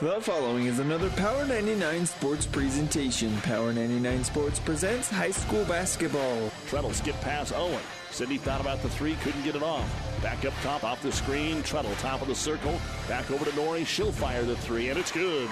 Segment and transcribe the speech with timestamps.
[0.00, 3.36] The following is another Power 99 Sports presentation.
[3.38, 6.52] Power 99 Sports presents high school basketball.
[6.68, 7.82] Treadle skip past Owen.
[8.12, 9.90] Sydney thought about the three, couldn't get it off.
[10.22, 11.64] Back up top, off the screen.
[11.64, 12.80] Treadle, top of the circle.
[13.08, 13.84] Back over to Nori.
[13.84, 15.50] She'll fire the three, and it's good.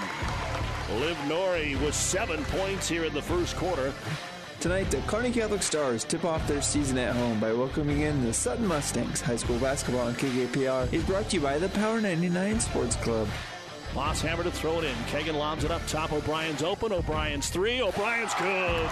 [0.93, 3.93] Liv Nori with seven points here in the first quarter.
[4.61, 8.31] Tonight, the Kearney Catholic Stars tip off their season at home by welcoming in the
[8.31, 9.19] Sutton Mustangs.
[9.19, 13.27] High school basketball on KKPR is brought to you by the Power 99 Sports Club.
[13.97, 14.95] Bosshammer to throw it in.
[15.07, 16.13] Kegan lobs it up top.
[16.13, 16.93] O'Brien's open.
[16.93, 17.81] O'Brien's three.
[17.81, 18.89] O'Brien's good.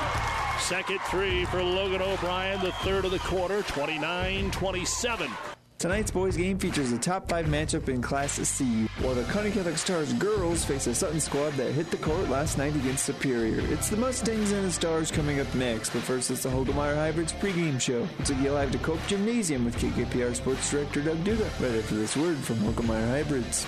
[0.59, 5.29] Second three for Logan O'Brien, the third of the quarter, 29 27.
[5.77, 9.77] Tonight's boys game features a top five matchup in Class C, while the Kearney Catholic
[9.77, 13.59] Stars girls face a Sutton squad that hit the court last night against Superior.
[13.71, 17.33] It's the Mustangs and the Stars coming up next, but first it's the Hoegemeyer Hybrids
[17.33, 18.07] pregame show.
[18.17, 22.15] It's a live to Cope Gymnasium with KKPR Sports Director Doug Duda, right after this
[22.17, 23.67] word from Hoegemeyer Hybrids.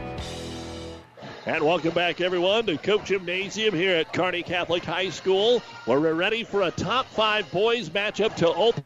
[1.47, 6.13] And welcome back, everyone, to Cope Gymnasium here at Kearney Catholic High School, where we're
[6.13, 8.83] ready for a top five boys matchup to open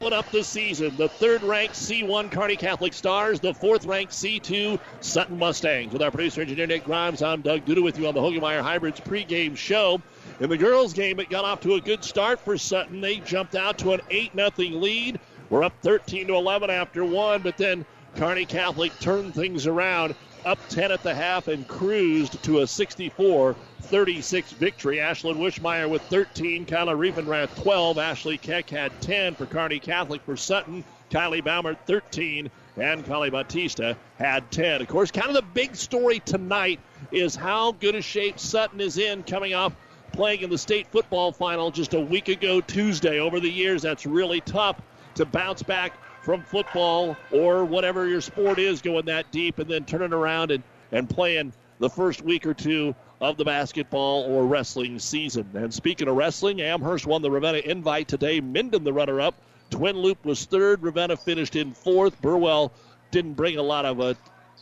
[0.00, 0.96] up the season.
[0.96, 5.92] The third ranked C1 Kearney Catholic Stars, the fourth ranked C2 Sutton Mustangs.
[5.92, 9.00] With our producer engineer Nick Grimes, I'm Doug Duda with you on the Hoegemeyer Hybrids
[9.00, 10.00] pregame show.
[10.40, 13.02] In the girls' game, it got off to a good start for Sutton.
[13.02, 15.20] They jumped out to an 8 0 lead.
[15.50, 17.84] We're up 13 to 11 after one, but then
[18.16, 23.56] Kearney Catholic turned things around up 10 at the half and cruised to a 64
[23.80, 24.96] 36 victory.
[24.96, 30.36] Ashlyn Wishmeyer with 13, Kyla Riefenrath 12, Ashley Keck had 10 for Kearney Catholic for
[30.36, 34.82] Sutton, Kylie Baumert 13, and Kali Batista had 10.
[34.82, 36.80] Of course, kind of the big story tonight
[37.12, 39.74] is how good a shape Sutton is in coming off
[40.12, 43.18] playing in the state football final just a week ago Tuesday.
[43.18, 44.80] Over the years, that's really tough
[45.16, 45.92] to bounce back
[46.24, 50.62] from football or whatever your sport is going that deep and then turning around and,
[50.90, 55.48] and playing the first week or two of the basketball or wrestling season.
[55.54, 58.40] And speaking of wrestling, Amherst won the Ravenna invite today.
[58.40, 59.34] Minden, the runner up.
[59.70, 60.82] Twin Loup was third.
[60.82, 62.20] Ravenna finished in fourth.
[62.22, 62.72] Burwell
[63.10, 64.14] didn't bring a lot of uh,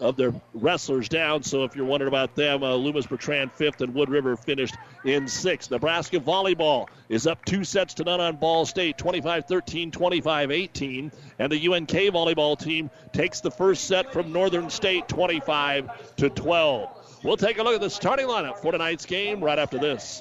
[0.02, 1.44] of their wrestlers down.
[1.44, 4.74] So if you're wondering about them, uh, Loomis Bertrand fifth and Wood River finished
[5.04, 5.70] in sixth.
[5.70, 11.68] Nebraska volleyball is up two sets to none on Ball State, 25-13, 25-18, and the
[11.68, 17.20] UNK volleyball team takes the first set from Northern State, 25 to 12.
[17.22, 20.20] We'll take a look at the starting lineup for tonight's game right after this.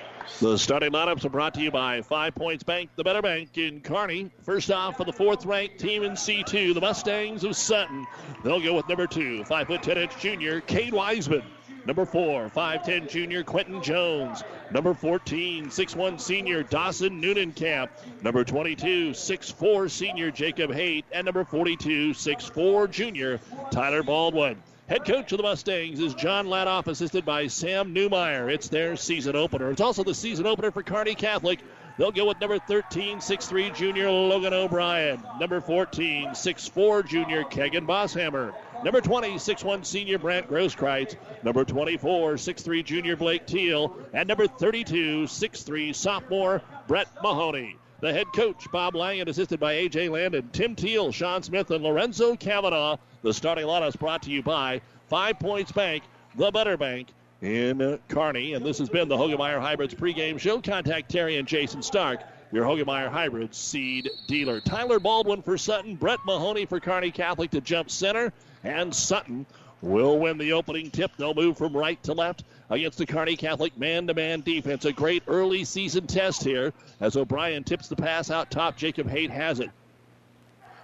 [0.41, 3.79] The starting lineups are brought to you by Five Points Bank, the better bank in
[3.79, 4.31] Kearney.
[4.41, 8.07] First off, for the fourth ranked team in C2, the Mustangs of Sutton.
[8.43, 11.43] They'll go with number two, 5 foot 10 inch junior, Cade Wiseman.
[11.85, 14.43] Number four, 5'10 junior Quentin Jones.
[14.71, 17.89] Number 14, 6'1 senior Dawson Newnenkamp.
[18.23, 21.05] Number 22, 6'4 senior Jacob Haight.
[21.11, 23.39] And number 42, 6'4 junior
[23.69, 24.57] Tyler Baldwin.
[24.91, 28.53] Head coach of the Mustangs is John Ladoff, assisted by Sam Newmeyer.
[28.53, 29.71] It's their season opener.
[29.71, 31.59] It's also the season opener for Kearney Catholic.
[31.97, 35.23] They'll go with number 13, 6'3 junior Logan O'Brien.
[35.39, 38.53] Number 14, 6'4 junior Kegan Bosshammer.
[38.83, 41.15] Number 20, 6'1 senior Brant Grosskreitz.
[41.41, 43.95] Number 24, 6'3 junior Blake Teal.
[44.11, 47.77] And number 32, 6'3 sophomore Brett Mahoney.
[48.01, 50.09] The head coach, Bob Lang, and assisted by A.J.
[50.09, 52.97] Landon, Tim Teal, Sean Smith, and Lorenzo Kavanaugh.
[53.23, 56.03] The starting lineup is brought to you by Five Points Bank,
[56.35, 57.09] the Better Bank
[57.41, 58.53] in Kearney.
[58.53, 60.59] And this has been the Hoegemeyer Hybrids pregame show.
[60.59, 62.21] Contact Terry and Jason Stark,
[62.51, 64.59] your Hoegemeyer Hybrids seed dealer.
[64.59, 68.33] Tyler Baldwin for Sutton, Brett Mahoney for Kearney Catholic to jump center,
[68.63, 69.45] and Sutton
[69.83, 71.11] will win the opening tip.
[71.17, 74.85] They'll move from right to left against the Kearney Catholic man to man defense.
[74.85, 78.77] A great early season test here as O'Brien tips the pass out top.
[78.77, 79.69] Jacob Haight has it.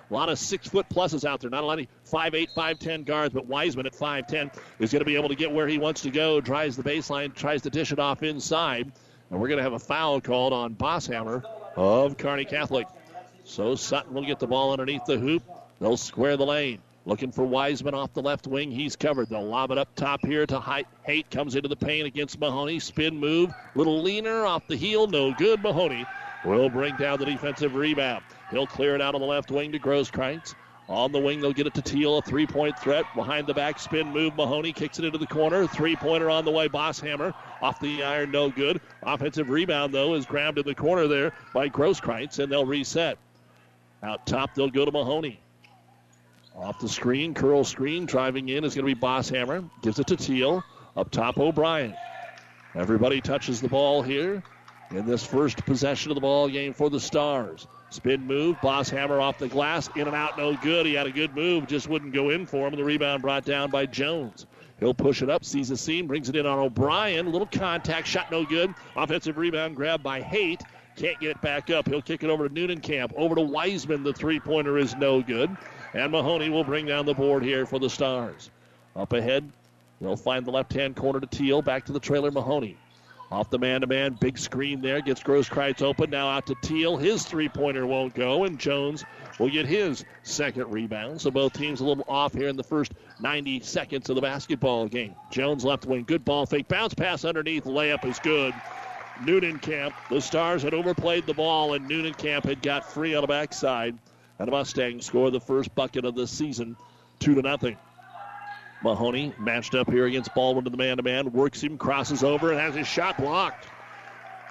[0.09, 1.49] A lot of six foot pluses out there.
[1.49, 5.15] Not a lot of 5'8, 5'10 guards, but Wiseman at 5'10 is going to be
[5.15, 6.39] able to get where he wants to go.
[6.39, 8.91] Drives the baseline, tries to dish it off inside.
[9.29, 11.43] And we're going to have a foul called on Bosshammer
[11.75, 12.87] of Kearney Catholic.
[13.43, 15.43] So Sutton will get the ball underneath the hoop.
[15.79, 16.79] They'll square the lane.
[17.05, 18.71] Looking for Wiseman off the left wing.
[18.71, 19.29] He's covered.
[19.29, 21.31] They'll lob it up top here to Haight.
[21.31, 22.79] Comes into the paint against Mahoney.
[22.79, 23.53] Spin move.
[23.75, 25.07] Little leaner off the heel.
[25.07, 25.61] No good.
[25.61, 26.05] Mahoney
[26.43, 28.23] will bring down the defensive rebound.
[28.49, 30.55] He'll clear it out on the left wing to Grosskreitz.
[30.89, 32.17] On the wing, they'll get it to Teal.
[32.17, 33.05] A three point threat.
[33.13, 34.35] Behind the back spin move.
[34.35, 35.67] Mahoney kicks it into the corner.
[35.67, 36.69] Three pointer on the way.
[36.69, 38.31] Bosshammer off the iron.
[38.31, 38.79] No good.
[39.03, 43.17] Offensive rebound, though, is grabbed in the corner there by Grosskreitz, and they'll reset.
[44.01, 45.41] Out top, they'll go to Mahoney.
[46.55, 48.05] Off the screen, curl screen.
[48.05, 49.69] Driving in is going to be Bosshammer.
[49.81, 50.63] Gives it to Teal.
[50.95, 51.95] Up top, O'Brien.
[52.75, 54.41] Everybody touches the ball here
[54.91, 57.67] in this first possession of the ball game for the Stars.
[57.89, 60.85] Spin move, Bosshammer off the glass, in and out, no good.
[60.85, 62.75] He had a good move, just wouldn't go in for him.
[62.75, 64.45] The rebound brought down by Jones.
[64.79, 67.31] He'll push it up, sees the seam, brings it in on O'Brien.
[67.31, 68.73] Little contact, shot no good.
[68.95, 70.61] Offensive rebound grab by Haight.
[70.95, 71.87] Can't get it back up.
[71.87, 73.13] He'll kick it over to Newnenkamp.
[73.15, 74.03] Over to Wiseman.
[74.03, 75.55] The three pointer is no good.
[75.93, 78.49] And Mahoney will bring down the board here for the Stars.
[78.95, 79.49] Up ahead,
[80.01, 81.61] they'll find the left hand corner to Teal.
[81.61, 82.77] Back to the trailer, Mahoney.
[83.29, 85.01] Off the man to man, big screen there.
[85.01, 86.09] Gets Grosskreitz open.
[86.09, 86.95] Now out to Teal.
[86.95, 89.03] His three pointer won't go, and Jones
[89.37, 91.19] will get his second rebound.
[91.19, 94.87] So both teams a little off here in the first 90 seconds of the basketball
[94.87, 95.13] game.
[95.29, 96.69] Jones left wing, good ball fake.
[96.69, 97.65] Bounce pass underneath.
[97.65, 98.53] Layup is good.
[99.61, 103.97] Camp, the Stars had overplayed the ball, and Camp had got free on the backside.
[104.39, 106.77] And the Mustangs score the first bucket of the season,
[107.19, 107.77] two to nothing.
[108.81, 112.51] Mahoney matched up here against Baldwin to the man to man, works him, crosses over,
[112.51, 113.67] and has his shot blocked.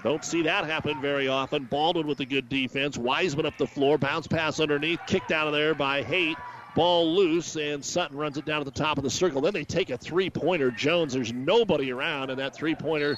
[0.03, 1.65] Don't see that happen very often.
[1.65, 2.99] Baldwin with a good defense.
[2.99, 6.37] Wiseman up the floor, bounce pass underneath, kicked out of there by Haight.
[6.75, 9.41] Ball loose, and Sutton runs it down at the top of the circle.
[9.41, 10.71] Then they take a three pointer.
[10.71, 13.17] Jones, there's nobody around, and that three pointer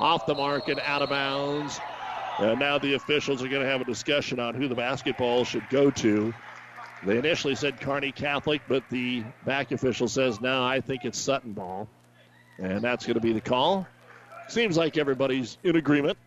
[0.00, 1.78] off the mark and out of bounds.
[2.40, 5.68] And now the officials are going to have a discussion on who the basketball should
[5.70, 6.34] go to.
[7.06, 11.52] They initially said Kearney Catholic, but the back official says, no, I think it's Sutton
[11.52, 11.88] ball.
[12.58, 13.86] And that's going to be the call.
[14.48, 16.18] Seems like everybody's in agreement.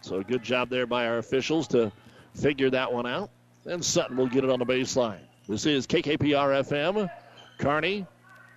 [0.00, 1.90] So good job there by our officials to
[2.34, 3.30] figure that one out.
[3.66, 5.18] And Sutton will get it on the baseline.
[5.48, 7.10] This is KKPR FM,
[7.58, 8.06] Kearney,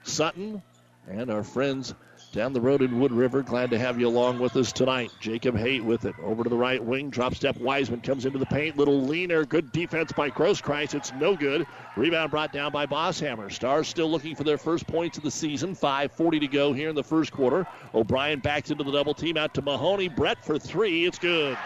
[0.03, 0.61] Sutton,
[1.09, 1.95] and our friends
[2.31, 3.41] down the road in Wood River.
[3.41, 5.11] Glad to have you along with us tonight.
[5.19, 6.15] Jacob Haight with it.
[6.23, 7.09] Over to the right wing.
[7.09, 8.77] Drop step Wiseman comes into the paint.
[8.77, 9.45] Little leaner.
[9.45, 10.95] Good defense by Grosskreitz.
[10.95, 11.67] It's no good.
[11.97, 13.51] Rebound brought down by Bosshammer.
[13.51, 15.75] Stars still looking for their first points of the season.
[15.75, 17.67] 5.40 to go here in the first quarter.
[17.93, 20.07] O'Brien backs into the double team out to Mahoney.
[20.07, 21.05] Brett for three.
[21.05, 21.57] It's good.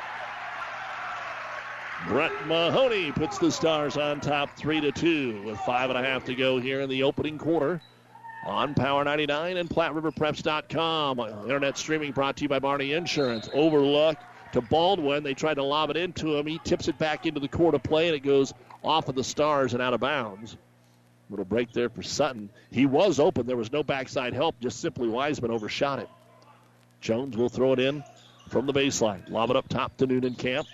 [2.07, 6.25] Brett Mahoney puts the Stars on top three to two with five and a half
[6.25, 7.81] to go here in the opening quarter
[8.45, 11.19] on Power 99 and PlatteRiverPreps.com.
[11.19, 13.49] Internet streaming brought to you by Barney Insurance.
[13.53, 14.17] Overlook
[14.53, 15.23] to Baldwin.
[15.23, 16.45] They tried to lob it into him.
[16.45, 18.53] He tips it back into the court of play, and it goes
[18.83, 20.57] off of the stars and out of bounds.
[21.29, 22.49] Little break there for Sutton.
[22.71, 23.47] He was open.
[23.47, 24.59] There was no backside help.
[24.59, 26.09] Just simply Wiseman overshot it.
[27.01, 28.03] Jones will throw it in
[28.49, 29.27] from the baseline.
[29.29, 30.67] Lob it up top to Newnenkamp.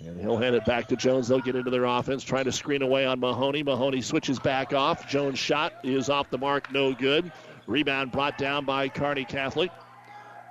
[0.00, 1.28] And he'll hand it back to Jones.
[1.28, 3.62] They'll get into their offense, trying to screen away on Mahoney.
[3.62, 5.08] Mahoney switches back off.
[5.08, 7.32] Jones' shot is off the mark, no good.
[7.66, 9.70] Rebound brought down by Kearney Catholic.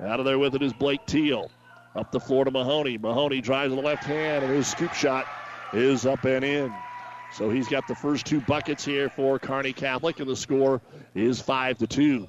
[0.02, 1.52] Out of there with it is Blake Teal.
[1.96, 2.98] Up the floor to Mahoney.
[2.98, 5.28] Mahoney drives the left hand, and his scoop shot
[5.74, 6.74] is up and in.
[7.32, 10.82] So he's got the first two buckets here for Kearney Catholic, and the score
[11.14, 12.28] is five to two.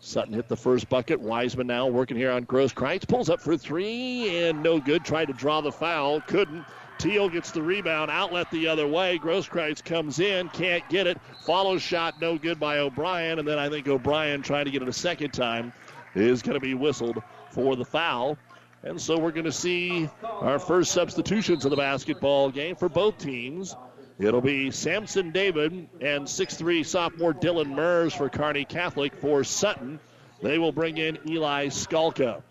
[0.00, 1.20] Sutton hit the first bucket.
[1.20, 3.06] Wiseman now working here on Grosskreitz.
[3.06, 5.04] Pulls up for three and no good.
[5.04, 6.22] Tried to draw the foul.
[6.22, 6.64] Couldn't.
[6.98, 8.10] Teal gets the rebound.
[8.10, 9.18] Outlet the other way.
[9.18, 10.48] Grosskreitz comes in.
[10.50, 11.20] Can't get it.
[11.44, 12.20] Follow shot.
[12.20, 13.38] No good by O'Brien.
[13.38, 15.72] And then I think O'Brien trying to get it a second time
[16.14, 18.38] is going to be whistled for the foul.
[18.82, 23.18] And so we're going to see our first substitutions of the basketball game for both
[23.18, 23.76] teams.
[24.20, 29.14] It'll be Samson David and 6'3 sophomore Dylan Mers for Kearney Catholic.
[29.14, 29.98] For Sutton,
[30.42, 32.42] they will bring in Eli Skalka.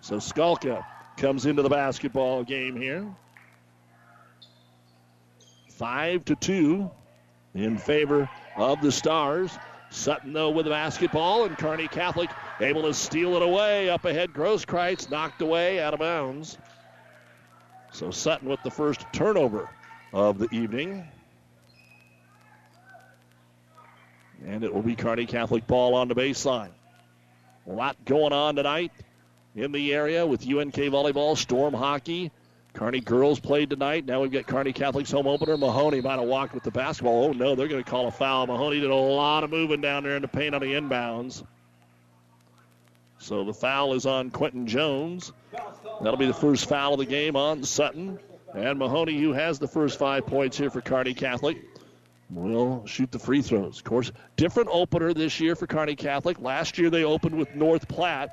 [0.00, 0.82] So Skalka
[1.18, 3.06] comes into the basketball game here.
[5.72, 6.90] Five to two
[7.54, 9.58] in favor of the Stars.
[9.90, 13.90] Sutton, though, with the basketball, and Kearney Catholic able to steal it away.
[13.90, 16.56] Up ahead, Grosskreitz knocked away out of bounds.
[17.92, 19.68] So Sutton with the first turnover
[20.14, 21.04] of the evening.
[24.46, 26.70] And it will be Kearney Catholic ball on the baseline.
[27.66, 28.92] A lot going on tonight
[29.56, 32.30] in the area with UNK volleyball, storm hockey.
[32.74, 34.04] Kearney girls played tonight.
[34.04, 35.56] Now we've got Kearney Catholic's home opener.
[35.56, 37.24] Mahoney might have walked with the basketball.
[37.24, 38.46] Oh no, they're going to call a foul.
[38.46, 41.44] Mahoney did a lot of moving down there in the paint on the inbounds.
[43.18, 45.32] So the foul is on Quentin Jones.
[46.02, 48.18] That'll be the first foul of the game on Sutton.
[48.54, 51.58] And Mahoney, who has the first five points here for Kearney Catholic,
[52.30, 53.78] will shoot the free throws.
[53.78, 56.40] Of course, different opener this year for Kearney Catholic.
[56.40, 58.30] Last year they opened with North Platte.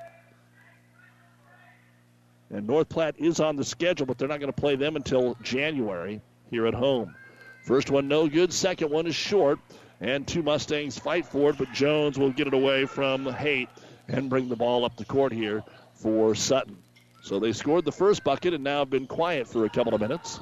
[2.51, 5.35] And North Platte is on the schedule, but they're not going to play them until
[5.41, 7.15] January here at home.
[7.63, 8.53] First one no good.
[8.53, 9.59] Second one is short.
[9.99, 13.69] And two Mustangs fight for it, but Jones will get it away from Haight
[14.07, 15.63] and bring the ball up the court here
[15.93, 16.80] for Sutton.
[17.21, 20.01] So they scored the first bucket and now have been quiet for a couple of
[20.01, 20.39] minutes.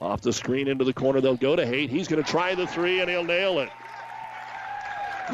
[0.00, 1.90] Off the screen into the corner, they'll go to Haight.
[1.90, 3.70] He's going to try the three and he'll nail it.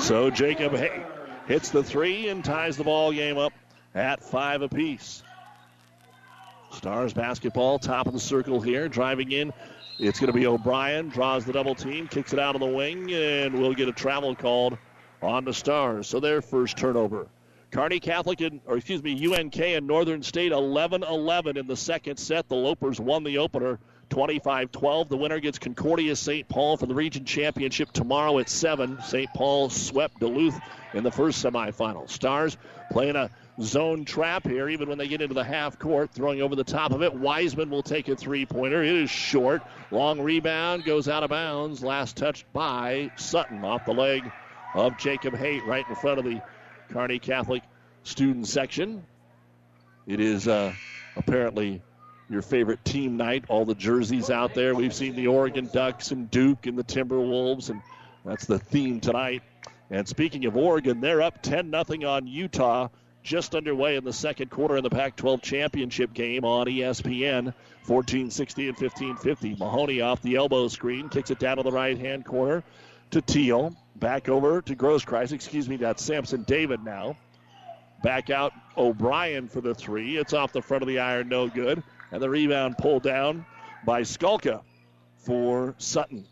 [0.00, 1.04] So Jacob Haight
[1.46, 3.52] hits the three and ties the ball game up
[3.94, 5.22] at five apiece.
[6.72, 9.52] Stars basketball, top of the circle here, driving in.
[9.98, 13.12] It's going to be O'Brien, draws the double team, kicks it out of the wing,
[13.12, 14.76] and we'll get a travel called
[15.22, 16.08] on the Stars.
[16.08, 17.28] So their first turnover.
[17.74, 22.18] Kearney Catholic, and, or excuse me, UNK and Northern State 11 11 in the second
[22.18, 22.48] set.
[22.48, 25.08] The Lopers won the opener 25 12.
[25.08, 26.48] The winner gets Concordia St.
[26.48, 29.00] Paul for the region championship tomorrow at 7.
[29.02, 29.28] St.
[29.34, 30.56] Paul swept Duluth
[30.92, 32.08] in the first semifinal.
[32.08, 32.56] Stars
[32.92, 33.28] playing a
[33.60, 36.12] zone trap here, even when they get into the half court.
[36.12, 37.12] Throwing over the top of it.
[37.12, 38.84] Wiseman will take a three pointer.
[38.84, 39.62] It is short.
[39.90, 41.82] Long rebound goes out of bounds.
[41.82, 44.30] Last touched by Sutton off the leg
[44.74, 46.40] of Jacob Haight right in front of the
[46.94, 47.64] Kearney Catholic
[48.04, 49.04] student section.
[50.06, 50.72] It is uh,
[51.16, 51.82] apparently
[52.30, 53.46] your favorite team night.
[53.48, 54.76] All the jerseys out there.
[54.76, 57.82] We've seen the Oregon Ducks and Duke and the Timberwolves, and
[58.24, 59.42] that's the theme tonight.
[59.90, 62.86] And speaking of Oregon, they're up 10 0 on Utah
[63.24, 67.52] just underway in the second quarter in the Pac 12 championship game on ESPN.
[67.86, 69.56] 1460 and 1550.
[69.58, 72.62] Mahoney off the elbow screen, kicks it down to the right hand corner
[73.14, 73.76] to Teal.
[73.94, 75.30] Back over to Grosskreitz.
[75.30, 77.16] Excuse me, that's Sampson David now.
[78.02, 80.16] Back out O'Brien for the three.
[80.16, 81.80] It's off the front of the iron, no good.
[82.10, 83.46] And the rebound pulled down
[83.86, 84.62] by Skalka
[85.16, 86.26] for Sutton.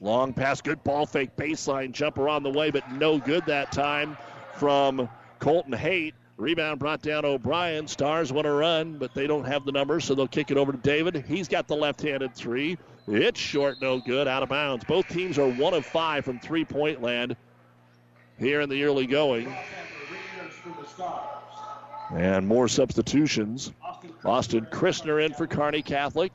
[0.00, 4.16] Long pass, good ball fake, baseline jumper on the way, but no good that time
[4.54, 6.14] from Colton Haight.
[6.42, 7.86] Rebound brought down O'Brien.
[7.86, 10.72] Stars want to run, but they don't have the numbers, so they'll kick it over
[10.72, 11.24] to David.
[11.28, 12.76] He's got the left handed three.
[13.06, 14.84] It's short, no good, out of bounds.
[14.84, 17.36] Both teams are one of five from three point land
[18.40, 19.54] here in the early going.
[22.12, 23.72] And more substitutions.
[24.24, 26.32] Austin Christner in for Kearney Catholic.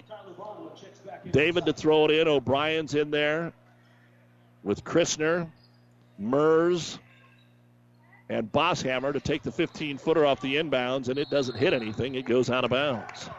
[1.32, 2.30] David to throw it in.
[2.30, 3.52] O'Brien's in there
[4.64, 5.50] with Christner,
[6.18, 6.98] Mers,
[8.30, 12.16] and Bosshammer to take the 15 footer off the inbounds, and it doesn't hit anything.
[12.16, 13.30] It goes out of bounds.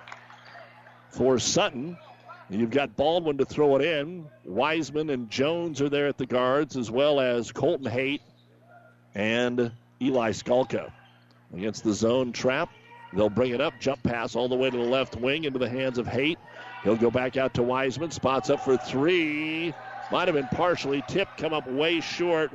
[1.10, 1.98] For Sutton,
[2.48, 4.26] you've got Baldwin to throw it in.
[4.44, 8.22] Wiseman and Jones are there at the guards, as well as Colton Haight
[9.14, 10.90] and Eli Skalka.
[11.54, 12.70] Against the zone trap,
[13.12, 13.74] they'll bring it up.
[13.80, 16.38] Jump pass all the way to the left wing into the hands of Haight.
[16.84, 18.10] He'll go back out to Wiseman.
[18.10, 19.74] Spots up for three.
[20.10, 22.50] Might have been partially tipped, come up way short.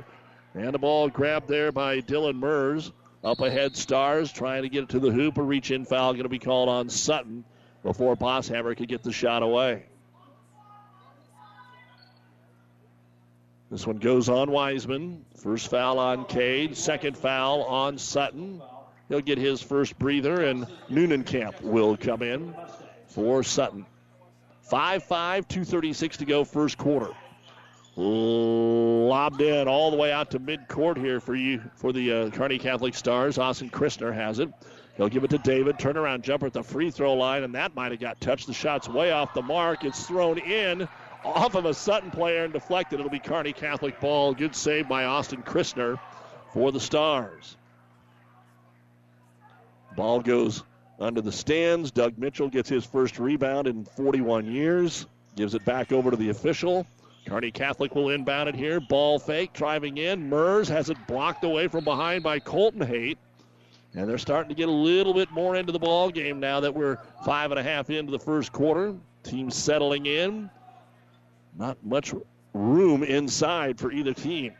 [0.54, 2.92] And the ball grabbed there by Dylan Mers.
[3.24, 5.38] Up ahead, Stars trying to get it to the hoop.
[5.38, 7.44] A reach in foul going to be called on Sutton
[7.82, 9.84] before Bosshammer could get the shot away.
[13.70, 15.24] This one goes on Wiseman.
[15.36, 16.76] First foul on Cade.
[16.76, 18.62] Second foul on Sutton.
[19.08, 22.54] He'll get his first breather, and Newnenkamp will come in
[23.08, 23.84] for Sutton.
[24.62, 27.10] 5 5, 2.36 to go, first quarter.
[27.96, 32.58] Lobbed in all the way out to midcourt here for you for the uh, Kearney
[32.58, 33.38] Catholic Stars.
[33.38, 34.50] Austin Christner has it.
[34.96, 35.78] He'll give it to David.
[35.78, 38.48] Turnaround jumper at the free throw line, and that might have got touched.
[38.48, 39.84] The shot's way off the mark.
[39.84, 40.88] It's thrown in
[41.24, 42.98] off of a Sutton player and deflected.
[42.98, 44.34] It'll be Kearney Catholic ball.
[44.34, 45.98] Good save by Austin Christner
[46.52, 47.56] for the Stars.
[49.96, 50.64] Ball goes
[50.98, 51.92] under the stands.
[51.92, 55.06] Doug Mitchell gets his first rebound in 41 years.
[55.36, 56.86] Gives it back over to the official.
[57.26, 58.80] Kearney Catholic will inbound it here.
[58.80, 60.28] Ball fake, driving in.
[60.28, 63.18] Mers has it blocked away from behind by Colton Haight.
[63.94, 66.74] And they're starting to get a little bit more into the ball game now that
[66.74, 68.94] we're five and a half into the first quarter.
[69.22, 70.50] Team settling in.
[71.56, 72.12] Not much
[72.52, 74.52] room inside for either team.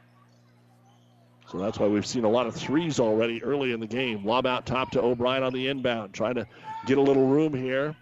[1.50, 4.24] So that's why we've seen a lot of threes already early in the game.
[4.24, 6.46] Lob out top to O'Brien on the inbound, trying to
[6.86, 7.94] get a little room here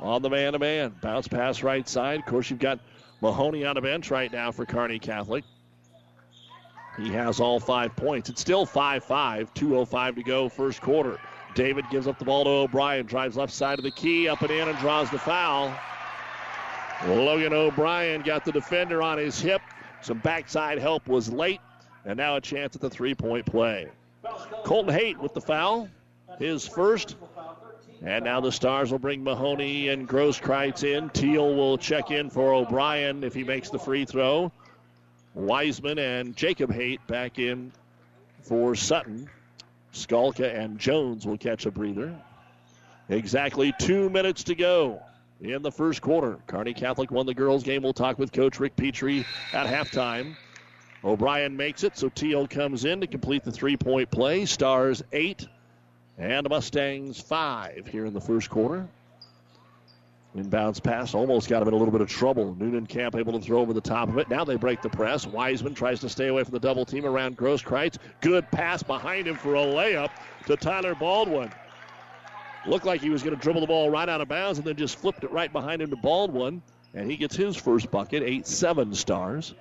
[0.00, 0.94] on the man to man.
[1.00, 2.20] Bounce pass right side.
[2.20, 2.80] Of course, you've got
[3.20, 5.44] Mahoney on the bench right now for Kearney Catholic.
[6.96, 8.28] He has all five points.
[8.28, 11.18] It's still 5 5, 2.05 to go, first quarter.
[11.54, 14.50] David gives up the ball to O'Brien, drives left side of the key, up and
[14.50, 15.74] in, and draws the foul.
[17.06, 19.62] Logan O'Brien got the defender on his hip.
[20.02, 21.60] Some backside help was late,
[22.04, 23.88] and now a chance at the three point play.
[24.64, 25.88] Colton Haight with the foul,
[26.38, 27.16] his first.
[28.02, 31.10] And now the Stars will bring Mahoney and Grosskreitz in.
[31.10, 34.50] Teal will check in for O'Brien if he makes the free throw.
[35.34, 37.72] Wiseman and Jacob Haight back in
[38.42, 39.28] for Sutton.
[39.92, 42.16] Skalka and Jones will catch a breather.
[43.08, 45.02] Exactly two minutes to go
[45.40, 46.38] in the first quarter.
[46.46, 47.82] Kearney Catholic won the girls' game.
[47.82, 50.36] We'll talk with Coach Rick Petrie at halftime.
[51.04, 54.46] O'Brien makes it, so Teal comes in to complete the three point play.
[54.46, 55.46] Stars eight
[56.20, 58.86] and the Mustangs five here in the first quarter.
[60.36, 62.54] Inbounds pass almost got him in a little bit of trouble.
[62.56, 64.28] Newnenkamp able to throw over the top of it.
[64.28, 65.26] Now they break the press.
[65.26, 67.96] Wiseman tries to stay away from the double team around Grosskreitz.
[68.20, 70.10] Good pass behind him for a layup
[70.46, 71.50] to Tyler Baldwin.
[72.66, 74.76] Looked like he was going to dribble the ball right out of bounds and then
[74.76, 76.62] just flipped it right behind him to Baldwin.
[76.94, 79.54] And he gets his first bucket, 8 7 stars.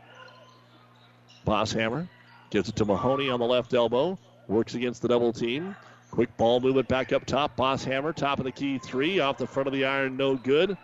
[1.47, 2.07] Bosshammer
[2.51, 4.19] gives it to Mahoney on the left elbow.
[4.47, 5.75] Works against the double team.
[6.11, 7.55] Quick ball movement back up top.
[7.55, 10.77] Bosshammer, top of the key three, off the front of the iron, no good.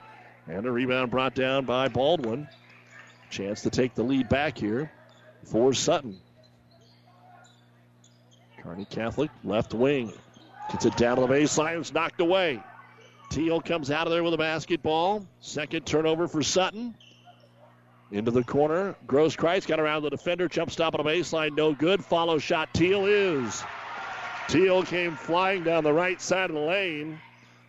[0.47, 2.47] And a rebound brought down by Baldwin.
[3.29, 4.91] Chance to take the lead back here
[5.43, 6.19] for Sutton.
[8.61, 10.13] Kearney Catholic, left wing.
[10.71, 11.79] Gets it down to the baseline.
[11.79, 12.61] It's knocked away.
[13.29, 15.25] Teal comes out of there with a basketball.
[15.39, 16.95] Second turnover for Sutton.
[18.11, 18.95] Into the corner.
[19.07, 20.47] Grosskreitz got around the defender.
[20.47, 21.55] Jump stop on the baseline.
[21.55, 22.03] No good.
[22.05, 22.73] Follow shot.
[22.73, 23.63] Teal is.
[24.47, 27.19] Teal came flying down the right side of the lane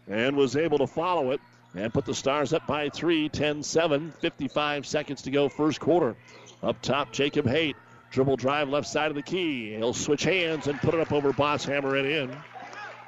[0.08, 1.40] and was able to follow it
[1.74, 6.16] and put the Stars up by three, 10 7, 55 seconds to go, first quarter.
[6.62, 7.76] Up top, Jacob Haight.
[8.10, 9.74] Dribble drive left side of the key.
[9.74, 12.36] He'll switch hands and put it up over Bosshammer and in.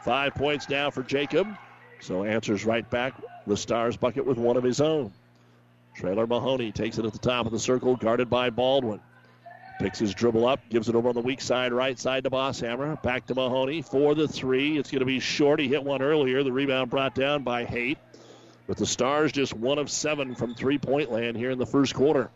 [0.02, 1.46] Five points now for Jacob.
[2.00, 3.14] So answers right back
[3.46, 5.12] the Stars bucket with one of his own.
[5.96, 9.00] Trailer Mahoney takes it at the top of the circle, guarded by Baldwin.
[9.78, 13.00] Picks his dribble up, gives it over on the weak side, right side to Bosshammer.
[13.02, 14.76] Back to Mahoney for the three.
[14.76, 15.60] It's going to be short.
[15.60, 16.42] He hit one earlier.
[16.42, 17.98] The rebound brought down by Haight.
[18.66, 21.94] But the Stars just one of seven from three point land here in the first
[21.94, 22.30] quarter.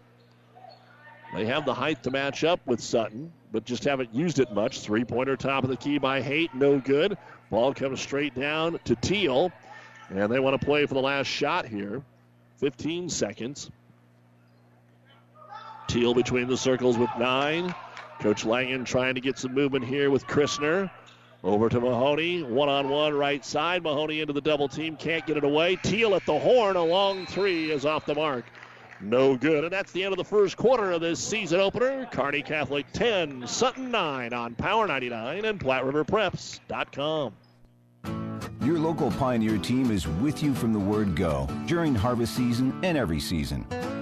[1.35, 4.81] They have the height to match up with Sutton, but just haven't used it much.
[4.81, 7.19] Three pointer top of the key by Haight, no good.
[7.51, 9.51] Ball comes straight down to Teal,
[10.11, 12.03] and they want to play for the last shot here.
[12.59, 13.71] 15 seconds.
[15.93, 17.75] Teal between the circles with nine.
[18.19, 20.91] Coach Langen trying to get some movement here with Christner.
[21.45, 23.83] Over to Mahoney, one on one right side.
[23.83, 25.77] Mahoney into the double team, can't get it away.
[25.77, 28.47] Teal at the horn, a long three is off the mark.
[29.03, 29.65] No good.
[29.65, 32.07] And that's the end of the first quarter of this season opener.
[32.07, 37.35] Kearney Catholic 10, Sutton 9 on Power 99 and PlatteRiverPreps.com.
[38.65, 42.97] Your local Pioneer team is with you from the word go during harvest season and
[42.97, 43.67] every season.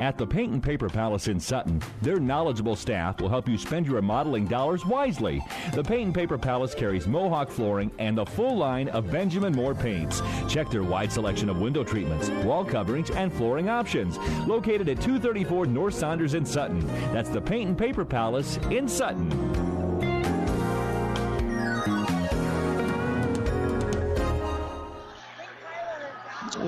[0.00, 3.86] At the Paint and Paper Palace in Sutton, their knowledgeable staff will help you spend
[3.86, 5.42] your remodeling dollars wisely.
[5.72, 9.74] The Paint and Paper Palace carries Mohawk flooring and the full line of Benjamin Moore
[9.74, 10.20] paints.
[10.48, 14.18] Check their wide selection of window treatments, wall coverings, and flooring options.
[14.46, 16.86] Located at 234 North Saunders in Sutton.
[17.12, 19.75] That's the Paint and Paper Palace in Sutton.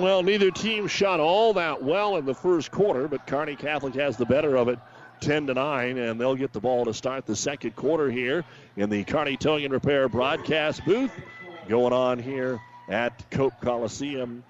[0.01, 4.17] Well, neither team shot all that well in the first quarter, but Kearney Catholic has
[4.17, 4.79] the better of it
[5.21, 8.45] 10 to 9, and they'll get the ball to start the second quarter here
[8.77, 11.11] in the Kearney Towing and Repair broadcast booth.
[11.69, 14.45] Going on here at Cope Coliseum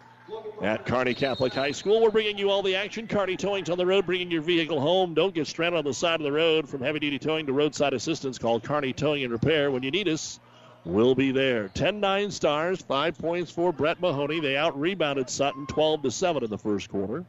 [0.61, 2.03] at Kearney Catholic High School.
[2.03, 3.07] We're bringing you all the action.
[3.07, 5.15] Kearney Towing's on the road, bringing your vehicle home.
[5.15, 6.69] Don't get stranded on the side of the road.
[6.69, 9.71] From heavy duty towing to roadside assistance, call Kearney Towing and Repair.
[9.71, 10.41] When you need us,
[10.89, 11.69] we'll be there.
[11.69, 14.41] 10 9 stars, five points for Brett Mahoney.
[14.41, 17.25] They out rebounded Sutton 12 to 7 in the first quarter.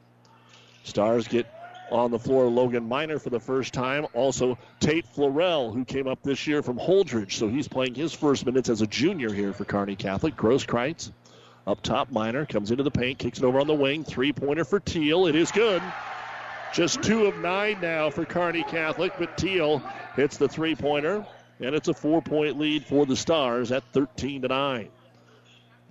[0.83, 1.45] Stars get
[1.91, 2.45] on the floor.
[2.45, 4.07] Logan Miner for the first time.
[4.13, 8.45] Also, Tate Florell, who came up this year from Holdrege, So he's playing his first
[8.45, 10.35] minutes as a junior here for Kearney Catholic.
[10.35, 11.11] Grosskreitz
[11.67, 12.11] up top.
[12.11, 14.03] Miner comes into the paint, kicks it over on the wing.
[14.03, 15.27] Three pointer for Teal.
[15.27, 15.83] It is good.
[16.73, 19.79] Just two of nine now for Kearney Catholic, but Teal
[20.15, 21.25] hits the three pointer,
[21.59, 24.89] and it's a four point lead for the Stars at 13 to 9.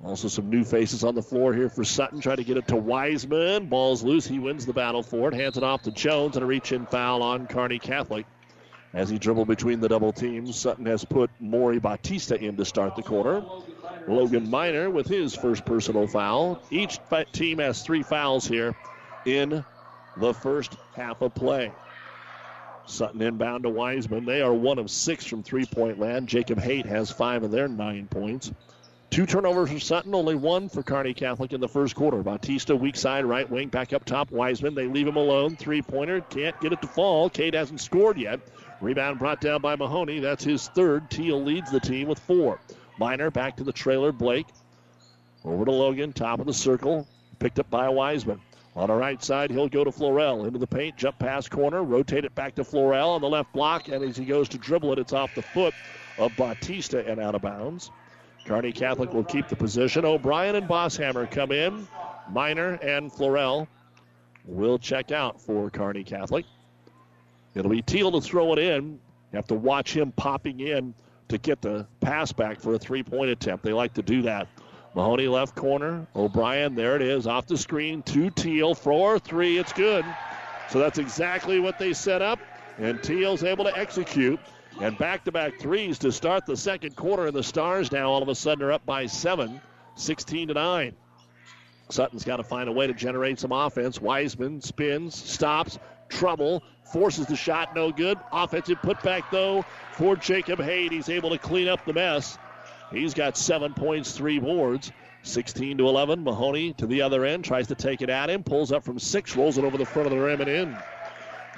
[0.04, 2.20] Also, some new faces on the floor here for Sutton.
[2.20, 3.66] Try to get it to Wiseman.
[3.66, 4.26] Ball's loose.
[4.26, 5.34] He wins the battle for it.
[5.34, 8.24] Hands it off to Jones and a reach in foul on Kearney Catholic.
[8.94, 12.94] As he dribbled between the double teams, Sutton has put Maury Batista in to start
[12.94, 13.44] the quarter.
[14.06, 16.62] Logan Miner with his first personal foul.
[16.70, 16.98] Each
[17.32, 18.74] team has three fouls here
[19.26, 19.64] in
[20.16, 21.72] the first half of play.
[22.88, 24.24] Sutton inbound to Wiseman.
[24.24, 26.28] They are one of six from three point land.
[26.28, 28.52] Jacob Haight has five of their nine points.
[29.10, 32.22] Two turnovers for Sutton, only one for Kearney Catholic in the first quarter.
[32.22, 34.30] Bautista, weak side, right wing, back up top.
[34.30, 35.56] Wiseman, they leave him alone.
[35.56, 37.30] Three pointer, can't get it to fall.
[37.30, 38.40] Cade hasn't scored yet.
[38.80, 40.20] Rebound brought down by Mahoney.
[40.20, 41.10] That's his third.
[41.10, 42.60] Teal leads the team with four.
[42.98, 44.12] Miner back to the trailer.
[44.12, 44.46] Blake
[45.44, 47.06] over to Logan, top of the circle,
[47.38, 48.40] picked up by Wiseman.
[48.78, 50.46] On the right side, he'll go to Florell.
[50.46, 53.88] Into the paint, jump pass corner, rotate it back to Florell on the left block,
[53.88, 55.74] and as he goes to dribble it, it's off the foot
[56.16, 57.90] of Batista and out of bounds.
[58.44, 60.04] Kearney Catholic will keep the position.
[60.04, 61.88] O'Brien and Bosshammer come in.
[62.30, 63.66] Miner and Florell
[64.44, 66.46] will check out for Kearney Catholic.
[67.56, 68.92] It'll be Teal to throw it in.
[69.32, 70.94] You have to watch him popping in
[71.28, 73.64] to get the pass back for a three point attempt.
[73.64, 74.46] They like to do that.
[74.94, 76.06] Mahoney left corner.
[76.16, 78.74] O'Brien, there it is, off the screen to Teal.
[78.74, 80.04] Four, three, it's good.
[80.70, 82.38] So that's exactly what they set up,
[82.78, 84.40] and Teal's able to execute.
[84.80, 87.26] And back to back threes to start the second quarter.
[87.26, 89.60] And the Stars now all of a sudden are up by seven,
[89.96, 90.94] 16 to 9.
[91.90, 94.00] Sutton's got to find a way to generate some offense.
[94.00, 98.18] Wiseman spins, stops, trouble, forces the shot, no good.
[98.30, 100.92] Offensive putback, though, for Jacob Haight.
[100.92, 102.38] He's able to clean up the mess.
[102.90, 104.92] He's got seven points, three boards.
[105.22, 106.24] 16 to 11.
[106.24, 109.36] Mahoney to the other end, tries to take it at him, pulls up from six,
[109.36, 110.76] rolls it over the front of the rim and in.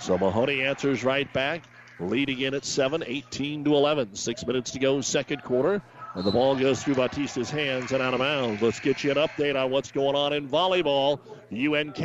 [0.01, 1.63] So Mahoney answers right back.
[2.01, 4.15] Lead again at 7, 18 to 11.
[4.15, 5.83] Six minutes to go, second quarter.
[6.15, 8.63] And the ball goes through Batista's hands and out of bounds.
[8.63, 11.21] Let's get you an update on what's going on in volleyball.
[11.53, 11.99] UNK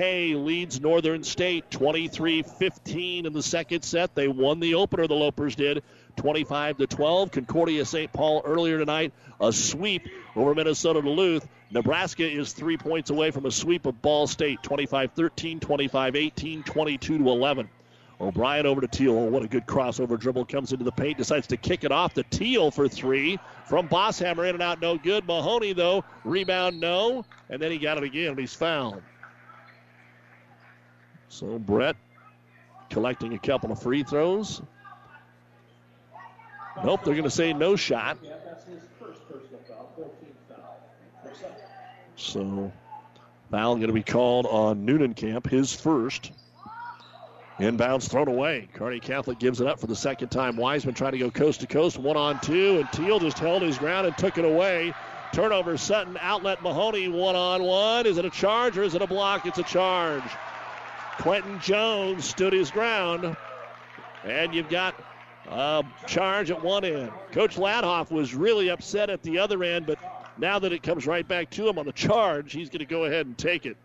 [0.46, 4.14] leads Northern State 23 15 in the second set.
[4.14, 5.82] They won the opener, the Lopers did,
[6.16, 7.32] 25 to 12.
[7.32, 8.12] Concordia St.
[8.12, 11.48] Paul earlier tonight, a sweep over Minnesota Duluth.
[11.72, 16.64] Nebraska is three points away from a sweep of Ball State 25 13, 25 18,
[16.64, 17.70] 22 to 11.
[18.20, 19.18] O'Brien over to Teal.
[19.18, 20.46] Oh, what a good crossover dribble.
[20.46, 23.38] Comes into the paint, decides to kick it off to Teal for three.
[23.66, 25.26] From Bosshammer, in and out, no good.
[25.26, 27.26] Mahoney, though, rebound, no.
[27.50, 29.02] And then he got it again, and he's fouled.
[31.28, 31.98] So Brett
[32.90, 34.62] collecting a couple of free throws.
[36.84, 38.18] Nope, they're going to say no shot.
[42.16, 42.72] So
[43.52, 46.32] foul going to be called on Newnenkamp, his first.
[47.60, 48.68] Inbounds thrown away.
[48.74, 50.58] Kearney Catholic gives it up for the second time.
[50.58, 53.78] Wiseman trying to go coast to coast, one on two, and Teal just held his
[53.78, 54.94] ground and took it away.
[55.32, 58.06] Turnover Sutton, outlet Mahoney, one on one.
[58.06, 59.46] Is it a charge or is it a block?
[59.46, 60.24] It's a charge.
[61.20, 63.38] Quentin Jones stood his ground,
[64.26, 64.96] and you've got
[65.50, 67.12] a charge at one end.
[67.32, 70.00] Coach Ladhoff was really upset at the other end, but
[70.38, 73.06] now that it comes right back to him on the charge, he's going to go
[73.06, 73.78] ahead and take it.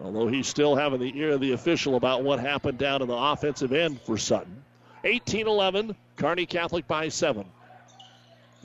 [0.00, 3.16] Although he's still having the ear of the official about what happened down in the
[3.16, 4.62] offensive end for Sutton.
[5.04, 7.44] 18 11, Kearney Catholic by seven.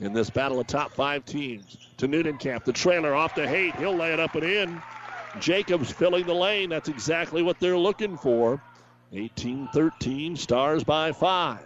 [0.00, 1.76] In this battle of top five teams.
[1.98, 3.74] To Newnenkamp, the trailer off to Haight.
[3.76, 4.80] He'll lay it up and in.
[5.40, 6.70] Jacobs filling the lane.
[6.70, 8.62] That's exactly what they're looking for.
[9.12, 11.64] 18 13, Stars by five.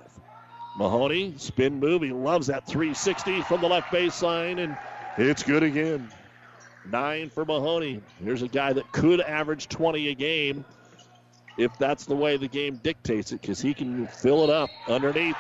[0.77, 2.03] Mahoney, spin move.
[2.03, 4.77] He loves that 360 from the left baseline, and
[5.19, 6.11] it's good again.
[6.91, 8.01] Nine for Mahoney.
[8.23, 10.65] Here's a guy that could average 20 a game
[11.59, 15.37] if that's the way the game dictates it, because he can fill it up underneath.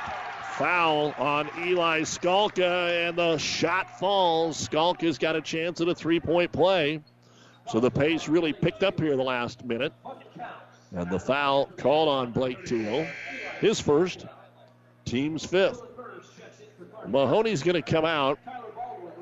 [0.58, 4.68] Foul on Eli Skalka, and the shot falls.
[4.68, 7.00] Skalka's got a chance at a three point play.
[7.68, 9.94] So the pace really picked up here the last minute.
[10.94, 13.06] And the foul called on Blake Teal.
[13.60, 14.26] His first,
[15.04, 15.82] team's fifth.
[17.06, 18.38] Mahoney's going to come out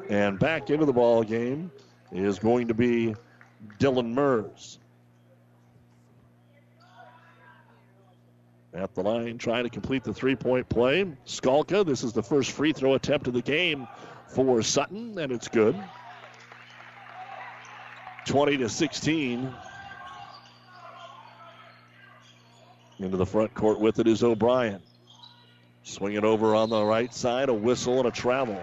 [0.09, 1.70] and back into the ball game
[2.12, 3.14] is going to be
[3.78, 4.78] Dylan Mers.
[8.72, 11.04] At the line, trying to complete the three point play.
[11.26, 13.88] Skalka, this is the first free throw attempt of the game
[14.28, 15.76] for Sutton, and it's good.
[18.26, 19.52] 20 to 16.
[23.00, 24.82] Into the front court with it is O'Brien.
[25.82, 28.62] Swing it over on the right side, a whistle and a travel.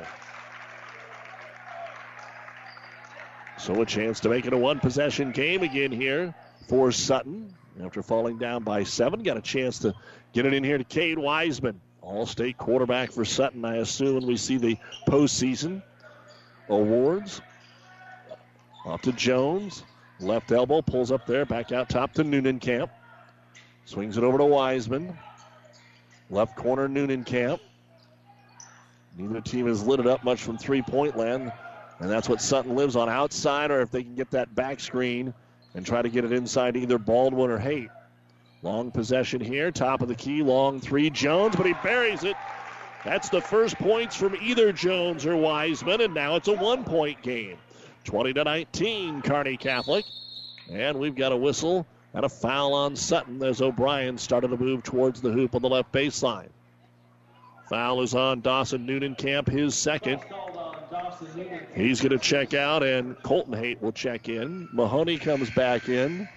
[3.58, 6.36] So a chance to make it a one possession game again here
[6.70, 7.52] for Sutton.
[7.84, 9.96] After falling down by seven, got a chance to
[10.34, 11.82] get it in here to Cade Wiseman.
[12.02, 15.82] All state quarterback for Sutton, I assume, when we see the postseason
[16.70, 17.42] awards.
[18.86, 19.84] Off to Jones.
[20.20, 22.90] Left elbow pulls up there, back out top to Newnenkamp.
[23.88, 25.18] Swings it over to Wiseman.
[26.30, 27.62] Left corner Newnenkamp.
[29.18, 31.54] Neither team has lit it up much from three point land,
[32.00, 35.34] and that's what Sutton lives on outside, or if they can get that back screen
[35.74, 37.88] and try to get it inside either Baldwin or Haight.
[38.62, 41.10] Long possession here, top of the key, long three.
[41.10, 42.36] Jones, but he buries it.
[43.06, 47.22] That's the first points from either Jones or Wiseman, and now it's a one point
[47.22, 47.58] game.
[48.04, 50.04] 20 to 19, Kearney Catholic.
[50.70, 54.82] And we've got a whistle and a foul on Sutton as O'Brien started to move
[54.82, 56.50] towards the hoop on the left baseline.
[57.70, 60.22] Foul is on Dawson Newnenkamp, his second.
[61.76, 64.68] He's going to check out, and Colton Haight will check in.
[64.74, 66.28] Mahoney comes back in.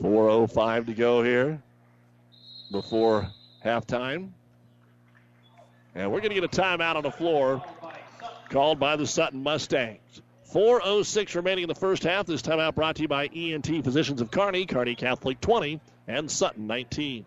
[0.00, 1.62] 4.05 to go here
[2.72, 3.30] before
[3.64, 4.30] halftime.
[5.94, 7.62] And we're going to get a timeout on the floor
[8.50, 10.22] called by the Sutton Mustangs.
[10.56, 12.24] 4.06 remaining in the first half.
[12.24, 16.66] This timeout brought to you by ENT Physicians of Kearney, Kearney Catholic 20, and Sutton
[16.66, 17.26] 19.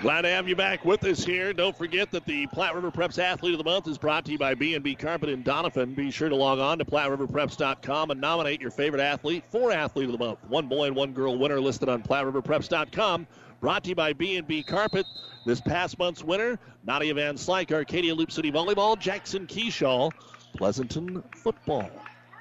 [0.00, 1.52] Glad to have you back with us here.
[1.52, 4.38] Don't forget that the Platte River Preps Athlete of the Month is brought to you
[4.38, 5.96] by B&B Carpet in Doniphan.
[5.96, 10.12] Be sure to log on to PlatteRiverPreps.com and nominate your favorite athlete for Athlete of
[10.12, 10.38] the Month.
[10.46, 13.26] One boy and one girl winner listed on PlatteRiverPreps.com.
[13.60, 15.04] Brought to you by B&B Carpet.
[15.44, 20.12] This past month's winner, Nadia Van Slyke, Arcadia Loop City Volleyball, Jackson Keyshaw,
[20.56, 21.90] Pleasanton Football.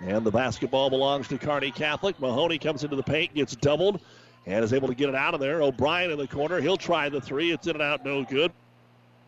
[0.02, 2.20] And the basketball belongs to Kearney Catholic.
[2.20, 4.00] Mahoney comes into the paint, gets doubled,
[4.48, 5.62] and is able to get it out of there.
[5.62, 6.62] O'Brien in the corner.
[6.62, 7.52] He'll try the three.
[7.52, 8.52] It's in and out, no good.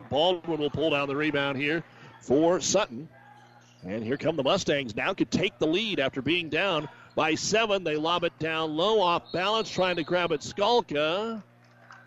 [0.10, 1.84] Baldwin will pull down the rebound here
[2.22, 3.10] for Sutton.
[3.86, 4.96] And here come the Mustangs.
[4.96, 7.84] Now could take the lead after being down by seven.
[7.84, 10.40] They lob it down low, off balance, trying to grab it.
[10.40, 11.44] Skalka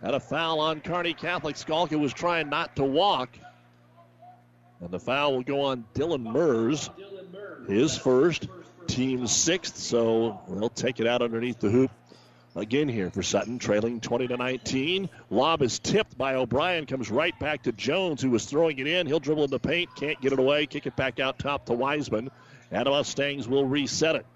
[0.02, 1.56] had a foul on Kearney Catholic.
[1.56, 3.28] Skalka was trying not to walk.
[4.80, 6.90] And the foul will go on Dylan Mers.
[7.68, 8.48] His first,
[8.86, 11.90] team sixth, so they'll take it out underneath the hoop
[12.54, 15.08] again here for Sutton, trailing 20 to 19.
[15.30, 19.06] Lob is tipped by O'Brien, comes right back to Jones, who was throwing it in.
[19.06, 21.72] He'll dribble in the paint, can't get it away, kick it back out top to
[21.72, 22.30] Wiseman.
[22.70, 24.26] And the Mustangs will reset it.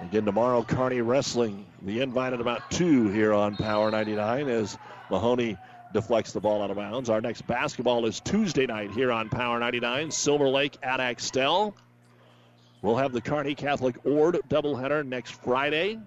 [0.00, 1.64] Again tomorrow, Kearney Wrestling.
[1.80, 4.76] The invite at about two here on Power 99 as
[5.10, 5.56] Mahoney
[5.94, 7.08] deflects the ball out of bounds.
[7.08, 10.10] Our next basketball is Tuesday night here on Power 99.
[10.10, 11.74] Silver Lake at Axtell.
[12.82, 15.98] We'll have the Kearney Catholic Ord doubleheader next Friday.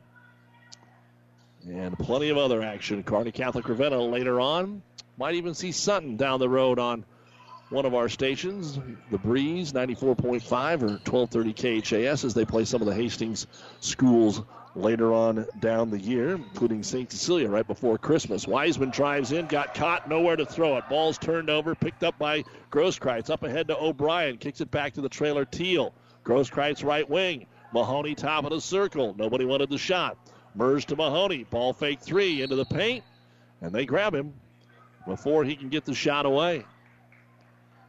[1.68, 3.04] And plenty of other action.
[3.04, 4.82] Kearney Catholic Ravenna later on.
[5.18, 7.04] Might even see Sutton down the road on
[7.70, 8.80] one of our stations,
[9.12, 13.46] The Breeze 94.5 or 1230 KHAS, as they play some of the Hastings
[13.80, 14.42] schools
[14.76, 17.12] later on down the year, including St.
[17.12, 18.48] Cecilia right before Christmas.
[18.48, 20.86] Wiseman drives in, got caught, nowhere to throw it.
[20.90, 23.30] Ball's turned over, picked up by Grosskreitz.
[23.30, 25.94] Up ahead to O'Brien, kicks it back to the trailer Teal.
[26.30, 27.48] Grosskreitz right wing.
[27.74, 29.16] Mahoney top of the circle.
[29.18, 30.16] Nobody wanted the shot.
[30.54, 31.44] Mers to Mahoney.
[31.44, 33.04] Ball fake three into the paint,
[33.62, 34.34] and they grab him
[35.08, 36.66] before he can get the shot away.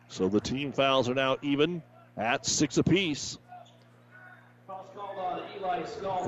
[0.09, 1.83] So the team fouls are now even
[2.17, 3.37] at six apiece.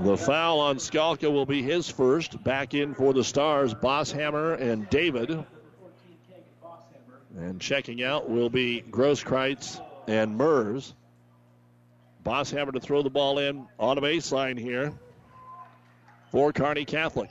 [0.01, 2.45] The foul on Skalka will be his first.
[2.45, 5.47] Back in for the Stars, Bosshammer and David.
[7.39, 10.95] And checking out will be Grosskreitz and Mers.
[12.25, 14.93] Bosshammer to throw the ball in on a baseline here
[16.31, 17.31] for Kearney Catholic.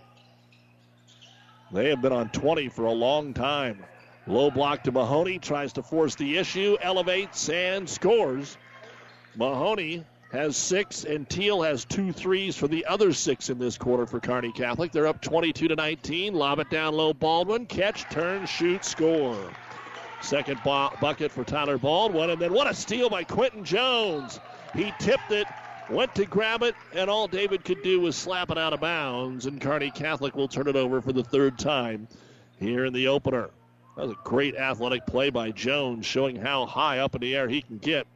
[1.71, 3.83] They have been on 20 for a long time.
[4.27, 8.57] Low block to Mahoney, tries to force the issue, elevates and scores.
[9.35, 14.05] Mahoney has six, and Teal has two threes for the other six in this quarter
[14.05, 14.91] for Kearney Catholic.
[14.91, 16.33] They're up 22 to 19.
[16.33, 17.13] Lob it down low.
[17.13, 19.51] Baldwin catch, turn, shoot, score.
[20.21, 24.39] Second bu- bucket for Tyler Baldwin, and then what a steal by Quentin Jones.
[24.73, 25.47] He tipped it
[25.91, 29.45] went to grab it, and all David could do was slap it out of bounds,
[29.45, 32.07] and Kearney Catholic will turn it over for the third time
[32.59, 33.49] here in the opener.
[33.97, 37.49] That was a great athletic play by Jones, showing how high up in the air
[37.49, 38.07] he can get.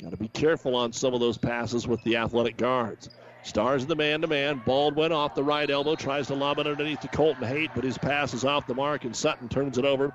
[0.00, 3.10] Got to be careful on some of those passes with the athletic guards.
[3.42, 4.62] Stars in the man to man.
[4.64, 7.98] Baldwin off the right elbow, tries to lob it underneath to Colton Haight, but his
[7.98, 10.12] pass is off the mark, and Sutton turns it over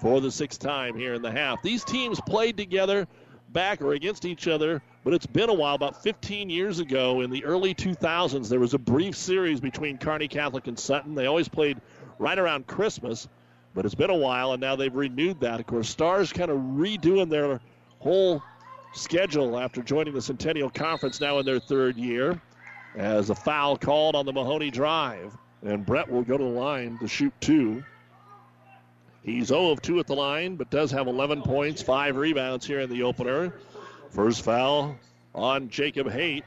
[0.00, 1.60] for the sixth time here in the half.
[1.60, 3.06] These teams played together
[3.52, 5.74] back or against each other, but it's been a while.
[5.74, 10.28] About 15 years ago, in the early 2000s, there was a brief series between Kearney
[10.28, 11.14] Catholic and Sutton.
[11.14, 11.80] They always played
[12.18, 13.26] right around Christmas,
[13.74, 15.60] but it's been a while, and now they've renewed that.
[15.60, 17.58] Of course, Stars kind of redoing their
[18.00, 18.42] whole
[18.92, 22.38] schedule after joining the Centennial Conference now in their third year.
[22.94, 26.98] As a foul called on the Mahoney drive, and Brett will go to the line
[26.98, 27.82] to shoot two.
[29.22, 32.80] He's 0 of 2 at the line, but does have 11 points, 5 rebounds here
[32.80, 33.54] in the opener.
[34.10, 34.96] First foul
[35.34, 36.44] on Jacob Haight.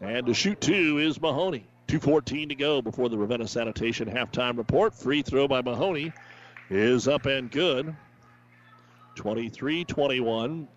[0.00, 1.66] And to shoot two is Mahoney.
[1.88, 4.94] 2.14 to go before the Ravenna Sanitation halftime report.
[4.94, 6.12] Free throw by Mahoney
[6.70, 7.94] is up and good.
[9.16, 10.68] 23 21.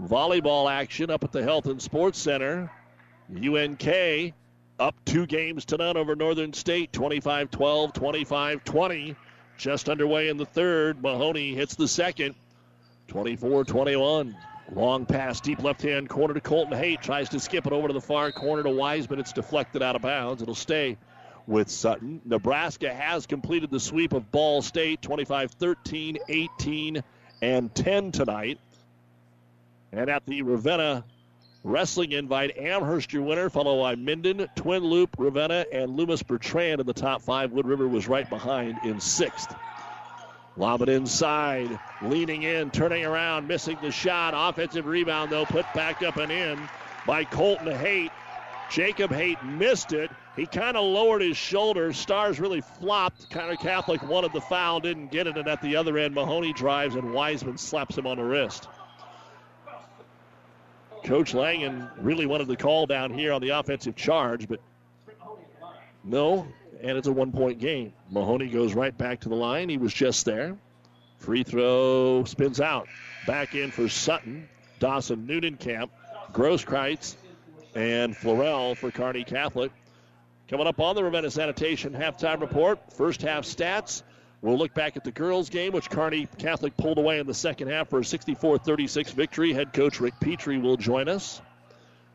[0.00, 2.70] Volleyball action up at the Health and Sports Center.
[3.34, 4.34] UNK
[4.78, 9.16] up two games to none over Northern State, 25 12, 25 20.
[9.56, 11.02] Just underway in the third.
[11.02, 12.34] Mahoney hits the second,
[13.08, 14.36] 24 21.
[14.74, 17.00] Long pass, deep left hand corner to Colton Haight.
[17.00, 19.94] Tries to skip it over to the far corner to Wise, but It's deflected out
[19.94, 20.42] of bounds.
[20.42, 20.96] It'll stay
[21.46, 22.20] with Sutton.
[22.24, 27.02] Nebraska has completed the sweep of Ball State 25 13, 18,
[27.42, 28.58] and 10 tonight.
[29.92, 31.04] And at the Ravenna
[31.62, 36.86] Wrestling invite, Amherst, your winner, followed by Minden, Twin Loup, Ravenna, and Loomis Bertrand in
[36.86, 37.50] the top five.
[37.50, 39.52] Wood River was right behind in sixth.
[40.56, 44.32] Lob it inside, leaning in, turning around, missing the shot.
[44.34, 46.58] Offensive rebound, though, put back up and in
[47.06, 48.10] by Colton Haight.
[48.70, 50.10] Jacob Haight missed it.
[50.34, 51.92] He kind of lowered his shoulder.
[51.92, 53.30] Stars really flopped.
[53.30, 56.94] Kearney Catholic wanted the foul, didn't get it, and at the other end, Mahoney drives
[56.94, 58.68] and Wiseman slaps him on the wrist.
[61.04, 64.60] Coach Langen really wanted the call down here on the offensive charge, but
[66.02, 66.48] no,
[66.82, 67.92] and it's a one point game.
[68.10, 69.68] Mahoney goes right back to the line.
[69.68, 70.56] He was just there.
[71.18, 72.88] Free throw spins out.
[73.26, 75.90] Back in for Sutton, Dawson Newnenkamp,
[76.32, 77.16] Grosskreitz,
[77.74, 79.72] and Florell for Kearney Catholic.
[80.48, 82.92] Coming up on the Ravenna Sanitation halftime report.
[82.92, 84.02] First half stats.
[84.42, 87.68] We'll look back at the girls' game, which Kearney Catholic pulled away in the second
[87.68, 89.52] half for a 64 36 victory.
[89.52, 91.40] Head coach Rick Petrie will join us.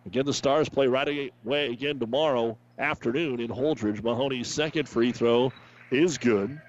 [0.05, 4.03] Again, the Stars play right away again tomorrow afternoon in Holdrege.
[4.03, 5.53] Mahoney's second free throw
[5.91, 6.59] is good.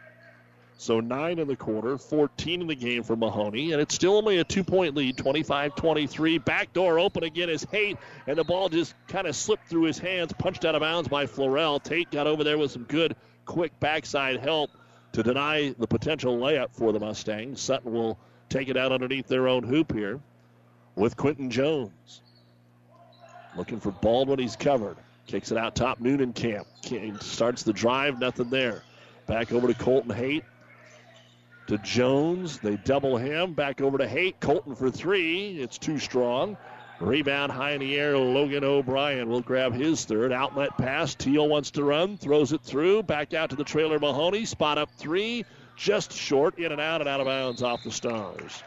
[0.76, 4.38] So nine in the quarter, 14 in the game for Mahoney, and it's still only
[4.38, 6.38] a two point lead, 25 23.
[6.38, 9.98] Back door open again is Haight, and the ball just kind of slipped through his
[9.98, 11.80] hands, punched out of bounds by Florell.
[11.80, 14.70] Tate got over there with some good, quick backside help
[15.12, 17.60] to deny the potential layup for the Mustangs.
[17.60, 20.20] Sutton will take it out underneath their own hoop here
[20.96, 22.22] with Quinton Jones.
[23.56, 24.96] Looking for Baldwin, he's covered.
[25.26, 27.22] Kicks it out top, Newnenkamp.
[27.22, 28.82] Starts the drive, nothing there.
[29.26, 30.44] Back over to Colton Haight.
[31.68, 32.58] To Jones.
[32.58, 33.54] They double him.
[33.54, 34.40] Back over to Haight.
[34.40, 35.60] Colton for three.
[35.60, 36.56] It's too strong.
[37.00, 38.18] Rebound high in the air.
[38.18, 40.32] Logan O'Brien will grab his third.
[40.32, 41.14] Outlet pass.
[41.14, 42.16] Teal wants to run.
[42.18, 43.04] Throws it through.
[43.04, 44.44] Back out to the trailer Mahoney.
[44.44, 45.44] Spot up three.
[45.76, 46.58] Just short.
[46.58, 48.62] In and out and out of bounds off the Stars.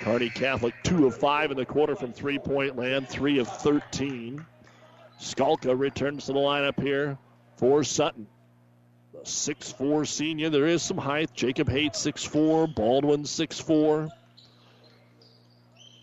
[0.00, 4.44] Kearney Catholic, two of five in the quarter from three point land, three of 13.
[5.20, 7.18] Skalka returns to the lineup here
[7.56, 8.26] for Sutton.
[9.12, 10.50] The six-four senior.
[10.50, 11.30] There is some height.
[11.34, 12.68] Jacob Haight, six-four.
[12.68, 14.10] Baldwin, six-four.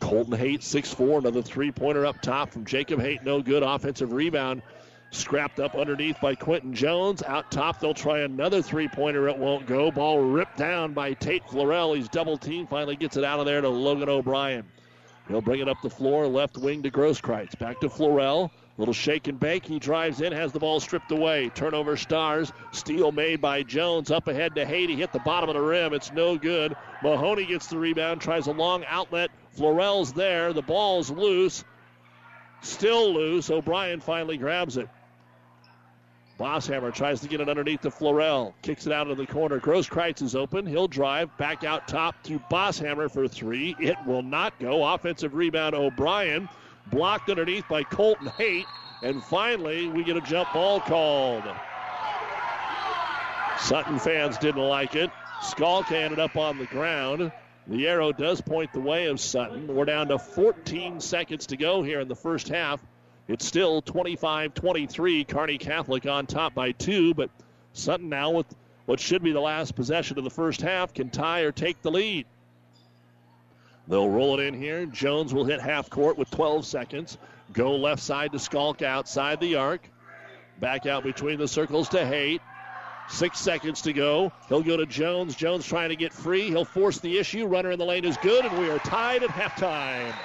[0.01, 3.23] Colton Haight, 6'4, another three pointer up top from Jacob Haight.
[3.23, 3.63] No good.
[3.63, 4.61] Offensive rebound
[5.11, 7.21] scrapped up underneath by Quinton Jones.
[7.23, 9.29] Out top, they'll try another three pointer.
[9.29, 9.91] It won't go.
[9.91, 11.95] Ball ripped down by Tate Florell.
[11.95, 12.67] He's double team.
[12.67, 14.65] Finally gets it out of there to Logan O'Brien.
[15.27, 17.57] He'll bring it up the floor, left wing to Grosskreitz.
[17.57, 18.49] Back to Florell.
[18.81, 19.63] Little shake and bake.
[19.63, 21.49] He drives in, has the ball stripped away.
[21.49, 22.51] Turnover stars.
[22.71, 24.09] Steal made by Jones.
[24.09, 24.95] Up ahead to Haiti.
[24.95, 25.93] Hit the bottom of the rim.
[25.93, 26.75] It's no good.
[27.03, 28.21] Mahoney gets the rebound.
[28.21, 29.29] Tries a long outlet.
[29.55, 30.51] Florell's there.
[30.51, 31.63] The ball's loose.
[32.63, 33.51] Still loose.
[33.51, 34.89] O'Brien finally grabs it.
[36.39, 38.55] Bosshammer tries to get it underneath to Florell.
[38.63, 39.59] Kicks it out of the corner.
[39.59, 40.65] Grosskreitz is open.
[40.65, 43.75] He'll drive back out top to Bosshammer for three.
[43.79, 44.83] It will not go.
[44.83, 46.49] Offensive rebound, O'Brien.
[46.87, 48.65] Blocked underneath by Colton Haight.
[49.03, 51.43] And finally, we get a jump ball called.
[53.59, 55.11] Sutton fans didn't like it.
[55.41, 57.31] Skalka ended up on the ground.
[57.67, 59.67] The arrow does point the way of Sutton.
[59.67, 62.83] We're down to 14 seconds to go here in the first half.
[63.27, 65.23] It's still 25 23.
[65.23, 67.29] Kearney Catholic on top by two, but
[67.73, 68.47] Sutton now with
[68.85, 71.91] what should be the last possession of the first half can tie or take the
[71.91, 72.25] lead.
[73.91, 74.85] They'll roll it in here.
[74.85, 77.17] Jones will hit half court with 12 seconds.
[77.51, 79.81] Go left side to Skalka outside the arc.
[80.61, 82.39] Back out between the circles to Haight.
[83.09, 84.31] Six seconds to go.
[84.47, 85.35] He'll go to Jones.
[85.35, 86.47] Jones trying to get free.
[86.47, 87.45] He'll force the issue.
[87.47, 90.15] Runner in the lane is good, and we are tied at halftime.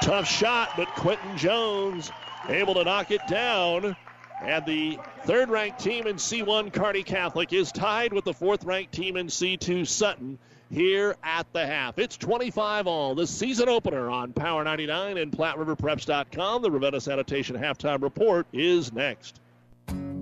[0.00, 2.10] Tough shot, but Quentin Jones
[2.48, 3.94] able to knock it down.
[4.42, 8.92] And the third ranked team in C1, Kearney Catholic, is tied with the fourth ranked
[8.92, 10.38] team in C2, Sutton,
[10.74, 11.98] here at the half.
[11.98, 16.62] It's 25 all, the season opener on Power 99 and PlatteRiverPreps.com.
[16.62, 19.40] The Ravenna Sanitation halftime report is next.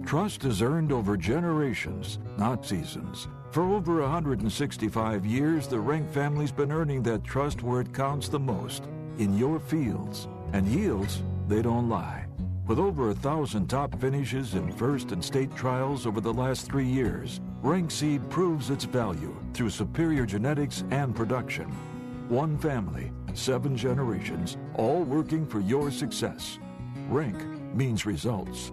[0.05, 3.29] Trust is earned over generations, not seasons.
[3.51, 8.39] For over 165 years, the Rank family's been earning that trust where it counts the
[8.39, 8.85] most
[9.19, 10.29] in your fields.
[10.53, 12.27] And yields, they don't lie.
[12.67, 16.87] With over a thousand top finishes in first and state trials over the last three
[16.87, 21.67] years, Rank Seed proves its value through superior genetics and production.
[22.29, 26.59] One family, seven generations, all working for your success.
[27.09, 27.37] Rank
[27.73, 28.73] means results.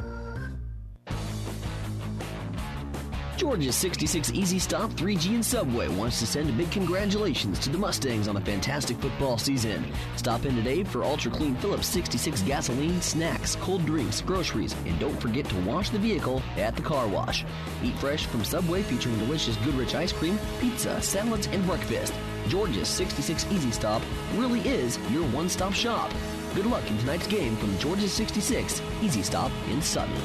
[3.41, 7.77] Georgia's 66 Easy Stop 3G and Subway wants to send a big congratulations to the
[7.79, 9.83] Mustangs on a fantastic football season.
[10.15, 15.19] Stop in today for Ultra Clean Phillips 66 gasoline, snacks, cold drinks, groceries, and don't
[15.19, 17.43] forget to wash the vehicle at the car wash.
[17.83, 22.13] Eat fresh from Subway featuring delicious Goodrich ice cream, pizza, salads, and breakfast.
[22.47, 24.03] Georgia's 66 Easy Stop
[24.35, 26.11] really is your one stop shop.
[26.53, 30.21] Good luck in tonight's game from Georgia's 66 Easy Stop in Sutton.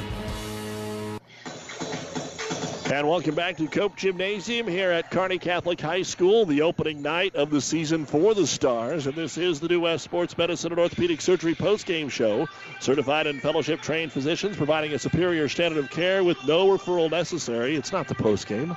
[2.89, 7.34] And welcome back to Cope Gymnasium here at Kearney Catholic High School, the opening night
[7.34, 9.09] of the season for the Stars.
[9.09, 12.49] And this is the New West Sports Medicine and Orthopedic Surgery post-game show.
[12.78, 17.74] Certified and fellowship trained physicians providing a superior standard of care with no referral necessary.
[17.74, 18.76] It's not the post-game.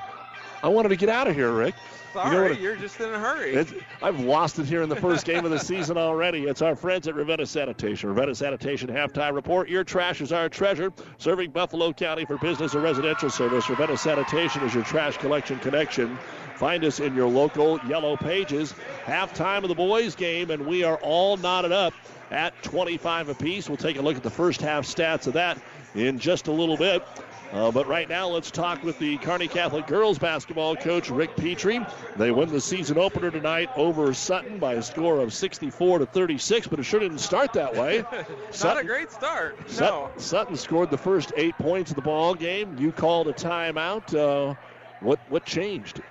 [0.64, 1.76] I wanted to get out of here, Rick.
[2.14, 3.66] Sorry, you are just in a hurry.
[4.02, 6.44] I've lost it here in the first game of the season already.
[6.46, 8.10] It's our friends at Ravenna Sanitation.
[8.10, 9.70] Ravenna Sanitation halftime report.
[9.70, 10.92] Your trash is our treasure.
[11.18, 13.70] Serving Buffalo County for business and residential service.
[13.70, 16.18] Ravenna Sanitation is your trash collection connection.
[16.56, 18.74] Find us in your local yellow pages.
[19.06, 21.94] Halftime of the boys' game, and we are all knotted up
[22.32, 23.70] at 25 apiece.
[23.70, 25.62] We'll take a look at the first half stats of that
[25.96, 27.06] in just a little bit.
[27.52, 31.84] Uh, but right now, let's talk with the Kearney Catholic girls basketball coach, Rick Petrie.
[32.16, 36.68] They win the season opener tonight over Sutton by a score of 64 to 36,
[36.68, 38.04] but it sure didn't start that way.
[38.12, 39.58] Not Sutton, a great start.
[39.68, 40.22] Sutton, no.
[40.22, 42.78] Sutton scored the first eight points of the ball game.
[42.78, 44.14] You called a timeout.
[44.14, 44.54] Uh,
[45.00, 46.02] what what changed?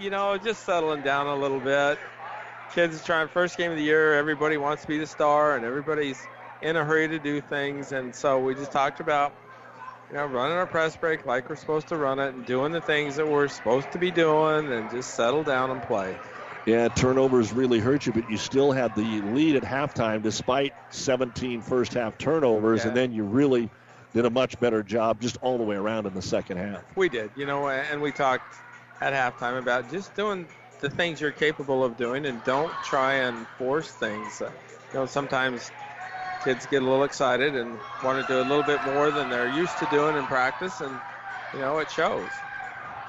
[0.00, 1.98] You know, just settling down a little bit.
[2.72, 4.14] Kids trying first game of the year.
[4.14, 6.18] Everybody wants to be the star, and everybody's
[6.62, 7.92] in a hurry to do things.
[7.92, 9.34] And so we just talked about
[10.10, 12.80] you know, running our press break like we're supposed to run it and doing the
[12.80, 16.16] things that we're supposed to be doing and just settle down and play.
[16.64, 21.62] Yeah, turnovers really hurt you, but you still had the lead at halftime despite 17
[21.62, 22.88] first half turnovers, yeah.
[22.88, 23.70] and then you really
[24.12, 26.82] did a much better job just all the way around in the second half.
[26.96, 28.56] We did, you know, and we talked
[29.00, 30.48] at halftime about just doing
[30.80, 34.40] the things you're capable of doing and don't try and force things.
[34.40, 34.50] You
[34.92, 35.70] know, sometimes
[36.46, 39.48] kids get a little excited and want to do a little bit more than they're
[39.48, 41.00] used to doing in practice, and
[41.52, 42.30] you know it shows.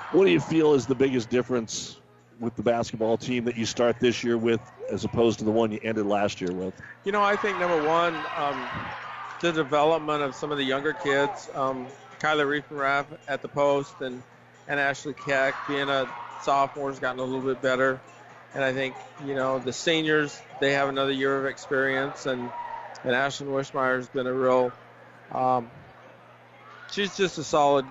[0.09, 1.97] What do you feel is the biggest difference
[2.39, 4.59] with the basketball team that you start this year with,
[4.89, 6.73] as opposed to the one you ended last year with?
[7.03, 8.67] You know, I think number one, um,
[9.39, 11.47] the development of some of the younger kids.
[11.53, 14.23] Um, Kyler Riefenrath at the post and,
[14.67, 16.07] and Ashley Keck being a
[16.39, 18.01] sophomore has gotten a little bit better.
[18.55, 22.51] And I think, you know, the seniors, they have another year of experience and
[23.03, 24.73] and Ashlyn Wishmeyer has been a real.
[25.31, 25.71] Um,
[26.89, 27.85] she's just a solid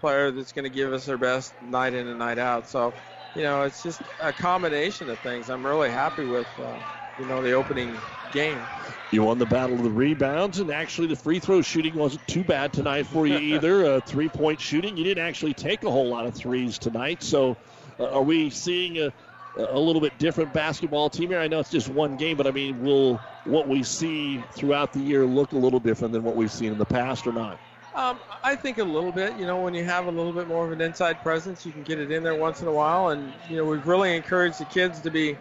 [0.00, 2.68] player that's going to give us her best night in and night out.
[2.68, 2.94] So,
[3.34, 5.48] you know, it's just a combination of things.
[5.48, 6.80] I'm really happy with, uh,
[7.18, 8.66] you know, the opening game.
[9.10, 12.44] You won the battle of the rebounds, and actually the free throw shooting wasn't too
[12.44, 13.84] bad tonight for you either.
[13.84, 17.22] uh, three point shooting, you didn't actually take a whole lot of threes tonight.
[17.22, 17.58] So,
[17.98, 19.12] uh, are we seeing a
[19.56, 21.40] a little bit different basketball team here?
[21.40, 25.00] I know it's just one game, but I mean, will what we see throughout the
[25.00, 27.58] year look a little different than what we've seen in the past or not?
[27.94, 29.36] Um, I think a little bit.
[29.36, 31.82] You know, when you have a little bit more of an inside presence, you can
[31.82, 33.08] get it in there once in a while.
[33.08, 35.36] And you know, we've really encouraged the kids to be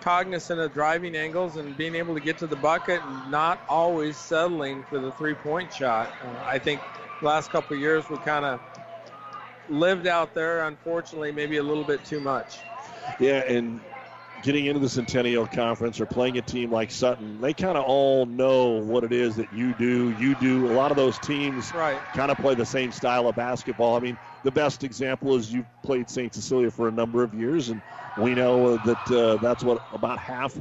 [0.00, 4.16] cognizant of driving angles and being able to get to the bucket and not always
[4.16, 6.14] settling for the three-point shot.
[6.22, 6.80] Uh, I think
[7.20, 8.60] last couple years we kind of
[9.68, 12.60] lived out there, unfortunately, maybe a little bit too much.
[13.18, 13.80] Yeah, and
[14.42, 18.26] getting into the Centennial Conference or playing a team like Sutton, they kind of all
[18.26, 20.10] know what it is that you do.
[20.10, 20.66] You do.
[20.66, 22.02] A lot of those teams right.
[22.12, 23.96] kind of play the same style of basketball.
[23.96, 26.34] I mean, the best example is you've played St.
[26.34, 27.80] Cecilia for a number of years, and
[28.16, 30.56] we know that uh, that's what about half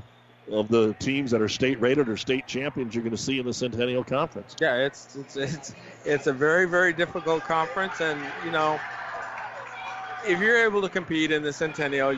[0.51, 3.45] of the teams that are state rated or state champions you're going to see in
[3.45, 4.55] the Centennial Conference.
[4.61, 5.75] Yeah, it's it's it's
[6.05, 8.79] it's a very very difficult conference, and you know
[10.27, 12.17] if you're able to compete in the Centennial,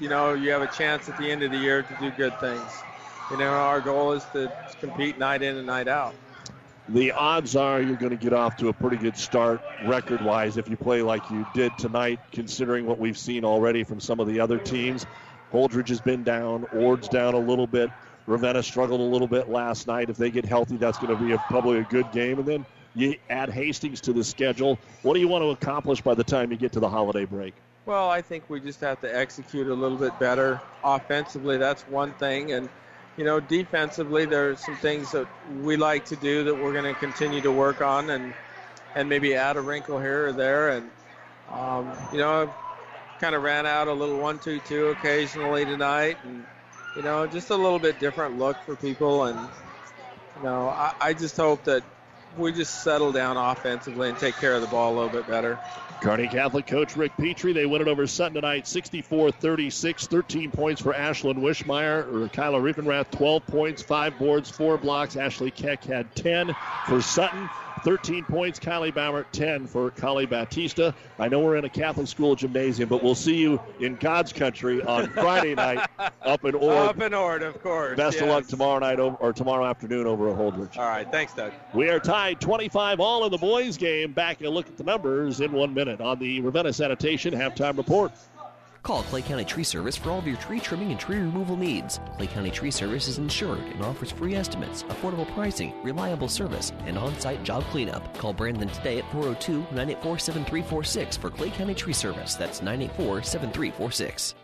[0.00, 2.38] you know, you have a chance at the end of the year to do good
[2.38, 2.84] things.
[3.30, 4.50] You know, our goal is to
[4.80, 6.14] compete night in and night out.
[6.88, 10.58] The odds are you're going to get off to a pretty good start record wise
[10.58, 14.26] if you play like you did tonight, considering what we've seen already from some of
[14.26, 15.06] the other teams.
[15.52, 17.88] Holdrege has been down, Ord's down a little bit.
[18.26, 20.10] Ravenna struggled a little bit last night.
[20.10, 22.38] If they get healthy, that's going to be a, probably a good game.
[22.38, 24.78] And then you add Hastings to the schedule.
[25.02, 27.54] What do you want to accomplish by the time you get to the holiday break?
[27.86, 30.60] Well, I think we just have to execute a little bit better.
[30.82, 32.52] Offensively, that's one thing.
[32.52, 32.68] And,
[33.16, 35.28] you know, defensively, there's some things that
[35.62, 38.32] we like to do that we're going to continue to work on and,
[38.94, 40.70] and maybe add a wrinkle here or there.
[40.70, 40.90] And,
[41.52, 42.50] um, you know,
[43.20, 46.16] kind of ran out a little one-two-two occasionally tonight.
[46.24, 46.44] And,
[46.96, 49.24] you know, just a little bit different look for people.
[49.24, 49.38] And,
[50.36, 51.82] you know, I, I just hope that
[52.36, 55.58] we just settle down offensively and take care of the ball a little bit better.
[56.00, 57.52] Kearney Catholic coach Rick Petrie.
[57.52, 60.06] They win it over Sutton tonight, 64-36.
[60.08, 62.12] 13 points for Ashlyn Wishmeyer.
[62.12, 65.16] Or Kyla Riefenrath, 12 points, 5 boards, 4 blocks.
[65.16, 66.54] Ashley Keck had 10
[66.86, 67.48] for Sutton.
[67.82, 70.92] 13 points, Kylie Baumer, 10 for Kali Batista.
[71.18, 74.82] I know we're in a Catholic school gymnasium, but we'll see you in God's country
[74.82, 75.86] on Friday night
[76.22, 76.76] up in Ord.
[76.76, 77.96] Up in Ord, of course.
[77.96, 78.22] Best yes.
[78.22, 80.76] of luck tomorrow night over, or tomorrow afternoon over at Holdrege.
[80.76, 81.52] All right, thanks, Doug.
[81.74, 84.12] We are tied 25 all in the boys' game.
[84.12, 88.12] Back and look at the numbers in one minute on the Ravenna Sanitation halftime report.
[88.84, 92.00] Call Clay County Tree Service for all of your tree trimming and tree removal needs.
[92.18, 96.98] Clay County Tree Service is insured and offers free estimates, affordable pricing, reliable service, and
[96.98, 98.14] on site job cleanup.
[98.18, 102.34] Call Brandon today at 402 984 7346 for Clay County Tree Service.
[102.34, 104.34] That's 984 7346.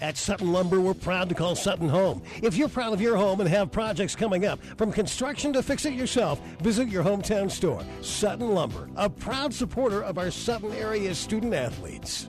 [0.00, 2.22] At Sutton Lumber, we're proud to call Sutton home.
[2.42, 5.84] If you're proud of your home and have projects coming up, from construction to fix
[5.84, 7.84] it yourself, visit your hometown store.
[8.00, 12.28] Sutton Lumber, a proud supporter of our Sutton area student athletes.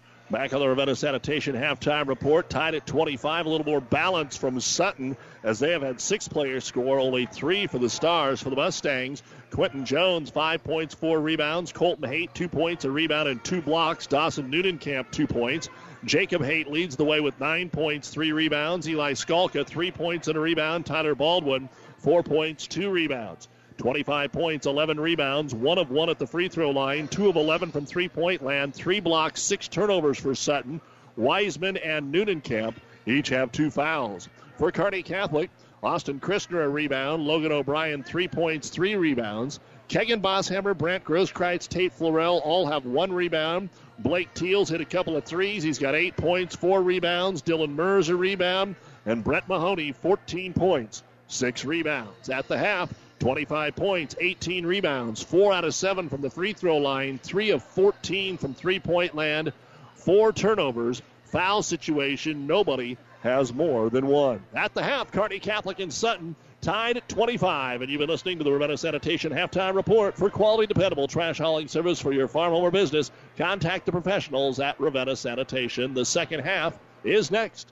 [0.31, 3.45] Back on the Ravenna Sanitation halftime report, tied at 25.
[3.45, 7.67] A little more balance from Sutton as they have had six players score, only three
[7.67, 8.41] for the Stars.
[8.41, 11.73] For the Mustangs, Quentin Jones, five points, four rebounds.
[11.73, 14.07] Colton Haight, two points, a rebound, and two blocks.
[14.07, 15.67] Dawson Camp, two points.
[16.05, 18.87] Jacob Haight leads the way with nine points, three rebounds.
[18.87, 20.85] Eli Skalka, three points and a rebound.
[20.85, 21.67] Tyler Baldwin,
[21.97, 23.49] four points, two rebounds.
[23.81, 27.71] 25 points, 11 rebounds, one of one at the free throw line, two of 11
[27.71, 30.79] from three point land, three blocks, six turnovers for Sutton.
[31.17, 34.29] Wiseman and Camp each have two fouls.
[34.59, 35.49] For Kearney Catholic,
[35.81, 39.59] Austin Christner a rebound, Logan O'Brien three points, three rebounds.
[39.87, 43.69] Kegan Bosshammer, Brant Grosskreitz, Tate Florell all have one rebound.
[43.97, 45.63] Blake Teals hit a couple of threes.
[45.63, 47.41] He's got eight points, four rebounds.
[47.41, 48.75] Dylan Mers a rebound.
[49.07, 52.29] And Brett Mahoney, 14 points, six rebounds.
[52.29, 56.77] At the half, 25 points, 18 rebounds, 4 out of 7 from the free throw
[56.77, 59.53] line, 3 of 14 from three point land,
[59.93, 62.47] 4 turnovers, foul situation.
[62.47, 64.41] Nobody has more than one.
[64.55, 67.83] At the half, Kearney Catholic and Sutton tied at 25.
[67.83, 71.67] And you've been listening to the Ravenna Sanitation halftime report for quality, dependable trash hauling
[71.67, 73.11] service for your farm, home, or business.
[73.37, 75.93] Contact the professionals at Ravenna Sanitation.
[75.93, 77.71] The second half is next.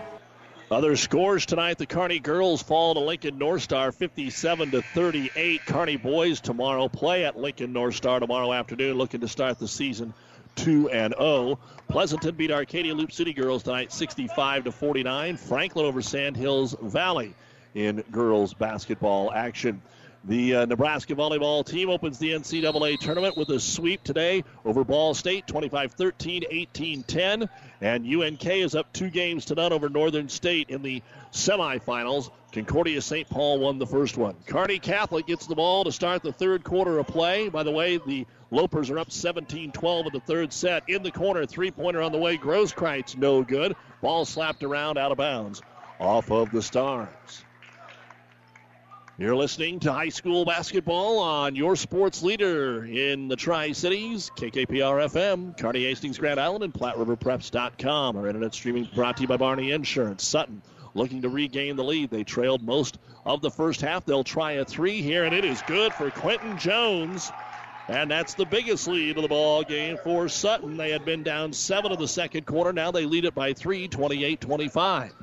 [0.71, 5.65] Other scores tonight: the Kearney girls fall to Lincoln North Star, 57 to 38.
[5.65, 10.13] Kearney boys tomorrow play at Lincoln North Star tomorrow afternoon, looking to start the season
[10.55, 11.59] 2 and 0.
[11.89, 15.35] Pleasanton beat Arcadia Loop City girls tonight, 65 to 49.
[15.35, 17.33] Franklin over Sand Hills Valley
[17.75, 19.81] in girls basketball action.
[20.23, 25.15] The uh, Nebraska volleyball team opens the NCAA tournament with a sweep today over Ball
[25.15, 27.49] State, 25 13, 18 10.
[27.81, 31.01] And UNK is up two games to none over Northern State in the
[31.31, 32.29] semifinals.
[32.51, 33.27] Concordia St.
[33.29, 34.35] Paul won the first one.
[34.45, 37.49] Kearney Catholic gets the ball to start the third quarter of play.
[37.49, 40.83] By the way, the Lopers are up 17 12 in the third set.
[40.87, 42.37] In the corner, three pointer on the way.
[42.37, 43.75] Grosskreitz, no good.
[44.01, 45.63] Ball slapped around out of bounds
[45.99, 47.43] off of the Stars.
[49.21, 55.11] You're listening to high school basketball on your sports leader in the Tri Cities, KKPR
[55.11, 58.17] FM, Kearney Hastings, Grand Island, and PlatteRiverPreps.com.
[58.17, 60.25] Our internet streaming brought to you by Barney Insurance.
[60.25, 60.63] Sutton
[60.95, 62.09] looking to regain the lead.
[62.09, 64.05] They trailed most of the first half.
[64.05, 67.31] They'll try a three here, and it is good for Quentin Jones.
[67.89, 70.77] And that's the biggest lead of the ball game for Sutton.
[70.77, 72.73] They had been down seven of the second quarter.
[72.73, 75.13] Now they lead it by three, 28 25.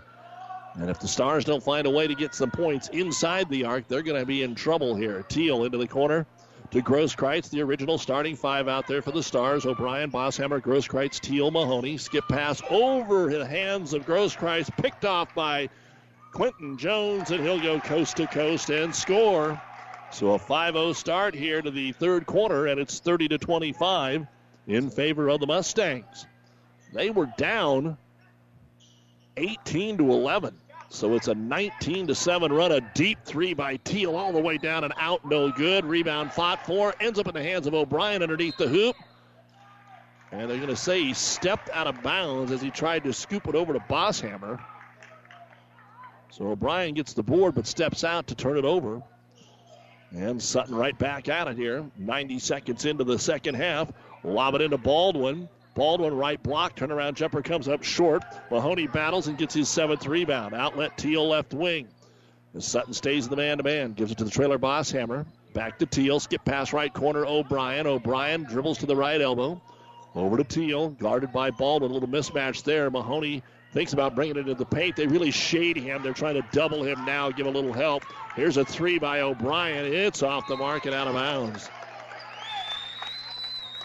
[0.80, 3.88] And if the Stars don't find a way to get some points inside the arc,
[3.88, 5.24] they're going to be in trouble here.
[5.28, 6.24] Teal into the corner
[6.70, 9.66] to Grosskreitz, the original starting five out there for the Stars.
[9.66, 11.96] O'Brien, Bosshammer, Grosskreitz, Teal, Mahoney.
[11.96, 15.68] Skip pass over the hands of Grosskreitz, picked off by
[16.32, 19.60] Quentin Jones, and he'll go coast to coast and score.
[20.12, 24.28] So a 5-0 start here to the third quarter, and it's 30 to 25
[24.68, 26.26] in favor of the Mustangs.
[26.92, 27.98] They were down
[29.36, 30.54] 18 to 11.
[30.90, 34.56] So it's a 19 to 7 run, a deep three by Teal all the way
[34.56, 35.84] down and out, no good.
[35.84, 38.96] Rebound fought for, ends up in the hands of O'Brien underneath the hoop.
[40.32, 43.48] And they're going to say he stepped out of bounds as he tried to scoop
[43.48, 44.62] it over to Bosshammer.
[46.30, 49.02] So O'Brien gets the board but steps out to turn it over.
[50.10, 51.84] And Sutton right back at it here.
[51.98, 53.90] 90 seconds into the second half.
[54.24, 55.48] Lob it into Baldwin.
[55.78, 56.74] Baldwin right block.
[56.74, 58.24] Turnaround jumper comes up short.
[58.50, 60.52] Mahoney battles and gets his seventh rebound.
[60.52, 61.86] Outlet Teal left wing.
[62.56, 63.92] As Sutton stays the man to man.
[63.92, 65.24] Gives it to the trailer Bosshammer.
[65.54, 66.18] Back to Teal.
[66.18, 67.86] Skip pass right corner O'Brien.
[67.86, 69.62] O'Brien dribbles to the right elbow.
[70.16, 70.90] Over to Teal.
[70.90, 71.92] Guarded by Baldwin.
[71.92, 72.90] A little mismatch there.
[72.90, 74.96] Mahoney thinks about bringing it into the paint.
[74.96, 76.02] They really shade him.
[76.02, 78.02] They're trying to double him now, give a little help.
[78.34, 79.84] Here's a three by O'Brien.
[79.84, 81.70] It's off the mark and out of bounds.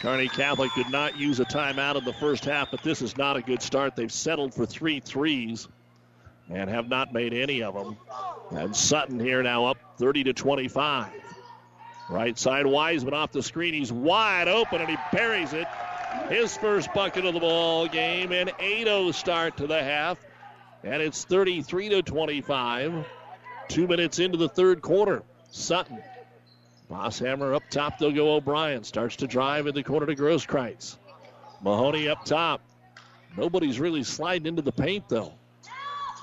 [0.04, 3.38] Kearney Catholic did not use a timeout in the first half, but this is not
[3.38, 3.96] a good start.
[3.96, 5.70] They've settled for three threes
[6.50, 7.96] and have not made any of them.
[8.52, 11.10] And Sutton here now up 30 to 25.
[12.10, 13.74] Right side Wiseman off the screen.
[13.74, 15.68] He's wide open and he buries it.
[16.28, 20.18] His first bucket of the ball game, an 8-0 start to the half,
[20.84, 23.06] and it's 33 to 25.
[23.70, 25.24] Two minutes into the third quarter.
[25.50, 26.04] Sutton
[26.90, 27.98] Bosshammer up top.
[27.98, 28.84] They'll go O'Brien.
[28.84, 30.98] Starts to drive in the corner to Grosskreitz.
[31.62, 32.62] Mahoney up top.
[33.38, 35.34] Nobody's really sliding into the paint, though.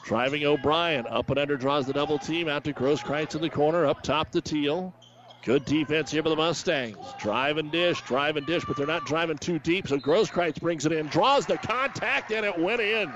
[0.05, 1.07] Driving O'Brien.
[1.07, 3.87] Up and under draws the double team out to Grosskreitz in the corner.
[3.87, 4.95] Up top to Teal.
[5.43, 6.99] Good defense here for the Mustangs.
[7.19, 10.85] Drive and dish, drive and dish, but they're not driving too deep, so Grosskreitz brings
[10.85, 13.11] it in, draws the contact, and it went in.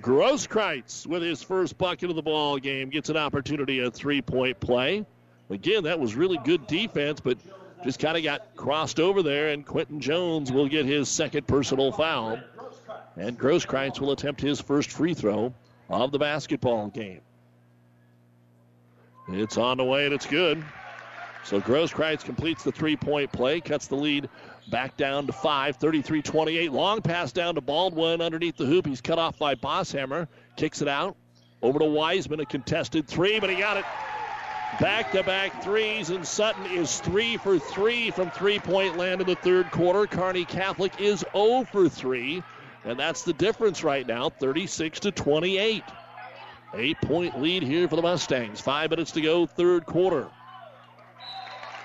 [0.00, 5.06] Grosskreitz with his first bucket of the ball game gets an opportunity at three-point play.
[5.52, 7.36] Again, that was really good defense, but
[7.84, 11.92] just kind of got crossed over there, and Quentin Jones will get his second personal
[11.92, 12.38] foul.
[13.16, 15.52] And Grosskreitz will attempt his first free throw
[15.90, 17.20] of the basketball game.
[19.28, 20.64] It's on the way and it's good.
[21.44, 24.28] So Grosskreitz completes the three point play, cuts the lead
[24.70, 26.72] back down to five, 33 28.
[26.72, 28.86] Long pass down to Baldwin underneath the hoop.
[28.86, 31.16] He's cut off by Bosshammer, kicks it out.
[31.60, 33.84] Over to Wiseman, a contested three, but he got it.
[34.80, 39.26] Back to back threes, and Sutton is three for three from three point land in
[39.26, 40.06] the third quarter.
[40.06, 42.42] Kearney Catholic is 0 for three,
[42.84, 45.84] and that's the difference right now 36 to 28.
[46.74, 48.62] Eight point lead here for the Mustangs.
[48.62, 50.28] Five minutes to go, third quarter.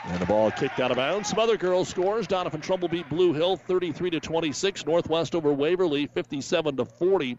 [0.06, 1.28] And the ball kicked out of bounds.
[1.28, 2.26] Some other girls scores.
[2.28, 4.86] Doniphan-Trumbull beat Blue Hill 33 to 26.
[4.86, 7.38] Northwest over Waverly 57 to 40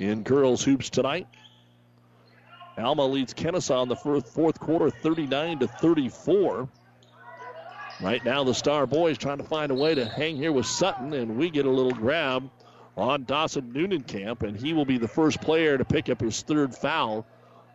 [0.00, 1.26] in girls hoops tonight.
[2.78, 6.68] Alma leads Kenesaw in the fourth quarter 39 to 34.
[8.00, 11.12] Right now, the Star Boys trying to find a way to hang here with Sutton,
[11.12, 12.50] and we get a little grab
[12.96, 16.74] on Dawson Newnenkamp, and he will be the first player to pick up his third
[16.74, 17.26] foul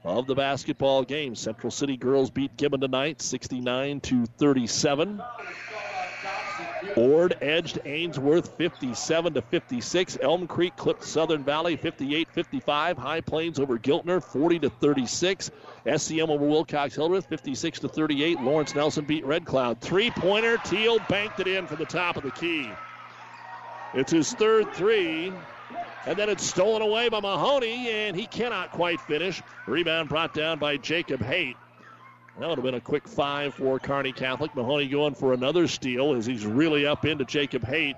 [0.03, 1.35] of the basketball game.
[1.35, 5.21] Central City girls beat Gibbon tonight 69 to 37.
[6.95, 10.17] Ord edged Ainsworth 57 to 56.
[10.21, 12.97] Elm Creek clipped Southern Valley 58 55.
[12.97, 15.51] High Plains over Giltner 40 to 36.
[15.85, 18.41] SCM over Wilcox Hildreth 56 to 38.
[18.41, 19.81] Lawrence Nelson beat Red Cloud.
[19.81, 20.57] Three pointer.
[20.57, 22.69] Teal banked it in from the top of the key.
[23.93, 25.31] It's his third three.
[26.05, 29.43] And then it's stolen away by Mahoney, and he cannot quite finish.
[29.65, 31.57] Rebound brought down by Jacob Haight.
[32.39, 34.55] That would have been a quick five for Kearney Catholic.
[34.55, 37.95] Mahoney going for another steal as he's really up into Jacob Haight.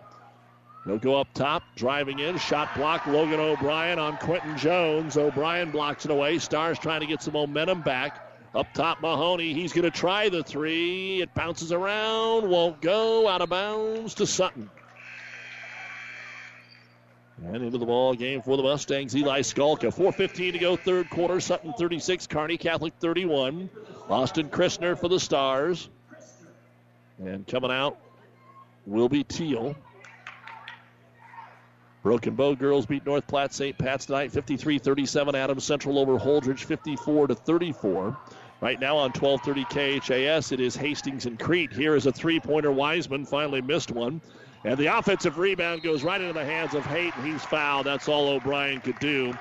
[0.85, 2.37] He'll go up top, driving in.
[2.37, 3.05] Shot block.
[3.05, 5.17] Logan O'Brien on Quentin Jones.
[5.17, 6.39] O'Brien blocks it away.
[6.39, 8.25] Stars trying to get some momentum back.
[8.55, 9.53] Up top, Mahoney.
[9.53, 11.21] He's going to try the three.
[11.21, 13.27] It bounces around, won't go.
[13.27, 14.69] Out of bounds to Sutton.
[17.45, 19.95] And into the ball game for the Mustangs, Eli Skalka.
[19.95, 21.39] 4.15 to go, third quarter.
[21.39, 23.69] Sutton 36, Kearney Catholic 31.
[24.09, 25.89] Austin Christner for the Stars.
[27.17, 27.97] And coming out
[28.85, 29.75] will be Teal.
[32.01, 33.77] Broken Bow girls beat North Platte St.
[33.77, 35.35] Pat's tonight 53 37.
[35.35, 38.17] Adams Central over Holdrege 54 to 34.
[38.61, 41.71] Right now on 1230 KHAS, it is Hastings and Crete.
[41.71, 42.71] Here is a three pointer.
[42.71, 44.21] Wiseman finally missed one.
[44.65, 47.85] And the offensive rebound goes right into the hands of Haight, and he's fouled.
[47.85, 49.33] That's all O'Brien could do.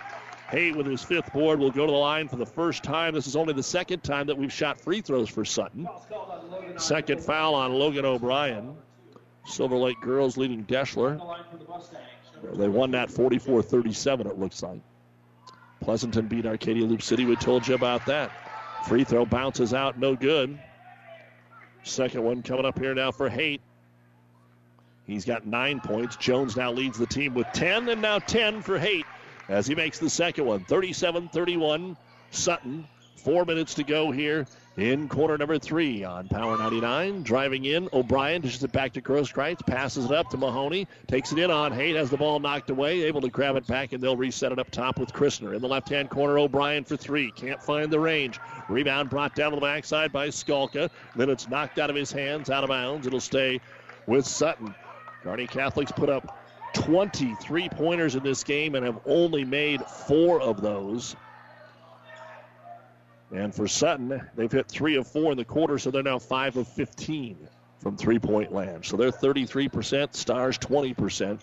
[0.49, 3.15] Haight, with his fifth board, will go to the line for the first time.
[3.15, 5.89] This is only the second time that we've shot free throws for Sutton.
[6.77, 8.77] Second foul on Logan O'Brien.
[9.45, 11.21] Silver Lake girls leading Deshler.
[12.55, 14.81] They won that 44 37, it looks like.
[15.81, 17.25] Pleasanton beat Arcadia Loop City.
[17.25, 18.31] We told you about that.
[18.87, 20.59] Free throw bounces out, no good.
[21.83, 23.61] Second one coming up here now for Haight.
[25.09, 26.17] He's got nine points.
[26.17, 29.07] Jones now leads the team with 10, and now 10 for Haight
[29.49, 30.65] as he makes the second one.
[30.65, 31.97] 37 31.
[32.31, 32.87] Sutton.
[33.17, 34.47] Four minutes to go here
[34.77, 37.23] in quarter number three on Power 99.
[37.25, 41.39] Driving in, O'Brien dishes it back to Grosskreitz, passes it up to Mahoney, takes it
[41.39, 44.17] in on Haight, has the ball knocked away, able to grab it back, and they'll
[44.17, 45.55] reset it up top with Christner.
[45.55, 47.33] In the left hand corner, O'Brien for three.
[47.33, 48.39] Can't find the range.
[48.69, 50.91] Rebound brought down to the backside by Skalka.
[51.17, 53.07] Then it's knocked out of his hands, out of bounds.
[53.07, 53.61] It'll stay
[54.07, 54.75] with Sutton.
[55.23, 56.39] Kearney Catholics put up
[56.75, 61.17] 23 pointers in this game and have only made four of those.
[63.31, 66.57] And for Sutton, they've hit three of four in the quarter, so they're now five
[66.57, 67.37] of 15
[67.79, 68.85] from three point land.
[68.85, 71.39] So they're 33%, Stars 20%.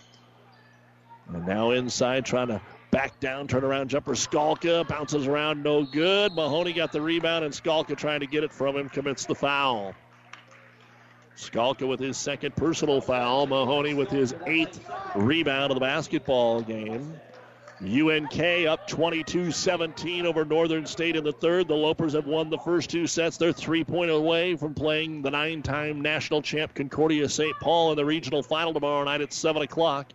[1.33, 2.61] And now inside trying to
[2.91, 4.13] back down, turn around jumper.
[4.13, 6.33] Skalka bounces around, no good.
[6.33, 9.93] Mahoney got the rebound, and Skalka trying to get it from him, commits the foul.
[11.37, 13.47] Skalka with his second personal foul.
[13.47, 14.79] Mahoney with his eighth
[15.15, 17.19] rebound of the basketball game.
[17.81, 21.67] UNK up 22 17 over Northern State in the third.
[21.67, 23.35] The Lopers have won the first two sets.
[23.35, 27.55] They're three point away from playing the nine time national champ Concordia St.
[27.59, 30.07] Paul in the regional final tomorrow night at 7 o'clock.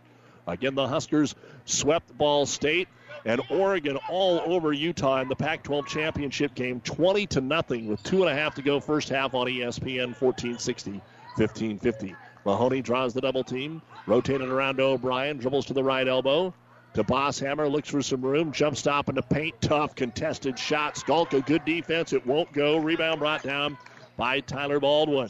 [0.47, 2.87] Again, the Huskers swept Ball State
[3.25, 8.01] and Oregon all over Utah in the Pac 12 championship game 20 to nothing with
[8.03, 11.01] two and a half to go first half on ESPN 1460
[11.37, 12.15] 1550.
[12.45, 16.53] Mahoney draws the double team, rotated around to O'Brien, dribbles to the right elbow.
[16.95, 20.95] To Bosshammer, looks for some room, jump stop in the paint, tough contested shot.
[20.95, 22.77] Skalka, good defense, it won't go.
[22.77, 23.77] Rebound brought down
[24.17, 25.29] by Tyler Baldwin.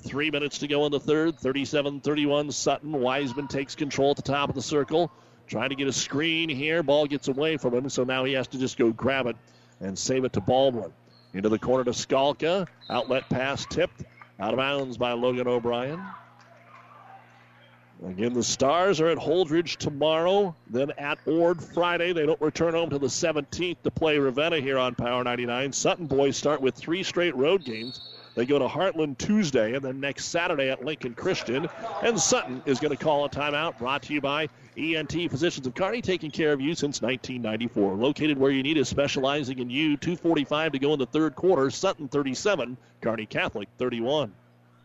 [0.00, 2.50] Three minutes to go in the third, 37 31.
[2.50, 2.92] Sutton.
[2.92, 5.12] Wiseman takes control at the top of the circle.
[5.46, 6.82] Trying to get a screen here.
[6.82, 9.36] Ball gets away from him, so now he has to just go grab it
[9.80, 10.92] and save it to Baldwin.
[11.34, 12.66] Into the corner to Skalka.
[12.90, 14.04] Outlet pass tipped.
[14.38, 16.02] Out of bounds by Logan O'Brien.
[18.04, 22.12] Again, the Stars are at Holdrege tomorrow, then at Ord Friday.
[22.12, 25.72] They don't return home to the 17th to play Ravenna here on Power 99.
[25.72, 28.00] Sutton boys start with three straight road games.
[28.34, 31.68] They go to Heartland Tuesday and then next Saturday at Lincoln Christian.
[32.02, 35.74] And Sutton is going to call a timeout brought to you by ENT Physicians of
[35.74, 37.94] Kearney, taking care of you since 1994.
[37.94, 39.96] Located where you need is specializing in you.
[39.98, 41.70] 245 to go in the third quarter.
[41.70, 44.32] Sutton 37, Kearney Catholic 31.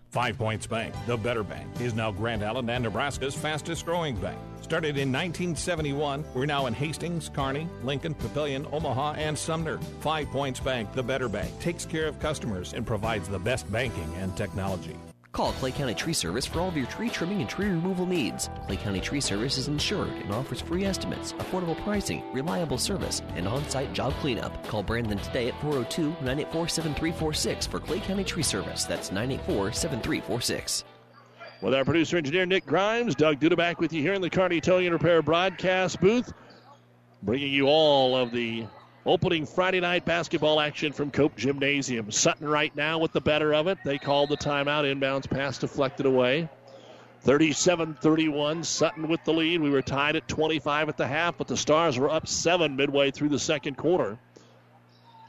[0.09, 4.39] Five Points Bank, the better bank, is now Grand Island and Nebraska's fastest growing bank.
[4.61, 9.77] Started in 1971, we're now in Hastings, Kearney, Lincoln, Papillion, Omaha, and Sumner.
[9.99, 14.13] Five Points Bank, the better bank, takes care of customers and provides the best banking
[14.15, 14.95] and technology.
[15.38, 18.49] Call Clay County Tree Service for all of your tree trimming and tree removal needs.
[18.65, 23.47] Clay County Tree Service is insured and offers free estimates, affordable pricing, reliable service, and
[23.47, 24.67] on site job cleanup.
[24.67, 28.85] Call Brandon today at 402 984 7346 for Clay County Tree Service.
[28.85, 30.83] That's 984 7346.
[31.61, 34.59] With our producer engineer Nick Grimes, Doug Duda back with you here in the Kearney
[34.59, 36.33] Towing Repair broadcast booth,
[37.21, 38.65] bringing you all of the
[39.07, 42.11] opening Friday night basketball action from Cope Gymnasium.
[42.11, 43.77] Sutton right now with the better of it.
[43.85, 44.83] They called the timeout.
[44.83, 46.49] Inbounds pass deflected away.
[47.21, 48.63] 37 31.
[48.63, 49.61] Sutton with the lead.
[49.61, 53.11] We were tied at 25 at the half, but the Stars were up seven midway
[53.11, 54.19] through the second quarter.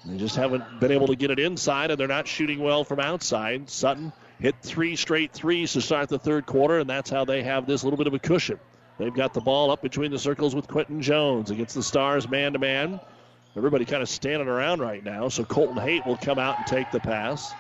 [0.05, 2.99] They just haven't been able to get it inside, and they're not shooting well from
[2.99, 3.71] outside.
[3.71, 7.67] Sutton hit three straight threes to start the third quarter, and that's how they have
[7.67, 8.59] this little bit of a cushion.
[8.99, 12.53] They've got the ball up between the circles with Quentin Jones against the Stars man
[12.53, 13.01] to man.
[13.57, 16.91] Everybody kind of standing around right now, so Colton Haight will come out and take
[16.91, 17.53] the pass.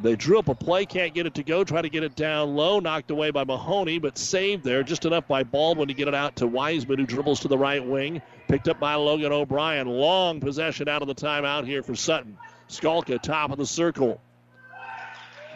[0.00, 2.56] They drew up a play, can't get it to go, try to get it down
[2.56, 6.14] low, knocked away by Mahoney, but saved there just enough by Baldwin to get it
[6.14, 8.20] out to Wiseman, who dribbles to the right wing.
[8.48, 9.86] Picked up by Logan O'Brien.
[9.86, 12.36] Long possession out of the timeout here for Sutton.
[12.68, 14.20] Skalka, top of the circle.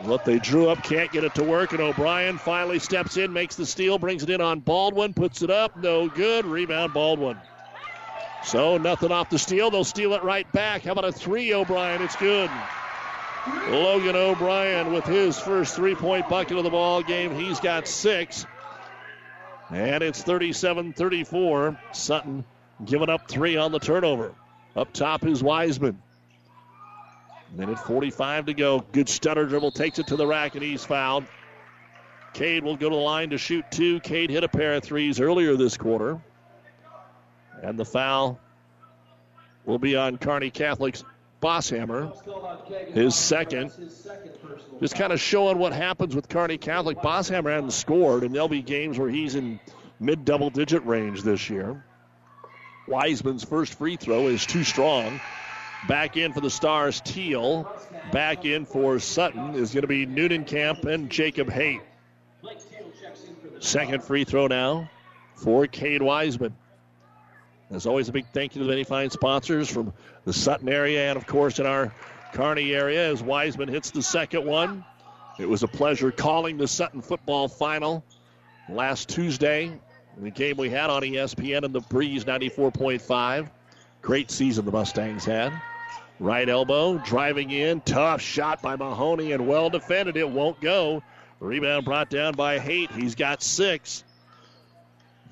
[0.02, 3.56] What they drew up can't get it to work, and O'Brien finally steps in, makes
[3.56, 6.46] the steal, brings it in on Baldwin, puts it up, no good.
[6.46, 7.36] Rebound Baldwin.
[8.44, 9.70] So nothing off the steal.
[9.70, 10.84] They'll steal it right back.
[10.84, 12.02] How about a three, O'Brien?
[12.02, 12.50] It's good.
[13.68, 17.34] Logan O'Brien with his first three point bucket of the ball game.
[17.34, 18.46] He's got six.
[19.70, 21.78] And it's 37 34.
[21.92, 22.44] Sutton
[22.84, 24.34] giving up three on the turnover.
[24.76, 26.00] Up top is Wiseman.
[27.54, 28.80] Minute 45 to go.
[28.92, 29.72] Good stutter dribble.
[29.72, 31.24] Takes it to the rack, and he's fouled.
[32.34, 34.00] Cade will go to the line to shoot two.
[34.00, 36.20] Cade hit a pair of threes earlier this quarter.
[37.62, 38.38] And the foul
[39.64, 41.04] will be on Kearney Catholic's
[41.42, 42.12] Bosshammer,
[42.92, 43.70] his second.
[44.80, 46.98] Just kind of showing what happens with Kearney Catholic.
[46.98, 49.60] Bosshammer hasn't scored, and there'll be games where he's in
[50.00, 51.84] mid double digit range this year.
[52.88, 55.20] Wiseman's first free throw is too strong.
[55.86, 57.70] Back in for the Stars, Teal.
[58.10, 61.82] Back in for Sutton is going to be Newnenkamp and Jacob Haight.
[63.60, 64.90] Second free throw now
[65.36, 66.56] for Cade Wiseman.
[67.70, 69.92] As always, a big thank you to the many fine sponsors from
[70.24, 71.92] the Sutton area and, of course, in our
[72.32, 74.84] Kearney area as Wiseman hits the second one.
[75.38, 78.04] It was a pleasure calling the Sutton football final
[78.68, 79.70] last Tuesday,
[80.16, 83.48] the game we had on ESPN and the Breeze 94.5.
[84.00, 85.52] Great season the Mustangs had.
[86.18, 90.16] Right elbow, driving in, tough shot by Mahoney and well defended.
[90.16, 91.02] It won't go.
[91.38, 92.90] Rebound brought down by Haight.
[92.90, 94.04] He's got six.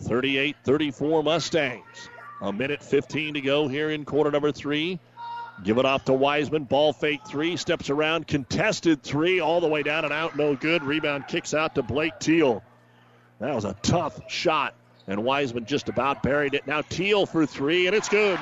[0.02, 2.08] 38 34 Mustangs.
[2.42, 5.00] A minute 15 to go here in quarter number three.
[5.64, 6.64] Give it off to Wiseman.
[6.64, 7.56] Ball fake three.
[7.56, 8.26] Steps around.
[8.26, 9.40] Contested three.
[9.40, 10.36] All the way down and out.
[10.36, 10.82] No good.
[10.82, 12.62] Rebound kicks out to Blake Teal.
[13.40, 14.74] That was a tough shot.
[15.06, 16.66] And Wiseman just about buried it.
[16.66, 18.38] Now Teal for three, and it's good.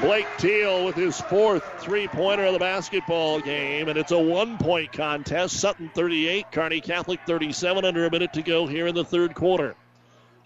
[0.00, 3.88] Blake Teal with his fourth three pointer of the basketball game.
[3.88, 5.56] And it's a one point contest.
[5.60, 7.84] Sutton 38, Kearney Catholic 37.
[7.84, 9.76] Under a minute to go here in the third quarter.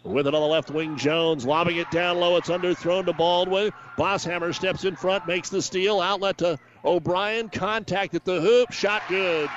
[0.05, 2.37] With it on the left wing, Jones lobbing it down low.
[2.37, 3.73] It's underthrown to Baldwin.
[3.97, 6.01] Bosshammer steps in front, makes the steal.
[6.01, 7.49] Outlet to O'Brien.
[7.49, 8.73] Contact at the hoop.
[8.73, 9.49] Shot good.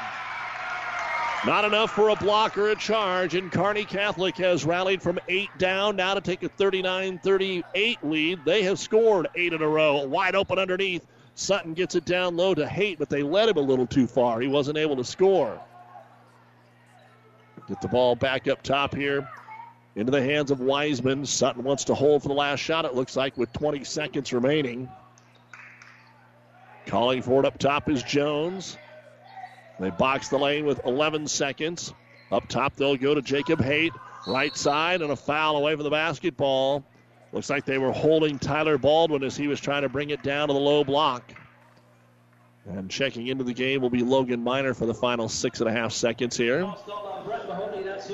[1.48, 5.50] Not enough for a block or a charge, and Kearney Catholic has rallied from eight
[5.58, 8.46] down now to take a 39 38 lead.
[8.46, 10.06] They have scored eight in a row.
[10.06, 11.06] Wide open underneath.
[11.34, 14.40] Sutton gets it down low to Haight, but they led him a little too far.
[14.40, 15.60] He wasn't able to score.
[17.68, 19.28] Get the ball back up top here
[19.96, 21.26] into the hands of Wiseman.
[21.26, 24.90] Sutton wants to hold for the last shot, it looks like, with 20 seconds remaining.
[26.86, 28.78] Calling for it up top is Jones.
[29.80, 31.94] They box the lane with 11 seconds.
[32.32, 33.94] Up top, they'll go to Jacob Haight.
[34.28, 36.84] Right side, and a foul away from the basketball.
[37.32, 40.48] Looks like they were holding Tyler Baldwin as he was trying to bring it down
[40.48, 41.34] to the low block.
[42.68, 45.72] And checking into the game will be Logan Miner for the final six and a
[45.72, 46.74] half seconds here.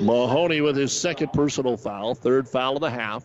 [0.00, 3.24] Mahoney with his second personal foul, third foul of the half.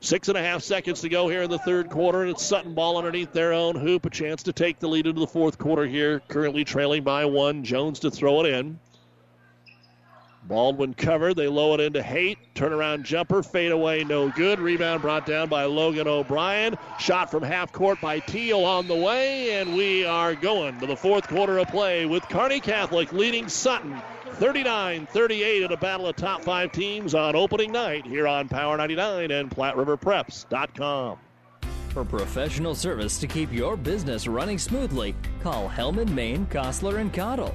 [0.00, 2.74] Six and a half seconds to go here in the third quarter, and it's Sutton
[2.74, 4.04] ball underneath their own hoop.
[4.04, 7.64] A chance to take the lead into the fourth quarter here, currently trailing by one.
[7.64, 8.78] Jones to throw it in.
[10.48, 11.36] Baldwin covered.
[11.36, 12.38] They low it into Haight.
[12.54, 13.42] Turnaround jumper.
[13.42, 14.04] Fade away.
[14.04, 14.60] No good.
[14.60, 16.76] Rebound brought down by Logan O'Brien.
[16.98, 19.60] Shot from half court by Teal on the way.
[19.60, 24.00] And we are going to the fourth quarter of play with Kearney Catholic leading Sutton
[24.34, 28.76] 39 38 in a battle of top five teams on opening night here on Power
[28.76, 31.18] 99 and PlatteRiverPreps.com.
[31.88, 37.54] For professional service to keep your business running smoothly, call Hellman, Maine, Kostler, and Cottle.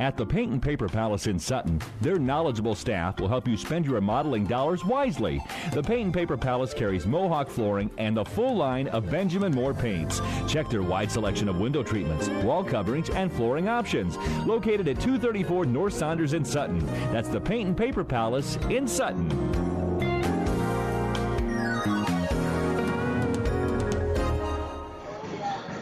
[0.00, 3.84] At the Paint and Paper Palace in Sutton, their knowledgeable staff will help you spend
[3.84, 5.42] your remodeling dollars wisely.
[5.74, 9.74] The Paint and Paper Palace carries Mohawk flooring and the full line of Benjamin Moore
[9.74, 10.22] paints.
[10.48, 14.16] Check their wide selection of window treatments, wall coverings, and flooring options.
[14.46, 16.84] Located at 234 North Saunders in Sutton.
[17.12, 19.79] That's the Paint and Paper Palace in Sutton.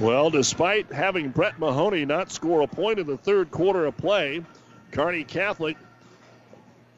[0.00, 4.44] Well, despite having Brett Mahoney not score a point in the third quarter of play,
[4.92, 5.76] Kearney Catholic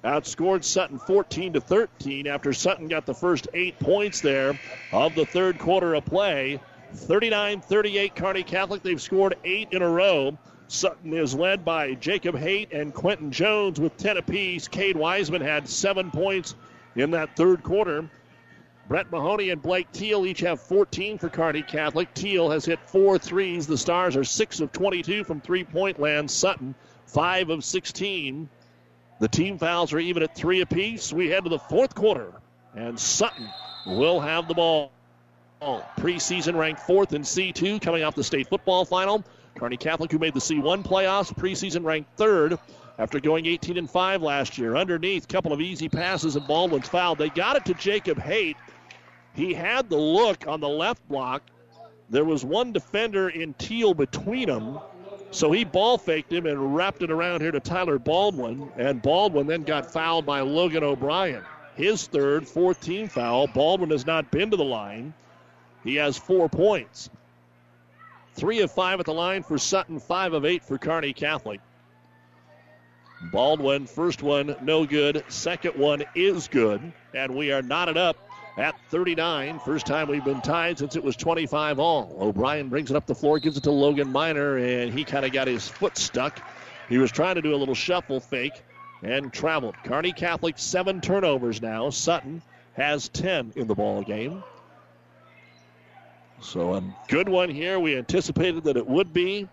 [0.04, 4.58] outscored Sutton 14 to 13 after Sutton got the first eight points there
[4.92, 6.60] of the third quarter of play.
[6.92, 8.82] 39 38 Kearney Catholic.
[8.82, 10.36] They've scored eight in a row.
[10.68, 14.68] Sutton is led by Jacob Haight and Quentin Jones with 10 apiece.
[14.68, 16.54] Cade Wiseman had seven points
[16.96, 18.10] in that third quarter.
[18.90, 22.12] Brett Mahoney and Blake Teal each have 14 for Kearney Catholic.
[22.12, 23.68] Teal has hit four threes.
[23.68, 26.28] The Stars are 6 of 22 from three point land.
[26.28, 26.74] Sutton,
[27.06, 28.48] 5 of 16.
[29.20, 31.12] The team fouls are even at three apiece.
[31.12, 32.32] We head to the fourth quarter,
[32.74, 33.48] and Sutton
[33.86, 34.90] will have the ball.
[35.62, 39.22] Preseason ranked fourth in C2 coming off the state football final.
[39.56, 42.58] Kearney Catholic, who made the C1 playoffs, preseason ranked third
[42.98, 44.74] after going 18 and 5 last year.
[44.74, 47.18] Underneath, couple of easy passes, and Baldwin's fouled.
[47.18, 48.56] They got it to Jacob Haight.
[49.34, 51.42] He had the look on the left block.
[52.08, 54.80] There was one defender in teal between them.
[55.30, 58.70] So he ball faked him and wrapped it around here to Tyler Baldwin.
[58.76, 61.44] And Baldwin then got fouled by Logan O'Brien.
[61.76, 63.46] His third, fourth team foul.
[63.46, 65.14] Baldwin has not been to the line.
[65.84, 67.08] He has four points.
[68.34, 71.60] Three of five at the line for Sutton, five of eight for Kearney Catholic.
[73.32, 75.24] Baldwin, first one, no good.
[75.28, 76.92] Second one is good.
[77.14, 78.16] And we are knotted up
[78.60, 79.58] at 39.
[79.60, 82.14] First time we've been tied since it was 25 all.
[82.20, 85.32] O'Brien brings it up the floor, gives it to Logan Miner, and he kind of
[85.32, 86.42] got his foot stuck.
[86.88, 88.62] He was trying to do a little shuffle fake
[89.02, 89.76] and traveled.
[89.84, 91.88] Kearney Catholic, seven turnovers now.
[91.88, 92.42] Sutton
[92.74, 94.44] has 10 in the ball game.
[96.42, 97.80] So a good one here.
[97.80, 99.48] We anticipated that it would be.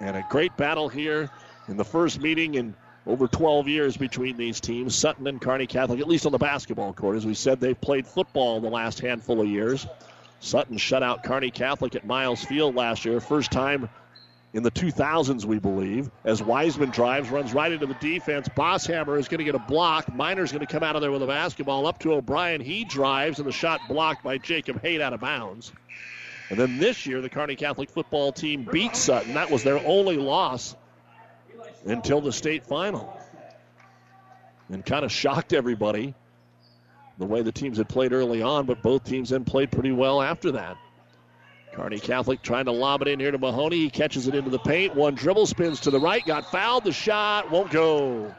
[0.00, 1.30] And a great battle here
[1.68, 2.74] in the first meeting in
[3.06, 6.92] over 12 years between these teams, Sutton and Kearney Catholic, at least on the basketball
[6.92, 7.16] court.
[7.16, 9.86] As we said, they've played football the last handful of years.
[10.40, 13.88] Sutton shut out Kearney Catholic at Miles Field last year, first time
[14.56, 16.10] in the 2000s, we believe.
[16.24, 18.48] As Wiseman drives, runs right into the defense.
[18.48, 20.12] Bosshammer is going to get a block.
[20.14, 22.60] Miner's going to come out of there with a basketball up to O'Brien.
[22.60, 25.72] He drives, and the shot blocked by Jacob Haight out of bounds.
[26.48, 29.34] And then this year, the Kearney Catholic football team beat Sutton.
[29.34, 30.74] That was their only loss
[31.86, 33.18] until the state final.
[34.68, 36.14] And kind of shocked everybody
[37.18, 40.20] the way the teams had played early on, but both teams then played pretty well
[40.20, 40.76] after that.
[41.72, 43.76] Kearney Catholic trying to lob it in here to Mahoney.
[43.76, 44.94] He catches it into the paint.
[44.94, 46.84] One dribble spins to the right, got fouled.
[46.84, 48.34] The shot won't go.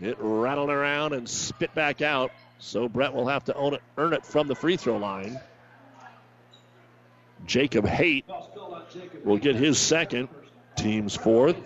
[0.00, 2.30] It rattled around and spit back out.
[2.58, 5.38] So Brett will have to own it, earn it from the free throw line.
[7.44, 8.24] Jacob Haight
[9.24, 10.28] will get his second,
[10.76, 11.56] team's fourth.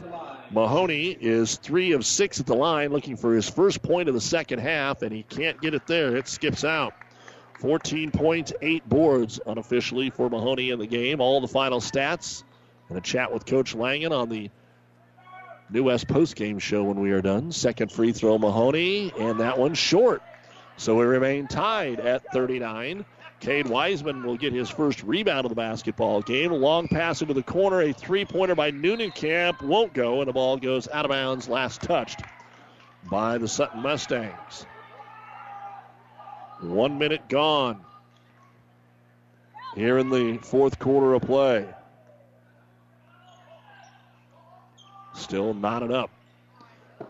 [0.51, 4.21] Mahoney is three of six at the line, looking for his first point of the
[4.21, 6.17] second half, and he can't get it there.
[6.17, 6.95] It skips out.
[7.61, 11.21] 14 points, eight boards unofficially for Mahoney in the game.
[11.21, 12.45] All the final stats
[12.89, 14.51] and a chat with Coach Langen on the
[15.71, 17.53] New West postgame show when we are done.
[17.53, 20.23] Second free throw, Mahoney, and that one short.
[20.79, 23.05] So we remain tied at 39.
[23.41, 26.51] Cade Wiseman will get his first rebound of the basketball game.
[26.51, 30.33] A long pass into the corner, a three pointer by Newnenkamp won't go, and the
[30.33, 32.21] ball goes out of bounds, last touched
[33.09, 34.67] by the Sutton Mustangs.
[36.61, 37.85] One minute gone
[39.77, 41.67] here in the fourth quarter of play.
[45.15, 46.11] Still knotted up.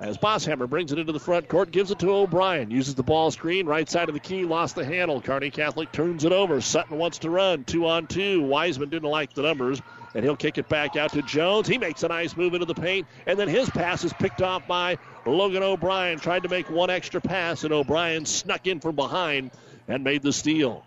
[0.00, 2.70] As Bosshammer brings it into the front court, gives it to O'Brien.
[2.70, 5.20] Uses the ball screen, right side of the key, lost the handle.
[5.20, 6.60] Kearney Catholic turns it over.
[6.60, 7.64] Sutton wants to run.
[7.64, 8.42] Two on two.
[8.42, 9.82] Wiseman didn't like the numbers,
[10.14, 11.66] and he'll kick it back out to Jones.
[11.66, 14.66] He makes a nice move into the paint, and then his pass is picked off
[14.68, 16.20] by Logan O'Brien.
[16.20, 19.50] Tried to make one extra pass, and O'Brien snuck in from behind
[19.88, 20.84] and made the steal.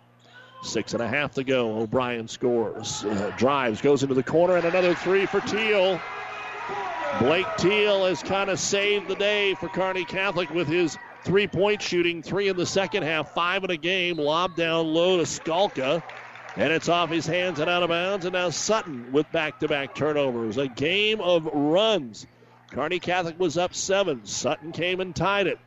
[0.62, 1.80] Six and a half to go.
[1.80, 3.04] O'Brien scores.
[3.04, 6.00] Uh, drives, goes into the corner, and another three for Teal.
[7.18, 11.82] Blake Teal has kind of saved the day for Kearney Catholic with his three point
[11.82, 12.22] shooting.
[12.22, 14.16] Three in the second half, five in a game.
[14.16, 16.02] Lob down low to Skalka.
[16.56, 18.24] And it's off his hands and out of bounds.
[18.24, 20.56] And now Sutton with back to back turnovers.
[20.56, 22.26] A game of runs.
[22.70, 24.24] Kearney Catholic was up seven.
[24.24, 25.58] Sutton came and tied it.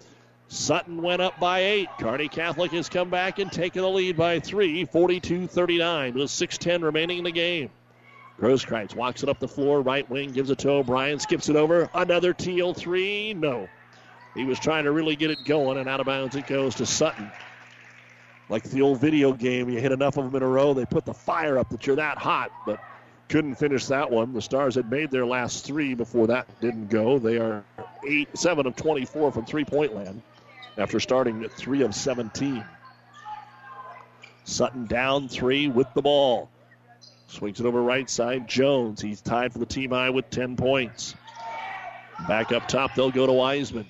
[0.48, 1.90] Sutton went up by eight.
[2.00, 6.84] Kearney Catholic has come back and taken the lead by three, 42 39, with 6.10
[6.84, 7.70] remaining in the game.
[8.40, 11.90] Grosskreitz walks it up the floor, right wing, gives it to O'Brien, skips it over.
[11.94, 13.34] Another Teal three.
[13.34, 13.70] No.
[14.34, 16.86] He was trying to really get it going, and out of bounds it goes to
[16.86, 17.32] Sutton.
[18.50, 21.06] Like the old video game, you hit enough of them in a row, they put
[21.06, 22.80] the fire up that you're that hot, but
[23.30, 24.34] couldn't finish that one.
[24.34, 27.18] The Stars had made their last three before that didn't go.
[27.18, 27.64] They are
[28.08, 30.22] eight, seven of 24 from three point land
[30.78, 32.64] after starting at three of 17.
[34.44, 36.50] Sutton down three with the ball.
[37.28, 38.48] Swings it over right side.
[38.48, 39.02] Jones.
[39.02, 41.16] He's tied for the team high with 10 points.
[42.28, 43.88] Back up top, they'll go to Wiseman.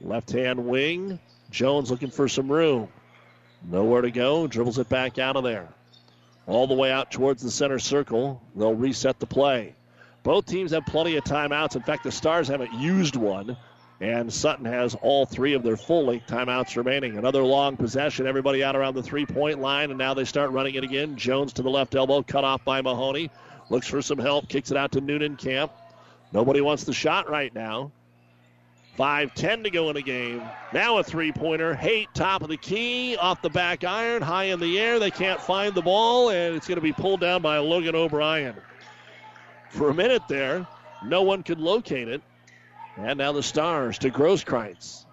[0.00, 1.18] Left hand wing.
[1.50, 2.88] Jones looking for some room.
[3.64, 4.46] Nowhere to go.
[4.46, 5.68] Dribbles it back out of there.
[6.46, 8.42] All the way out towards the center circle.
[8.54, 9.74] They'll reset the play.
[10.22, 11.76] Both teams have plenty of timeouts.
[11.76, 13.56] In fact, the Stars haven't used one.
[14.00, 17.16] And Sutton has all three of their full length timeouts remaining.
[17.16, 18.26] Another long possession.
[18.26, 21.16] Everybody out around the three point line, and now they start running it again.
[21.16, 23.30] Jones to the left elbow, cut off by Mahoney.
[23.70, 25.70] Looks for some help, kicks it out to Newnenkamp.
[26.32, 27.90] Nobody wants the shot right now.
[28.96, 30.42] 5 10 to go in the game.
[30.72, 31.74] Now a three pointer.
[31.74, 34.98] Haight, top of the key, off the back iron, high in the air.
[34.98, 38.54] They can't find the ball, and it's going to be pulled down by Logan O'Brien.
[39.70, 40.66] For a minute there,
[41.04, 42.22] no one could locate it.
[42.96, 45.04] And now the Stars to Grosskreitz.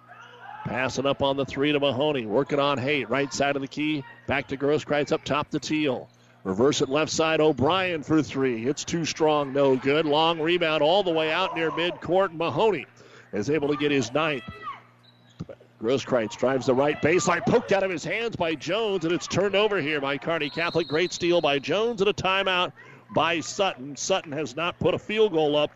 [0.64, 2.24] Passing up on the three to Mahoney.
[2.24, 3.10] Working on Haight.
[3.10, 4.02] Right side of the key.
[4.26, 6.08] Back to Grosskreitz up top to Teal.
[6.44, 7.40] Reverse it left side.
[7.40, 8.66] O'Brien for three.
[8.66, 9.52] It's too strong.
[9.52, 10.06] No good.
[10.06, 12.34] Long rebound all the way out near midcourt.
[12.34, 12.86] Mahoney
[13.34, 14.44] is able to get his ninth.
[15.82, 17.44] Grosskreitz drives the right baseline.
[17.44, 19.04] Poked out of his hands by Jones.
[19.04, 20.88] And it's turned over here by Kearney Catholic.
[20.88, 22.72] Great steal by Jones and a timeout
[23.14, 23.96] by Sutton.
[23.96, 25.70] Sutton has not put a field goal up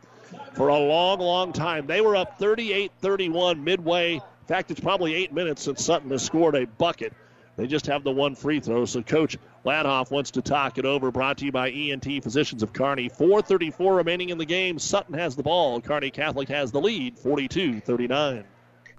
[0.54, 1.86] for a long, long time.
[1.86, 4.14] They were up 38 31 midway.
[4.14, 7.12] In fact, it's probably eight minutes since Sutton has scored a bucket.
[7.56, 8.84] They just have the one free throw.
[8.84, 11.10] So Coach Ladhoff wants to talk it over.
[11.10, 13.10] Brought to you by ENT Physicians of Kearney.
[13.10, 14.78] 4.34 remaining in the game.
[14.78, 15.80] Sutton has the ball.
[15.80, 18.44] Kearney Catholic has the lead, 42 39.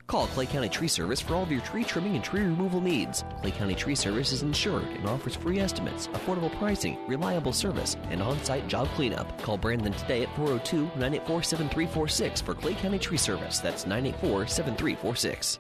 [0.10, 3.24] Call Clay County Tree Service for all of your tree trimming and tree removal needs.
[3.42, 8.20] Clay County Tree Service is insured and offers free estimates, affordable pricing, reliable service, and
[8.20, 9.40] on site job cleanup.
[9.44, 13.60] Call Brandon today at 402 984 7346 for Clay County Tree Service.
[13.60, 15.60] That's 984 7346.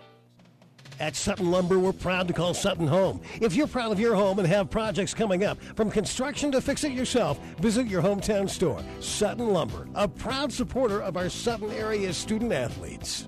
[1.00, 3.22] At Sutton Lumber, we're proud to call Sutton home.
[3.39, 6.84] If you're proud of your home and have projects coming up, from construction to fix
[6.84, 8.82] it yourself, visit your hometown store.
[9.00, 13.28] Sutton Lumber, a proud supporter of our Sutton area student athletes.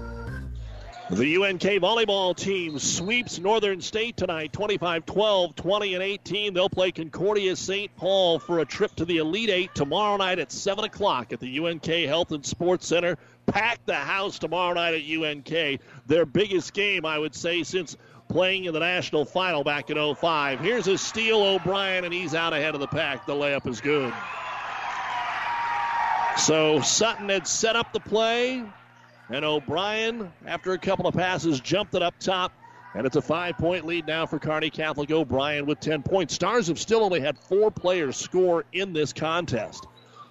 [1.11, 6.53] The UNK volleyball team sweeps Northern State tonight 25 12, 20 and 18.
[6.53, 7.93] They'll play Concordia St.
[7.97, 11.59] Paul for a trip to the Elite Eight tomorrow night at 7 o'clock at the
[11.59, 13.17] UNK Health and Sports Center.
[13.45, 15.81] Pack the house tomorrow night at UNK.
[16.07, 17.97] Their biggest game, I would say, since
[18.29, 20.61] playing in the national final back in 05.
[20.61, 23.25] Here's a steal, O'Brien, and he's out ahead of the pack.
[23.25, 24.13] The layup is good.
[26.37, 28.63] So Sutton had set up the play.
[29.31, 32.51] And O'Brien, after a couple of passes, jumped it up top.
[32.93, 35.09] And it's a five point lead now for Kearney Catholic.
[35.09, 36.33] O'Brien with 10 points.
[36.33, 39.87] Stars have still only had four players score in this contest.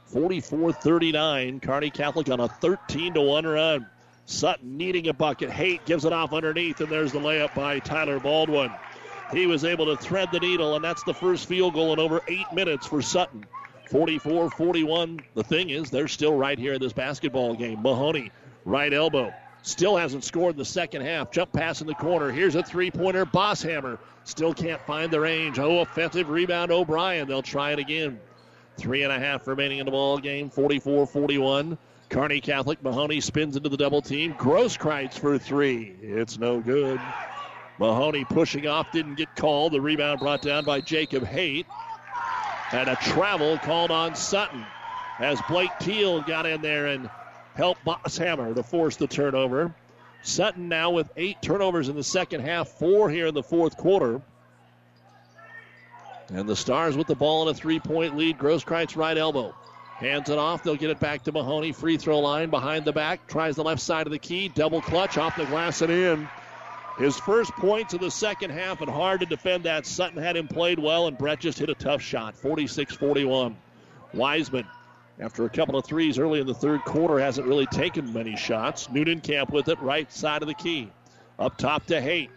[0.09, 1.61] 44 39.
[1.61, 3.87] Kearney Catholic on a 13 1 run.
[4.27, 5.49] Sutton needing a bucket.
[5.49, 8.71] Haight gives it off underneath, and there's the layup by Tyler Baldwin.
[9.33, 12.21] He was able to thread the needle, and that's the first field goal in over
[12.29, 13.47] eight minutes for Sutton.
[13.91, 15.21] 44 41.
[15.35, 17.83] The thing is, they're still right here in this basketball game.
[17.83, 18.31] Mahoney,
[18.65, 19.33] right elbow.
[19.63, 21.31] Still hasn't scored in the second half.
[21.31, 22.31] Jump pass in the corner.
[22.31, 23.27] Here's a three pointer.
[23.27, 25.59] Bosshammer still can't find the range.
[25.59, 27.29] Oh, offensive rebound, O'Brien.
[27.29, 28.19] They'll try it again.
[28.79, 30.49] Three and a half remaining in the ball game.
[30.49, 31.77] 44 41.
[32.09, 32.83] Kearney Catholic.
[32.83, 34.33] Mahoney spins into the double team.
[34.35, 35.95] Grosskreitz for three.
[36.01, 36.99] It's no good.
[37.79, 39.73] Mahoney pushing off, didn't get called.
[39.73, 41.67] The rebound brought down by Jacob Haight.
[42.73, 44.65] And a travel called on Sutton
[45.19, 47.11] as Blake Teal got in there and
[47.55, 49.75] helped Bosshammer to force the turnover.
[50.23, 54.21] Sutton now with eight turnovers in the second half, four here in the fourth quarter.
[56.33, 58.39] And the Stars with the ball in a three point lead.
[58.39, 59.55] Grosskreitz right elbow.
[59.97, 60.63] Hands it off.
[60.63, 61.73] They'll get it back to Mahoney.
[61.73, 63.27] Free throw line behind the back.
[63.27, 64.49] Tries the left side of the key.
[64.49, 66.29] Double clutch off the glass and in.
[66.99, 69.87] His first points of the second half, and hard to defend that.
[69.87, 72.35] Sutton had him played well, and Brett just hit a tough shot.
[72.37, 73.57] 46 41.
[74.13, 74.67] Wiseman,
[75.21, 78.89] after a couple of threes early in the third quarter, hasn't really taken many shots.
[79.23, 80.91] Camp with it, right side of the key.
[81.39, 82.31] Up top to Haight.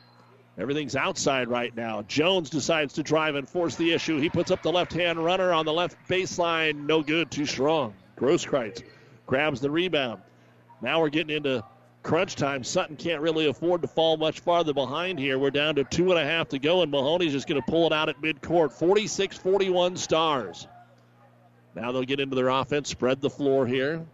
[0.57, 2.03] Everything's outside right now.
[2.03, 4.19] Jones decides to drive and force the issue.
[4.19, 6.85] He puts up the left hand runner on the left baseline.
[6.85, 7.93] No good, too strong.
[8.17, 8.83] Grosskreitz
[9.25, 10.21] grabs the rebound.
[10.81, 11.63] Now we're getting into
[12.03, 12.63] crunch time.
[12.63, 15.39] Sutton can't really afford to fall much farther behind here.
[15.39, 17.87] We're down to two and a half to go, and Mahoney's just going to pull
[17.87, 18.73] it out at midcourt.
[18.73, 20.67] 46 41 stars.
[21.75, 24.05] Now they'll get into their offense, spread the floor here.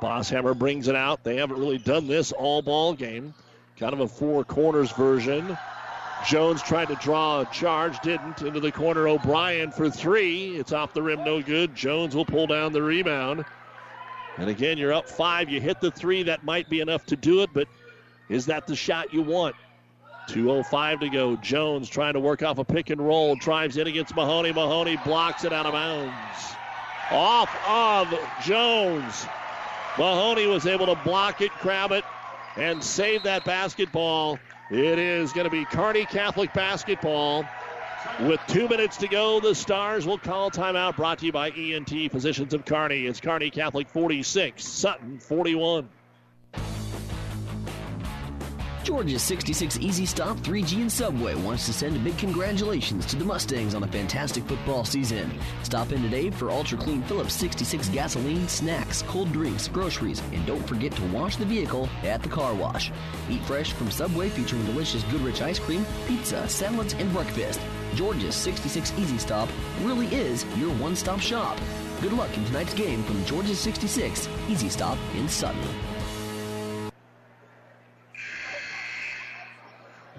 [0.00, 1.24] Bosshammer brings it out.
[1.24, 3.34] They haven't really done this all ball game.
[3.76, 5.56] Kind of a four corners version.
[6.26, 8.42] Jones tried to draw a charge, didn't.
[8.42, 10.56] Into the corner, O'Brien for three.
[10.56, 11.74] It's off the rim, no good.
[11.74, 13.44] Jones will pull down the rebound.
[14.36, 15.48] And again, you're up five.
[15.48, 16.24] You hit the three.
[16.24, 17.68] That might be enough to do it, but
[18.28, 19.56] is that the shot you want?
[20.28, 21.36] 2.05 to go.
[21.36, 23.34] Jones trying to work off a pick and roll.
[23.36, 24.52] Drives in against Mahoney.
[24.52, 26.14] Mahoney blocks it out of bounds.
[27.10, 28.14] Off of
[28.44, 29.26] Jones.
[29.96, 32.04] Mahoney was able to block it, grab it,
[32.56, 34.38] and save that basketball.
[34.70, 37.44] It is going to be Kearney Catholic basketball.
[38.20, 42.12] With two minutes to go, the Stars will call timeout brought to you by ENT
[42.12, 43.06] Physicians of Kearney.
[43.06, 45.88] It's Kearney Catholic 46, Sutton 41.
[48.88, 53.24] Georgia's 66 Easy Stop 3G and Subway wants to send a big congratulations to the
[53.24, 55.30] Mustangs on a fantastic football season.
[55.62, 60.66] Stop in today for Ultra Clean Phillips 66 gasoline, snacks, cold drinks, groceries, and don't
[60.66, 62.90] forget to wash the vehicle at the car wash.
[63.28, 67.60] Eat fresh from Subway featuring delicious Goodrich ice cream, pizza, salads, and breakfast.
[67.94, 69.50] Georgia's 66 Easy Stop
[69.82, 71.58] really is your one stop shop.
[72.00, 75.97] Good luck in tonight's game from Georgia's 66 Easy Stop in Sutton.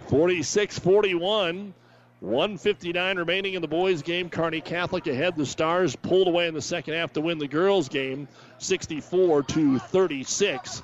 [0.10, 1.74] 46 41.
[2.22, 4.28] 159 remaining in the boys' game.
[4.28, 5.36] Kearney Catholic ahead.
[5.38, 8.28] The Stars pulled away in the second half to win the girls' game,
[8.58, 10.82] 64 to 36.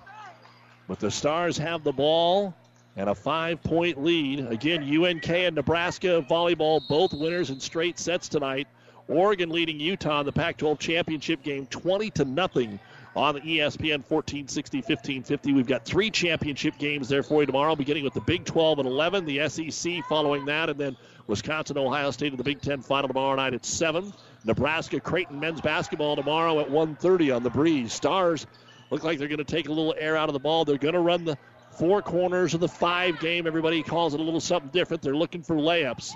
[0.87, 2.53] But the Stars have the ball
[2.95, 4.45] and a five-point lead.
[4.47, 8.67] Again, UNK and Nebraska volleyball both winners in straight sets tonight.
[9.07, 12.79] Oregon leading Utah in the Pac-12 championship game, 20 to nothing
[13.15, 15.53] on the ESPN 1460, 1550.
[15.53, 18.87] We've got three championship games there for you tomorrow, beginning with the Big 12 and
[18.87, 20.97] 11, the SEC following that, and then
[21.27, 24.13] Wisconsin, Ohio State in the Big 10 final tomorrow night at 7.
[24.43, 27.93] Nebraska, Creighton men's basketball tomorrow at 1.30 on the breeze.
[27.93, 28.45] Stars
[28.91, 30.65] look like they're going to take a little air out of the ball.
[30.65, 31.37] They're going to run the
[31.71, 33.47] four corners of the five game.
[33.47, 35.01] Everybody calls it a little something different.
[35.01, 36.13] They're looking for layups.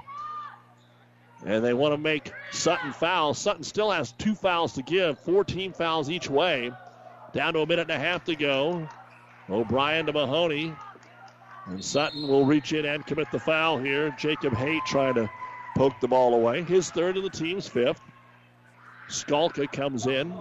[1.46, 3.34] And they want to make Sutton foul.
[3.34, 6.72] Sutton still has two fouls to give, four team fouls each way.
[7.34, 8.88] Down to a minute and a half to go.
[9.50, 10.74] O'Brien to Mahoney.
[11.68, 14.10] And Sutton will reach in and commit the foul here.
[14.18, 15.30] Jacob Haight trying to
[15.76, 16.64] poke the ball away.
[16.64, 18.02] His third of the team's fifth.
[19.10, 20.34] Skalka comes in.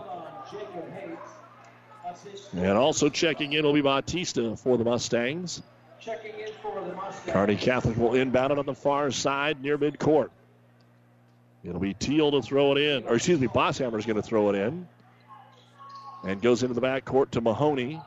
[2.52, 5.62] And also checking in will be Bautista for the Mustangs.
[6.01, 7.32] Checking in for the Mustangs.
[7.32, 10.31] Kearney Catholic will inbound it on the far side near midcourt.
[11.65, 13.06] It'll be Teal to throw it in.
[13.06, 14.89] Or excuse me, Bosshammer's going to throw it in
[16.24, 18.01] and goes into the back court to Mahoney.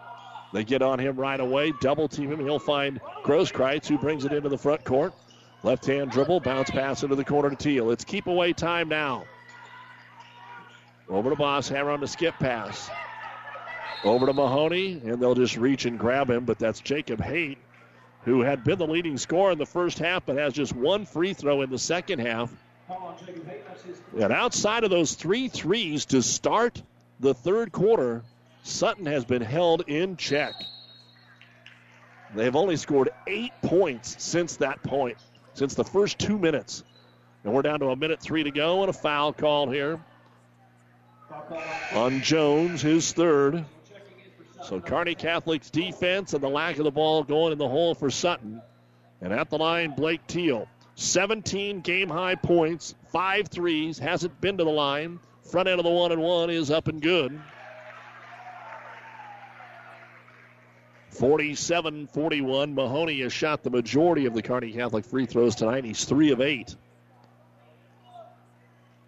[0.54, 2.40] They get on him right away, double team him.
[2.40, 5.14] He'll find Grosskreitz, who brings it into the front court.
[5.64, 7.92] Left hand dribble, bounce pass into the corner to Teal.
[7.92, 9.26] It's keep away time now.
[11.08, 12.90] Over to Bosshammer on the skip pass.
[14.04, 17.60] Over to Mahoney, and they'll just reach and grab him, but that's Jacob Haight,
[18.24, 21.34] who had been the leading scorer in the first half, but has just one free
[21.34, 22.52] throw in the second half.
[24.20, 26.82] And outside of those three threes to start
[27.22, 28.24] the third quarter,
[28.64, 30.54] Sutton has been held in check.
[32.36, 35.18] They've only scored eight points since that point,
[35.54, 36.84] since the first two minutes.
[37.44, 40.00] And we're down to a minute three to go and a foul call here
[41.94, 43.66] on Jones, his third.
[44.64, 48.10] So Kearney Catholic's defense and the lack of the ball going in the hole for
[48.10, 48.62] Sutton.
[49.22, 50.68] And at the line, Blake Teal.
[50.96, 55.20] 17 game high points, five threes, hasn't been to the line.
[55.44, 57.40] Front end of the one and one is up and good.
[61.10, 62.74] 47 41.
[62.74, 65.84] Mahoney has shot the majority of the Kearney Catholic free throws tonight.
[65.84, 66.76] He's three of eight.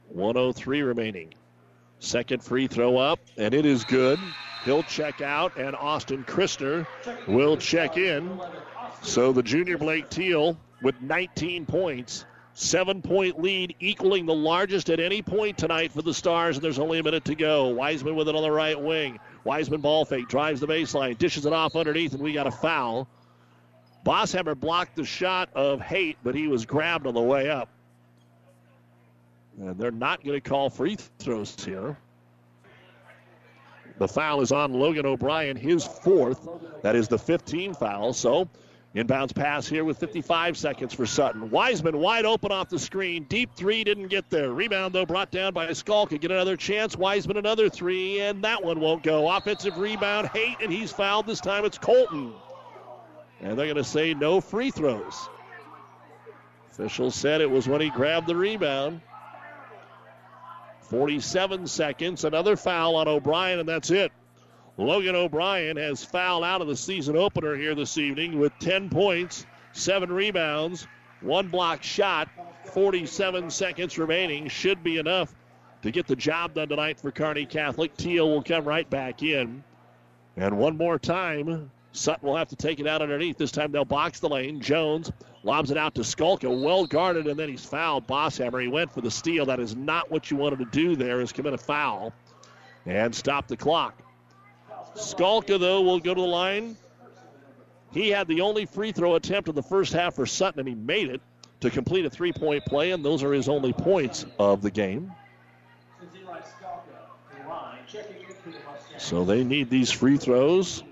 [0.09, 1.33] 103 remaining.
[1.99, 4.19] Second free throw up, and it is good.
[4.65, 6.85] He'll check out, and Austin Christner
[7.27, 8.39] will check in.
[9.01, 14.99] So the junior Blake Teal with 19 points, seven point lead, equaling the largest at
[14.99, 17.67] any point tonight for the Stars, and there's only a minute to go.
[17.69, 19.19] Wiseman with it on the right wing.
[19.43, 23.07] Wiseman ball fake, drives the baseline, dishes it off underneath, and we got a foul.
[24.05, 27.69] Bosshammer blocked the shot of Haight, but he was grabbed on the way up.
[29.59, 31.97] And they're not going to call free throws here.
[33.99, 36.47] The foul is on Logan O'Brien, his fourth.
[36.81, 38.13] That is the 15 foul.
[38.13, 38.49] So,
[38.95, 41.49] inbounds pass here with 55 seconds for Sutton.
[41.49, 43.23] Wiseman wide open off the screen.
[43.23, 44.51] Deep three didn't get there.
[44.51, 46.19] Rebound, though, brought down by Skalka.
[46.19, 46.95] Get another chance.
[46.95, 49.29] Wiseman another three, and that one won't go.
[49.29, 51.25] Offensive rebound, Haight, and he's fouled.
[51.25, 52.33] This time it's Colton.
[53.41, 55.27] And they're going to say no free throws.
[56.71, 59.01] Officials said it was when he grabbed the rebound.
[60.89, 62.23] 47 seconds.
[62.23, 64.11] Another foul on O'Brien, and that's it.
[64.77, 69.45] Logan O'Brien has fouled out of the season opener here this evening with 10 points,
[69.73, 70.87] 7 rebounds,
[71.21, 72.29] 1 block shot.
[72.65, 74.47] 47 seconds remaining.
[74.47, 75.35] Should be enough
[75.81, 77.95] to get the job done tonight for Kearney Catholic.
[77.97, 79.63] Teal will come right back in.
[80.37, 83.37] And one more time, Sutton will have to take it out underneath.
[83.37, 84.59] This time they'll box the lane.
[84.61, 85.11] Jones
[85.43, 88.07] lobs it out to Skalka, well guarded, and then he's fouled.
[88.07, 89.45] Bosshammer, he went for the steal.
[89.45, 92.13] That is not what you wanted to do there, is commit a foul
[92.85, 94.02] and stop the clock.
[94.95, 96.77] Skalka, though, will go to the line.
[97.91, 100.75] He had the only free throw attempt in the first half for Sutton, and he
[100.75, 101.21] made it
[101.61, 105.13] to complete a three point play, and those are his only points of the game.
[108.97, 110.83] So they need these free throws.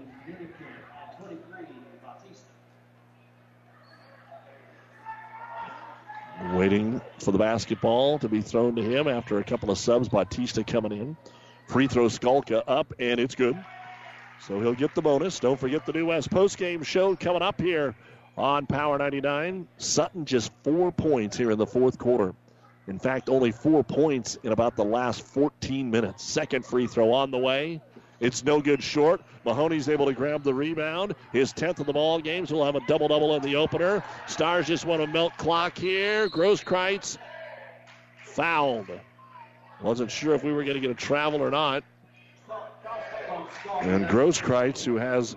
[6.54, 10.10] Waiting for the basketball to be thrown to him after a couple of subs.
[10.10, 11.18] Bautista coming in.
[11.68, 13.56] Free throw Skalka up, and it's good.
[14.42, 15.40] So he'll get the bonus.
[15.40, 17.96] Don't forget the New West postgame show coming up here
[18.38, 19.68] on Power 99.
[19.78, 22.34] Sutton just four points here in the fourth quarter.
[22.88, 26.24] In fact, only four points in about the last 14 minutes.
[26.24, 27.82] Second free throw on the way.
[28.20, 29.22] It's no good short.
[29.46, 31.14] Mahoney's able to grab the rebound.
[31.32, 32.50] His 10th of the ball games.
[32.50, 34.04] he'll have a double double in the opener.
[34.28, 36.30] Stars just want to melt clock here.
[36.30, 37.18] Grosskreitz
[38.24, 38.90] fouled.
[39.82, 41.84] Wasn't sure if we were going to get a travel or not.
[43.82, 45.36] And Grosskreitz, who has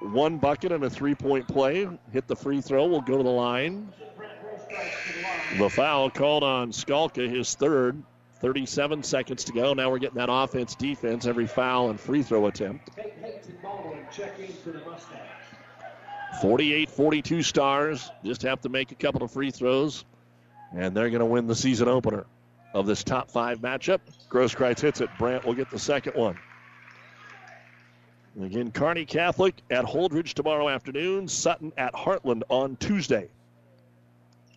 [0.00, 3.28] one bucket and a three point play, hit the free throw, will go to the
[3.28, 3.92] line.
[5.58, 8.02] The foul called on Skalka, his third.
[8.40, 9.72] 37 seconds to go.
[9.72, 12.90] Now we're getting that offense defense every foul and free throw attempt.
[16.42, 18.10] 48 42 stars.
[18.22, 20.04] Just have to make a couple of free throws,
[20.76, 22.26] and they're going to win the season opener
[22.74, 24.00] of this top five matchup.
[24.28, 25.08] Grosskreitz hits it.
[25.18, 26.36] Brant will get the second one.
[28.40, 33.28] Again, Kearney Catholic at Holdrege tomorrow afternoon, Sutton at Heartland on Tuesday.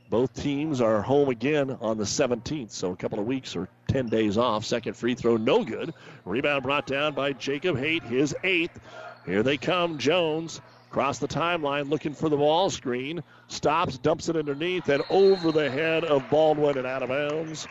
[0.10, 4.08] Both teams are home again on the 17th, so a couple of weeks or 10
[4.08, 4.66] days off.
[4.66, 5.94] Second free throw, no good.
[6.26, 8.80] Rebound brought down by Jacob Haight, his eighth.
[9.26, 9.98] Here they come.
[9.98, 13.24] Jones across the timeline looking for the ball screen.
[13.48, 17.68] Stops, dumps it underneath, and over the head of Baldwin and out of bounds.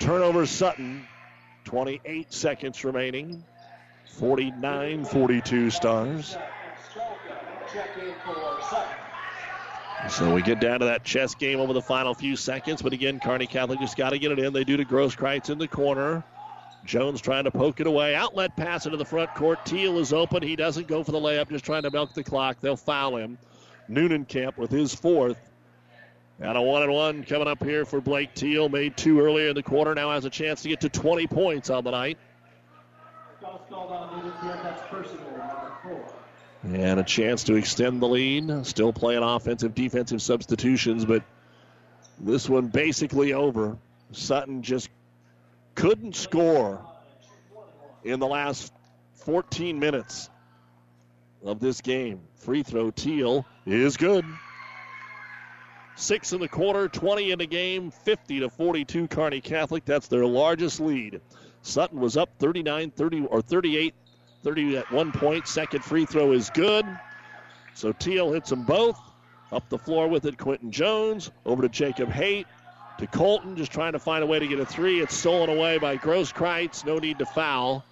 [0.00, 1.06] Turnover Sutton.
[1.64, 3.44] 28 seconds remaining.
[4.18, 6.36] 49 42 stars.
[10.08, 12.82] So we get down to that chess game over the final few seconds.
[12.82, 14.52] But again, Kearney Catholic just got to get it in.
[14.52, 16.24] They do to Grosskreitz in the corner.
[16.84, 18.14] Jones trying to poke it away.
[18.14, 19.64] Outlet pass into the front court.
[19.64, 20.42] Teal is open.
[20.42, 22.60] He doesn't go for the layup, just trying to milk the clock.
[22.60, 23.38] They'll foul him.
[23.90, 25.38] Newnenkamp with his fourth.
[26.40, 28.68] And a one and one coming up here for Blake Teal.
[28.68, 29.94] Made two earlier in the quarter.
[29.94, 32.16] Now has a chance to get to 20 points on the night.
[36.64, 38.66] And a chance to extend the lead.
[38.66, 41.22] Still playing offensive, defensive substitutions, but
[42.20, 43.76] this one basically over.
[44.12, 44.88] Sutton just
[45.74, 46.84] couldn't score
[48.02, 48.72] in the last
[49.24, 50.30] 14 minutes
[51.44, 52.20] of this game.
[52.36, 54.24] Free throw Teal is good.
[55.96, 59.84] Six in the quarter, 20 in the game, 50 to 42 Kearney Catholic.
[59.84, 61.20] That's their largest lead.
[61.68, 63.94] Sutton was up 39 30 or 38
[64.42, 65.46] 30 at one point.
[65.46, 66.86] Second free throw is good.
[67.74, 68.98] So Teal hits them both.
[69.52, 71.30] Up the floor with it, Quentin Jones.
[71.44, 72.46] Over to Jacob Haight.
[72.98, 75.00] To Colton, just trying to find a way to get a three.
[75.00, 76.84] It's stolen away by Grosskreitz.
[76.84, 77.84] No need to foul.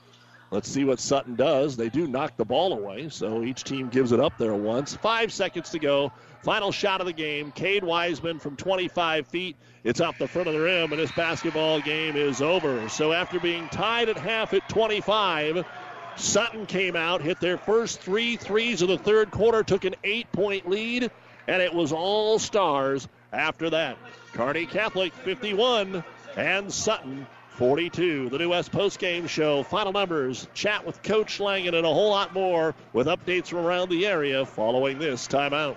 [0.50, 1.76] Let's see what Sutton does.
[1.76, 4.94] They do knock the ball away, so each team gives it up there once.
[4.94, 6.12] Five seconds to go.
[6.44, 7.50] Final shot of the game.
[7.50, 9.56] Cade Wiseman from 25 feet.
[9.82, 12.88] It's off the front of the rim, and this basketball game is over.
[12.88, 15.66] So after being tied at half at 25,
[16.16, 20.30] Sutton came out, hit their first three threes of the third quarter, took an eight
[20.30, 21.10] point lead,
[21.48, 23.98] and it was all stars after that.
[24.32, 26.04] Kearney Catholic 51
[26.36, 27.26] and Sutton
[27.56, 28.28] 42.
[28.28, 32.34] The New West postgame show, final numbers, chat with Coach Langen, and a whole lot
[32.34, 35.76] more with updates from around the area following this timeout.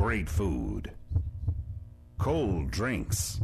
[0.00, 0.90] great food,
[2.16, 3.38] cold drinks,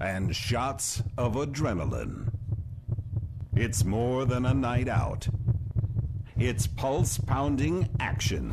[0.00, 2.30] and shots of adrenaline.
[3.54, 5.26] It's more than a night out.
[6.36, 8.52] It's pulse pounding action.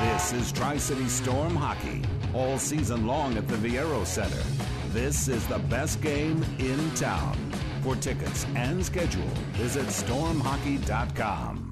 [0.00, 2.00] This is Tri City Storm Hockey,
[2.32, 4.42] all season long at the Viaero Center.
[4.88, 7.36] This is the best game in town.
[7.82, 11.71] For tickets and schedule, visit stormhockey.com.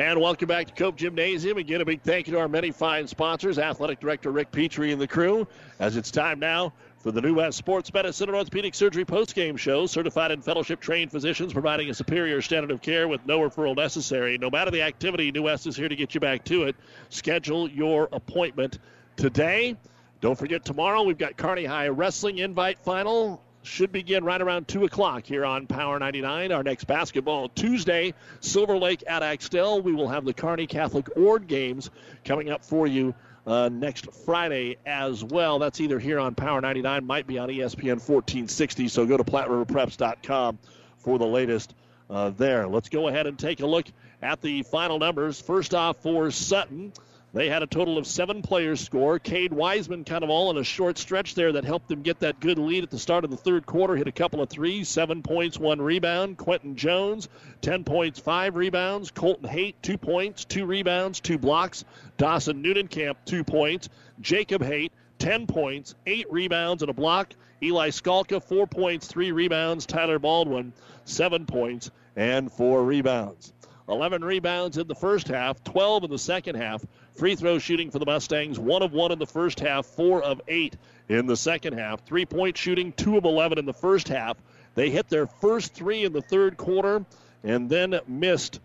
[0.00, 1.58] And welcome back to Cope Gymnasium.
[1.58, 5.00] Again, a big thank you to our many fine sponsors, Athletic Director Rick Petrie and
[5.00, 5.48] the crew,
[5.80, 9.86] as it's time now for the New West Sports Medicine and Orthopedic Surgery postgame show.
[9.86, 14.38] Certified and fellowship trained physicians providing a superior standard of care with no referral necessary.
[14.38, 16.76] No matter the activity, New West is here to get you back to it.
[17.08, 18.78] Schedule your appointment
[19.16, 19.76] today.
[20.20, 24.84] Don't forget, tomorrow we've got Kearney High Wrestling Invite Final should begin right around 2
[24.84, 26.50] o'clock here on Power 99.
[26.50, 29.82] Our next basketball Tuesday, Silver Lake at Axtell.
[29.82, 31.90] We will have the Kearney Catholic Ord games
[32.24, 33.14] coming up for you
[33.46, 35.58] uh, next Friday as well.
[35.58, 38.88] That's either here on Power 99, might be on ESPN 1460.
[38.88, 40.58] So go to PlatteRiverPreps.com
[40.98, 41.74] for the latest
[42.10, 42.66] uh, there.
[42.66, 43.86] Let's go ahead and take a look
[44.22, 45.40] at the final numbers.
[45.40, 46.92] First off, for Sutton.
[47.34, 49.18] They had a total of seven players score.
[49.18, 52.40] Cade Wiseman kind of all in a short stretch there that helped them get that
[52.40, 53.96] good lead at the start of the third quarter.
[53.96, 56.38] Hit a couple of threes, seven points, one rebound.
[56.38, 57.28] Quentin Jones,
[57.60, 59.10] 10 points, five rebounds.
[59.10, 61.84] Colton Haight, two points, two rebounds, two blocks.
[62.16, 63.90] Dawson Newnenkamp, two points.
[64.22, 67.34] Jacob Haight, 10 points, eight rebounds, and a block.
[67.62, 69.84] Eli Skalka, four points, three rebounds.
[69.84, 70.72] Tyler Baldwin,
[71.04, 73.52] seven points and four rebounds.
[73.88, 76.84] 11 rebounds in the first half, 12 in the second half.
[77.14, 80.40] Free throw shooting for the Mustangs, one of one in the first half, four of
[80.46, 80.76] eight
[81.08, 82.04] in the second half.
[82.04, 84.36] Three point shooting, two of 11 in the first half.
[84.74, 87.04] They hit their first three in the third quarter
[87.42, 88.60] and then missed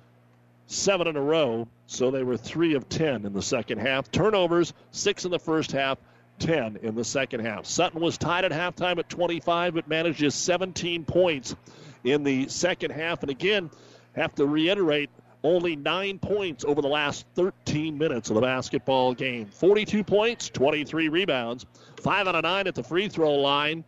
[0.68, 4.12] seven in a row, so they were three of 10 in the second half.
[4.12, 5.98] Turnovers, six in the first half.
[6.40, 7.66] 10 in the second half.
[7.66, 11.56] Sutton was tied at halftime at 25, but managed just 17 points
[12.04, 13.22] in the second half.
[13.22, 13.70] And again,
[14.15, 15.10] have to reiterate
[15.44, 19.48] only nine points over the last 13 minutes of the basketball game.
[19.48, 21.65] 42 points, 23 rebounds,
[22.02, 23.84] 5 out of 9 at the free throw line.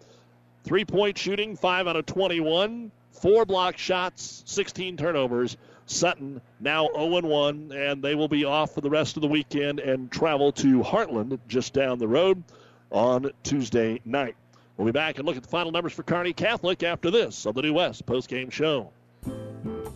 [0.63, 2.91] Three point shooting, 5 out of 21.
[3.11, 5.55] Four block shots, 16 turnovers.
[5.85, 9.79] Sutton now 0 1, and they will be off for the rest of the weekend
[9.79, 12.43] and travel to Heartland just down the road
[12.91, 14.35] on Tuesday night.
[14.77, 17.53] We'll be back and look at the final numbers for Kearney Catholic after this on
[17.53, 18.91] the New West postgame show.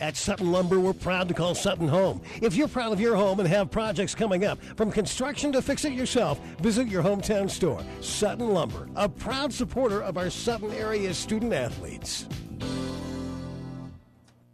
[0.00, 2.20] At Sutton Lumber, we're proud to call Sutton home.
[2.42, 5.84] If you're proud of your home and have projects coming up, from construction to fix
[5.86, 7.82] it yourself, visit your hometown store.
[8.00, 12.26] Sutton Lumber, a proud supporter of our Sutton area student athletes.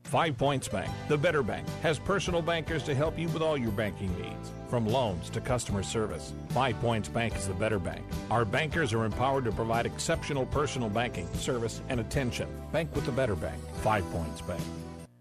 [0.05, 3.70] Five Points Bank, the better bank, has personal bankers to help you with all your
[3.73, 6.35] banking needs, from loans to customer service.
[6.51, 8.05] Five Points Bank is the better bank.
[8.31, 12.47] Our bankers are empowered to provide exceptional personal banking, service, and attention.
[12.73, 13.60] Bank with the better bank.
[13.82, 14.62] Five Points Bank.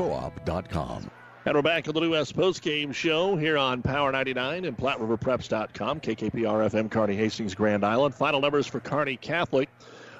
[0.00, 1.10] coop.com.
[1.46, 4.76] And we're back on the New West Post Game Show here on Power 99 and
[4.76, 6.00] PlatteRiverPreps.com.
[6.00, 8.14] KKPR FM, Kearney Hastings, Grand Island.
[8.14, 9.68] Final numbers for Kearney Catholic.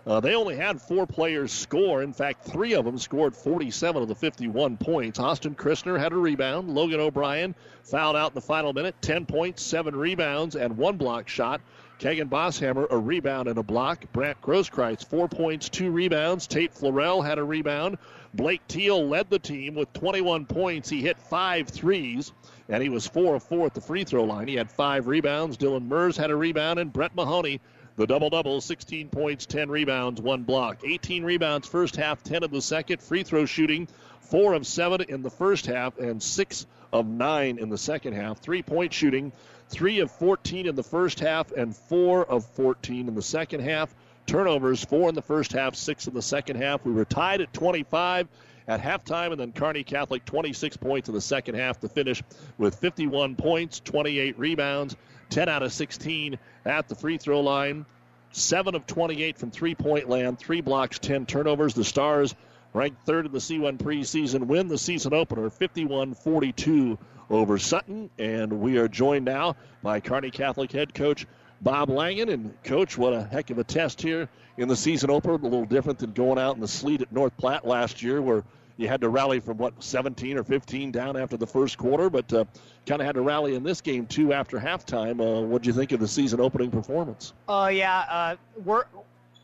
[0.07, 2.03] Uh, they only had four players score.
[2.03, 5.19] In fact, three of them scored 47 of the 51 points.
[5.19, 6.75] Austin Christner had a rebound.
[6.75, 7.55] Logan O'Brien
[7.85, 8.97] fouled out in the final minute.
[9.03, 11.61] 10 points, seven rebounds, and one block shot.
[11.99, 14.11] Kegan Bosshammer, a rebound and a block.
[14.13, 16.47] Brant Grosskreitz, four points, two rebounds.
[16.47, 17.99] Tate Florell had a rebound.
[18.33, 20.89] Blake Teal led the team with 21 points.
[20.89, 22.33] He hit five threes,
[22.69, 24.47] and he was four of four at the free throw line.
[24.47, 25.57] He had five rebounds.
[25.57, 27.61] Dylan Mers had a rebound, and Brett Mahoney,
[27.97, 30.83] the double double, 16 points, 10 rebounds, one block.
[30.87, 33.03] 18 rebounds first half, 10 of the second.
[33.03, 33.89] Free throw shooting,
[34.21, 38.39] four of seven in the first half, and six of nine in the second half.
[38.39, 39.33] Three point shooting,
[39.69, 43.93] three of 14 in the first half, and four of 14 in the second half.
[44.31, 46.85] Turnovers, four in the first half, six in the second half.
[46.85, 48.29] We were tied at 25
[48.69, 52.23] at halftime, and then Kearney Catholic 26 points in the second half to finish
[52.57, 54.95] with 51 points, 28 rebounds,
[55.31, 57.85] 10 out of 16 at the free throw line,
[58.31, 61.75] 7 of 28 from three point land, 3 blocks, 10 turnovers.
[61.75, 62.37] The Stars,
[62.73, 66.97] ranked third in the C1 preseason, win the season opener 51 42
[67.31, 68.11] over Sutton.
[68.17, 71.27] And we are joined now by Kearney Catholic head coach
[71.61, 72.29] Bob Langen.
[72.29, 75.35] And, Coach, what a heck of a test here in the season opener.
[75.35, 78.45] A little different than going out in the sleet at North Platte last year, where
[78.77, 82.33] you had to rally from, what, 17 or 15 down after the first quarter, but
[82.33, 82.45] uh,
[82.87, 85.21] kind of had to rally in this game, too, after halftime.
[85.21, 87.35] Uh, what do you think of the season opening performance?
[87.47, 88.05] Oh, yeah.
[88.09, 88.85] Uh, we're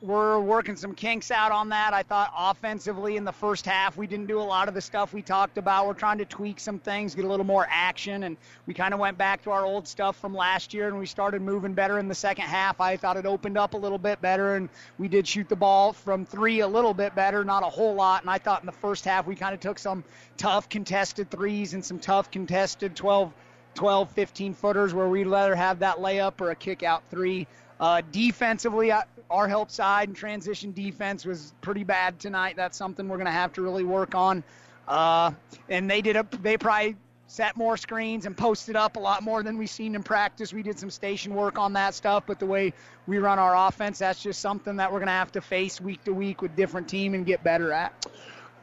[0.07, 1.93] we're working some kinks out on that.
[1.93, 5.13] I thought offensively in the first half, we didn't do a lot of the stuff
[5.13, 5.87] we talked about.
[5.87, 9.01] We're trying to tweak some things, get a little more action, and we kind of
[9.01, 12.07] went back to our old stuff from last year, and we started moving better in
[12.07, 12.81] the second half.
[12.81, 14.69] I thought it opened up a little bit better, and
[14.99, 18.23] we did shoot the ball from three a little bit better, not a whole lot.
[18.23, 20.05] And I thought in the first half, we kind of took some
[20.37, 23.33] tough contested threes and some tough contested 12,
[23.75, 27.47] 12 15 footers where we'd rather have that layup or a kick out three.
[27.79, 28.93] Uh, defensively,
[29.31, 32.57] our help side and transition defense was pretty bad tonight.
[32.57, 34.43] That's something we're going to have to really work on.
[34.89, 35.33] Uh,
[35.69, 36.97] and they did a, they probably
[37.27, 40.53] set more screens and posted up a lot more than we've seen in practice.
[40.53, 42.73] We did some station work on that stuff, but the way
[43.07, 46.05] we run our offense, that's just something that we're going to have to face week
[46.05, 48.07] to week with different team and get better at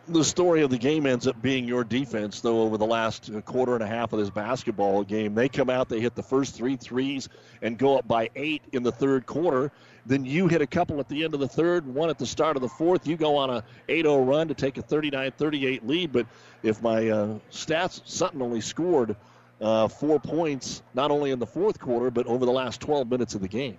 [0.08, 3.74] the story of the game ends up being your defense, though, over the last quarter
[3.74, 5.34] and a half of this basketball game.
[5.34, 7.30] They come out, they hit the first three threes
[7.62, 9.72] and go up by eight in the third quarter.
[10.06, 12.58] Then you hit a couple at the end of the third one at the start
[12.58, 13.08] of the fourth.
[13.08, 16.12] You go on a 8 0 run to take a 39 38 lead.
[16.12, 16.28] But
[16.62, 19.16] if my uh, stats, Sutton only scored
[19.62, 23.36] uh, four points, not only in the fourth quarter, but over the last 12 minutes
[23.36, 23.78] of the game.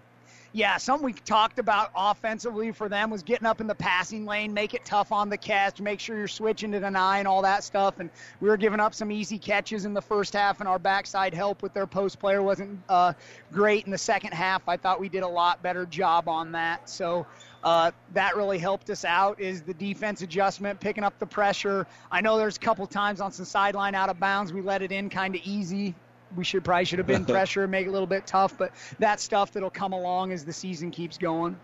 [0.56, 4.54] Yeah, something we talked about offensively for them was getting up in the passing lane,
[4.54, 7.64] make it tough on the catch, make sure you're switching to the nine, all that
[7.64, 7.98] stuff.
[7.98, 8.08] And
[8.40, 11.60] we were giving up some easy catches in the first half, and our backside help
[11.60, 13.14] with their post player wasn't uh,
[13.50, 14.62] great in the second half.
[14.68, 16.88] I thought we did a lot better job on that.
[16.88, 17.26] So
[17.64, 21.84] uh, that really helped us out is the defense adjustment, picking up the pressure.
[22.12, 24.92] I know there's a couple times on some sideline out of bounds we let it
[24.92, 25.96] in kind of easy
[26.36, 29.20] we should probably should have been pressure, make it a little bit tough, but that
[29.20, 31.56] stuff that'll come along as the season keeps going.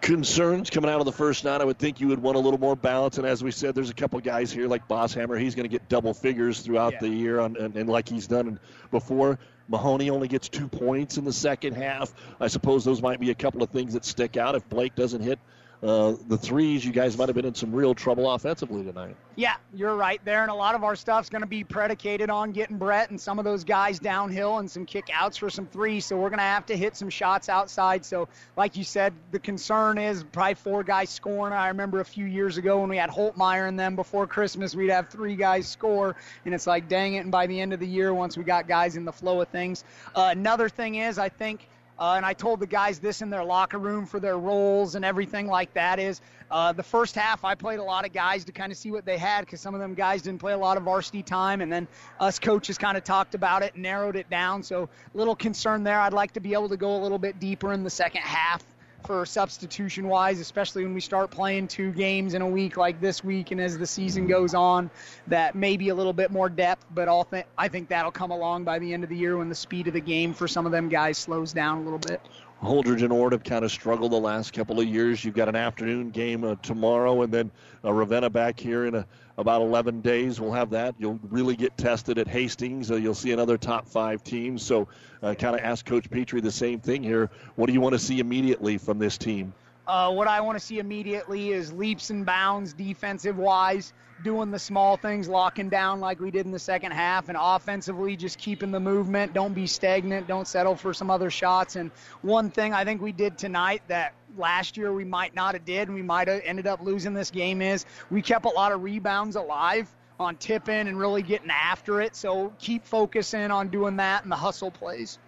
[0.00, 1.60] Concerns coming out of the first night.
[1.60, 3.18] I would think you would want a little more balance.
[3.18, 5.38] And as we said, there's a couple guys here like Bosshammer.
[5.38, 6.98] He's going to get double figures throughout yeah.
[7.00, 8.58] the year, on, and, and like he's done
[8.90, 9.38] before.
[9.68, 12.12] Mahoney only gets two points in the second half.
[12.40, 15.22] I suppose those might be a couple of things that stick out if Blake doesn't
[15.22, 15.38] hit
[15.82, 19.16] uh, the threes, you guys might have been in some real trouble offensively tonight.
[19.36, 20.42] Yeah, you're right there.
[20.42, 23.38] And a lot of our stuff's going to be predicated on getting Brett and some
[23.38, 26.04] of those guys downhill and some kickouts for some threes.
[26.04, 28.04] So we're going to have to hit some shots outside.
[28.04, 28.28] So,
[28.58, 31.54] like you said, the concern is probably four guys scoring.
[31.54, 34.90] I remember a few years ago when we had Hoegemeyer and them before Christmas, we'd
[34.90, 36.14] have three guys score.
[36.44, 37.20] And it's like, dang it.
[37.20, 39.48] And by the end of the year, once we got guys in the flow of
[39.48, 39.84] things,
[40.14, 41.68] uh, another thing is, I think
[42.00, 45.04] uh, and I told the guys this in their locker room for their roles and
[45.04, 48.52] everything like that is uh, the first half I played a lot of guys to
[48.52, 50.76] kind of see what they had because some of them guys didn't play a lot
[50.76, 51.86] of varsity time, and then
[52.18, 54.62] us coaches kind of talked about it and narrowed it down.
[54.62, 56.00] So a little concern there.
[56.00, 58.64] I'd like to be able to go a little bit deeper in the second half
[59.04, 63.24] for substitution wise, especially when we start playing two games in a week like this
[63.24, 64.90] week and as the season goes on,
[65.26, 68.64] that maybe a little bit more depth, but all th- I think that'll come along
[68.64, 70.72] by the end of the year when the speed of the game for some of
[70.72, 72.20] them guys slows down a little bit.
[72.62, 75.24] Holdrege and Ord have kind of struggled the last couple of years.
[75.24, 77.50] You've got an afternoon game uh, tomorrow, and then
[77.82, 79.06] uh, Ravenna back here in a,
[79.38, 80.40] about 11 days.
[80.42, 80.94] We'll have that.
[80.98, 82.90] You'll really get tested at Hastings.
[82.90, 84.58] Uh, you'll see another top five team.
[84.58, 84.88] So,
[85.22, 87.30] uh, kind of ask Coach Petrie the same thing here.
[87.56, 89.54] What do you want to see immediately from this team?
[89.90, 93.92] Uh, what I want to see immediately is leaps and bounds defensive wise
[94.22, 98.14] doing the small things, locking down like we did in the second half, and offensively
[98.14, 99.32] just keeping the movement.
[99.32, 100.28] Don't be stagnant.
[100.28, 101.74] Don't settle for some other shots.
[101.74, 101.90] And
[102.22, 105.88] one thing I think we did tonight that last year we might not have did,
[105.88, 108.84] and we might have ended up losing this game is we kept a lot of
[108.84, 112.14] rebounds alive on tipping and really getting after it.
[112.14, 115.18] So keep focusing on doing that and the hustle plays.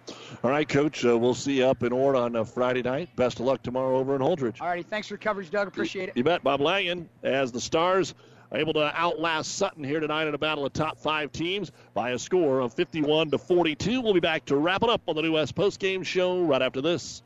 [0.43, 1.03] All right, Coach.
[1.05, 3.13] Uh, we'll see you up in Ord on uh, Friday night.
[3.15, 4.61] Best of luck tomorrow over in Holdrege.
[4.61, 4.83] All righty.
[4.83, 5.67] Thanks for coverage, Doug.
[5.67, 6.17] Appreciate it.
[6.17, 6.43] You bet.
[6.43, 8.13] Bob Langen as the Stars
[8.53, 12.19] able to outlast Sutton here tonight in a battle of top five teams by a
[12.19, 14.01] score of 51 to 42.
[14.01, 16.61] We'll be back to wrap it up on the New West Post Game Show right
[16.61, 17.23] after this.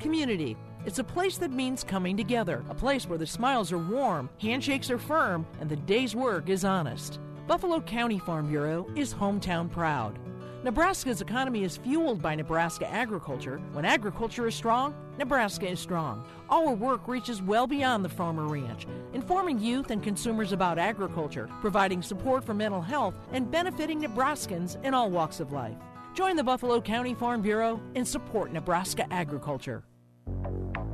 [0.00, 0.56] Community.
[0.88, 4.90] It's a place that means coming together, a place where the smiles are warm, handshakes
[4.90, 7.20] are firm, and the day's work is honest.
[7.46, 10.18] Buffalo County Farm Bureau is hometown proud.
[10.64, 13.60] Nebraska's economy is fueled by Nebraska agriculture.
[13.74, 16.24] When agriculture is strong, Nebraska is strong.
[16.48, 22.00] Our work reaches well beyond the farmer ranch, informing youth and consumers about agriculture, providing
[22.00, 25.76] support for mental health, and benefiting Nebraskans in all walks of life.
[26.14, 29.84] Join the Buffalo County Farm Bureau and support Nebraska agriculture.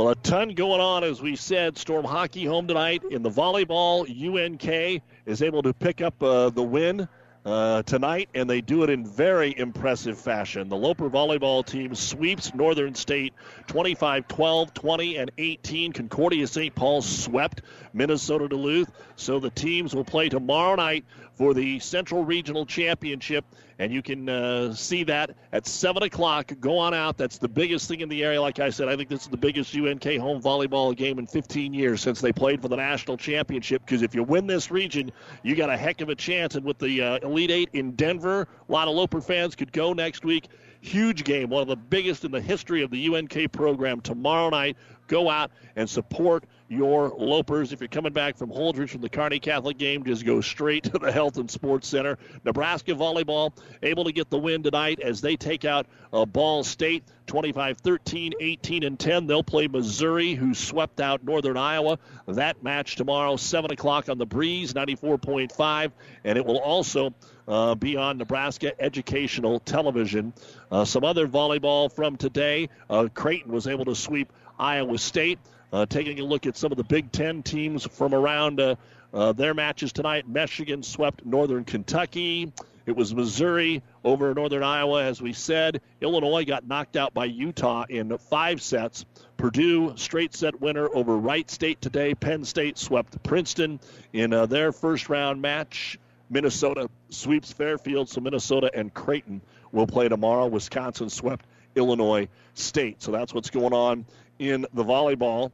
[0.00, 1.76] Well, a ton going on, as we said.
[1.76, 4.08] Storm hockey home tonight in the volleyball.
[4.08, 7.06] UNK is able to pick up uh, the win
[7.44, 10.70] uh, tonight, and they do it in very impressive fashion.
[10.70, 13.34] The Loper volleyball team sweeps Northern State
[13.66, 15.92] 25 12, 20, and 18.
[15.92, 16.74] Concordia St.
[16.74, 17.60] Paul swept
[17.92, 18.90] Minnesota Duluth.
[19.16, 21.04] So the teams will play tomorrow night
[21.40, 23.46] for the Central Regional Championship
[23.78, 26.52] and you can uh, see that at 7 o'clock.
[26.60, 27.16] Go on out.
[27.16, 28.42] That's the biggest thing in the area.
[28.42, 31.72] Like I said, I think this is the biggest UNK home volleyball game in 15
[31.72, 33.80] years since they played for the national championship.
[33.86, 35.10] Because if you win this region,
[35.42, 36.56] you got a heck of a chance.
[36.56, 39.94] And with the uh, Elite Eight in Denver, a lot of Loper fans could go
[39.94, 40.48] next week.
[40.82, 44.76] Huge game, one of the biggest in the history of the UNK program tomorrow night.
[45.10, 47.72] Go out and support your Lopers.
[47.72, 50.98] If you're coming back from Holdrege from the Kearney Catholic game, just go straight to
[51.00, 52.16] the Health and Sports Center.
[52.44, 57.02] Nebraska volleyball able to get the win tonight as they take out uh, Ball State
[57.26, 59.26] 25 13, 18 and 10.
[59.26, 61.98] They'll play Missouri, who swept out Northern Iowa.
[62.28, 65.90] That match tomorrow, 7 o'clock on the breeze, 94.5.
[66.24, 67.14] And it will also
[67.48, 70.32] uh, be on Nebraska Educational Television.
[70.70, 72.68] Uh, some other volleyball from today.
[72.88, 75.38] Uh, Creighton was able to sweep Iowa State.
[75.72, 78.74] Uh, taking a look at some of the Big Ten teams from around uh,
[79.14, 80.28] uh, their matches tonight.
[80.28, 82.52] Michigan swept Northern Kentucky.
[82.86, 85.80] It was Missouri over Northern Iowa, as we said.
[86.00, 89.04] Illinois got knocked out by Utah in five sets.
[89.36, 92.14] Purdue, straight set winner over Wright State today.
[92.14, 93.78] Penn State swept Princeton
[94.12, 95.98] in uh, their first round match.
[96.30, 99.40] Minnesota sweeps Fairfield, so Minnesota and Creighton
[99.72, 100.46] will play tomorrow.
[100.46, 101.46] Wisconsin swept
[101.76, 103.02] Illinois State.
[103.02, 104.04] So that's what's going on
[104.40, 105.52] in the volleyball.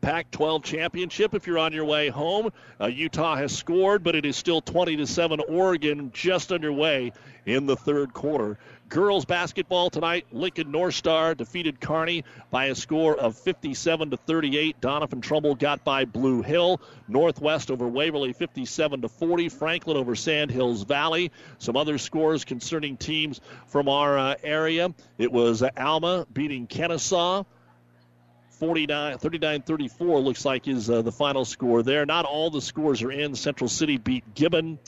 [0.00, 2.50] Pac 12 championship if you're on your way home.
[2.80, 5.40] Uh, Utah has scored, but it is still 20 to 7.
[5.40, 7.12] Oregon just underway
[7.44, 8.58] in the third quarter.
[8.88, 10.26] Girls basketball tonight.
[10.32, 14.80] Lincoln North Star defeated Kearney by a score of 57 to 38.
[14.80, 16.80] Doniphan Trumbull got by Blue Hill.
[17.06, 19.48] Northwest over Waverly 57 to 40.
[19.50, 21.30] Franklin over Sand Hills Valley.
[21.58, 24.94] Some other scores concerning teams from our uh, area.
[25.18, 27.44] It was uh, Alma beating Kenesaw.
[28.60, 32.04] 49, 39 34 looks like is uh, the final score there.
[32.04, 33.34] Not all the scores are in.
[33.34, 34.78] Central City beat Gibbon.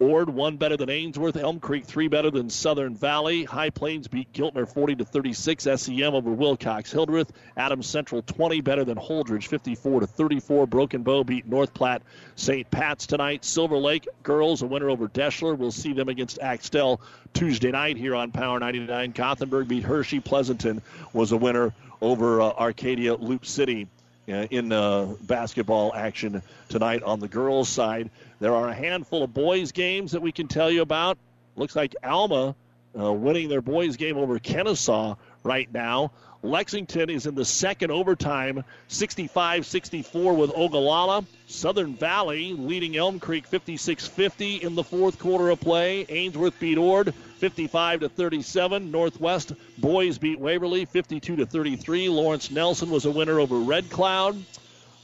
[0.00, 1.36] Ord one better than Ainsworth.
[1.36, 3.44] Elm Creek three better than Southern Valley.
[3.44, 5.64] High Plains beat Giltner 40 to 36.
[5.64, 7.30] SEM over Wilcox Hildreth.
[7.54, 10.66] Adams Central 20 better than Holdrege 54 to 34.
[10.66, 12.02] Broken Bow beat North Platte
[12.34, 12.70] St.
[12.70, 13.44] Pat's tonight.
[13.44, 15.58] Silver Lake girls a winner over Deshler.
[15.58, 17.02] We'll see them against Axtell
[17.34, 19.10] Tuesday night here on Power 99.
[19.10, 20.20] Gothenburg beat Hershey.
[20.20, 20.80] Pleasanton
[21.12, 23.88] was a winner over uh, Arcadia Loup City
[24.28, 28.10] uh, in uh, basketball action tonight on the girls' side.
[28.40, 31.18] There are a handful of boys' games that we can tell you about.
[31.56, 32.54] Looks like Alma
[32.98, 36.12] uh, winning their boys' game over Kenesaw right now.
[36.42, 41.24] Lexington is in the second overtime, 65 64 with Ogallala.
[41.48, 46.06] Southern Valley leading Elm Creek 56 50 in the fourth quarter of play.
[46.08, 48.90] Ainsworth beat Ord 55 to 37.
[48.90, 52.08] Northwest boys beat Waverly 52 to 33.
[52.08, 54.36] Lawrence Nelson was a winner over Red Cloud.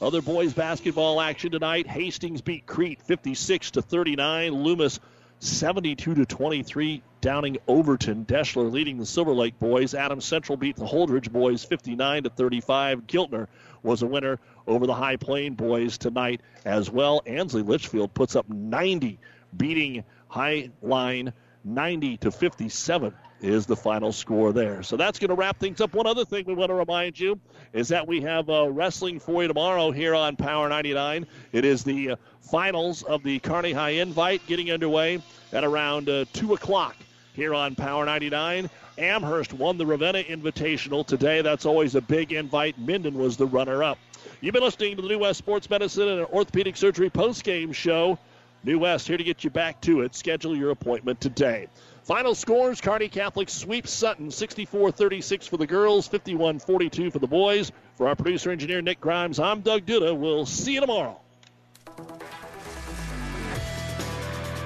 [0.01, 1.87] Other boys basketball action tonight.
[1.87, 4.53] Hastings beat Crete 56 to 39.
[4.53, 4.99] Loomis
[5.45, 7.03] 72 to 23.
[7.21, 8.25] Downing Overton.
[8.25, 9.93] Deshler leading the Silver Lake boys.
[9.93, 13.07] Adams Central beat the Holdrege boys 59 to 35.
[13.07, 13.47] Giltner
[13.83, 17.21] was a winner over the High Plain boys tonight as well.
[17.25, 19.19] Ansley Litchfield puts up 90,
[19.55, 24.81] beating High Line 90 to 57 is the final score there.
[24.83, 25.93] So that's going to wrap things up.
[25.93, 27.39] One other thing we want to remind you
[27.73, 31.27] is that we have uh, wrestling for you tomorrow here on Power 99.
[31.51, 35.21] It is the uh, finals of the Kearney High Invite getting underway
[35.51, 36.95] at around uh, 2 o'clock
[37.33, 38.69] here on Power 99.
[38.97, 41.41] Amherst won the Ravenna Invitational today.
[41.41, 42.79] That's always a big invite.
[42.79, 43.97] Minden was the runner up.
[44.41, 48.17] You've been listening to the New West Sports Medicine and Orthopedic Surgery post-game show.
[48.63, 50.15] New West here to get you back to it.
[50.15, 51.67] Schedule your appointment today.
[52.05, 57.25] Final scores Kearney Catholic sweeps Sutton 64 36 for the girls, 51 42 for the
[57.25, 57.71] boys.
[57.95, 60.15] For our producer engineer Nick Grimes, I'm Doug Duda.
[60.15, 61.19] We'll see you tomorrow.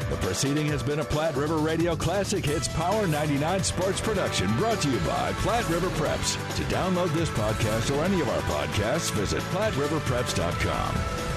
[0.10, 4.82] The proceeding has been a Platte River Radio Classic Hits Power 99 sports production brought
[4.82, 6.34] to you by Platte River Preps.
[6.57, 11.29] To download this podcast or any of our podcasts, visit PlatteRiverPreps.com.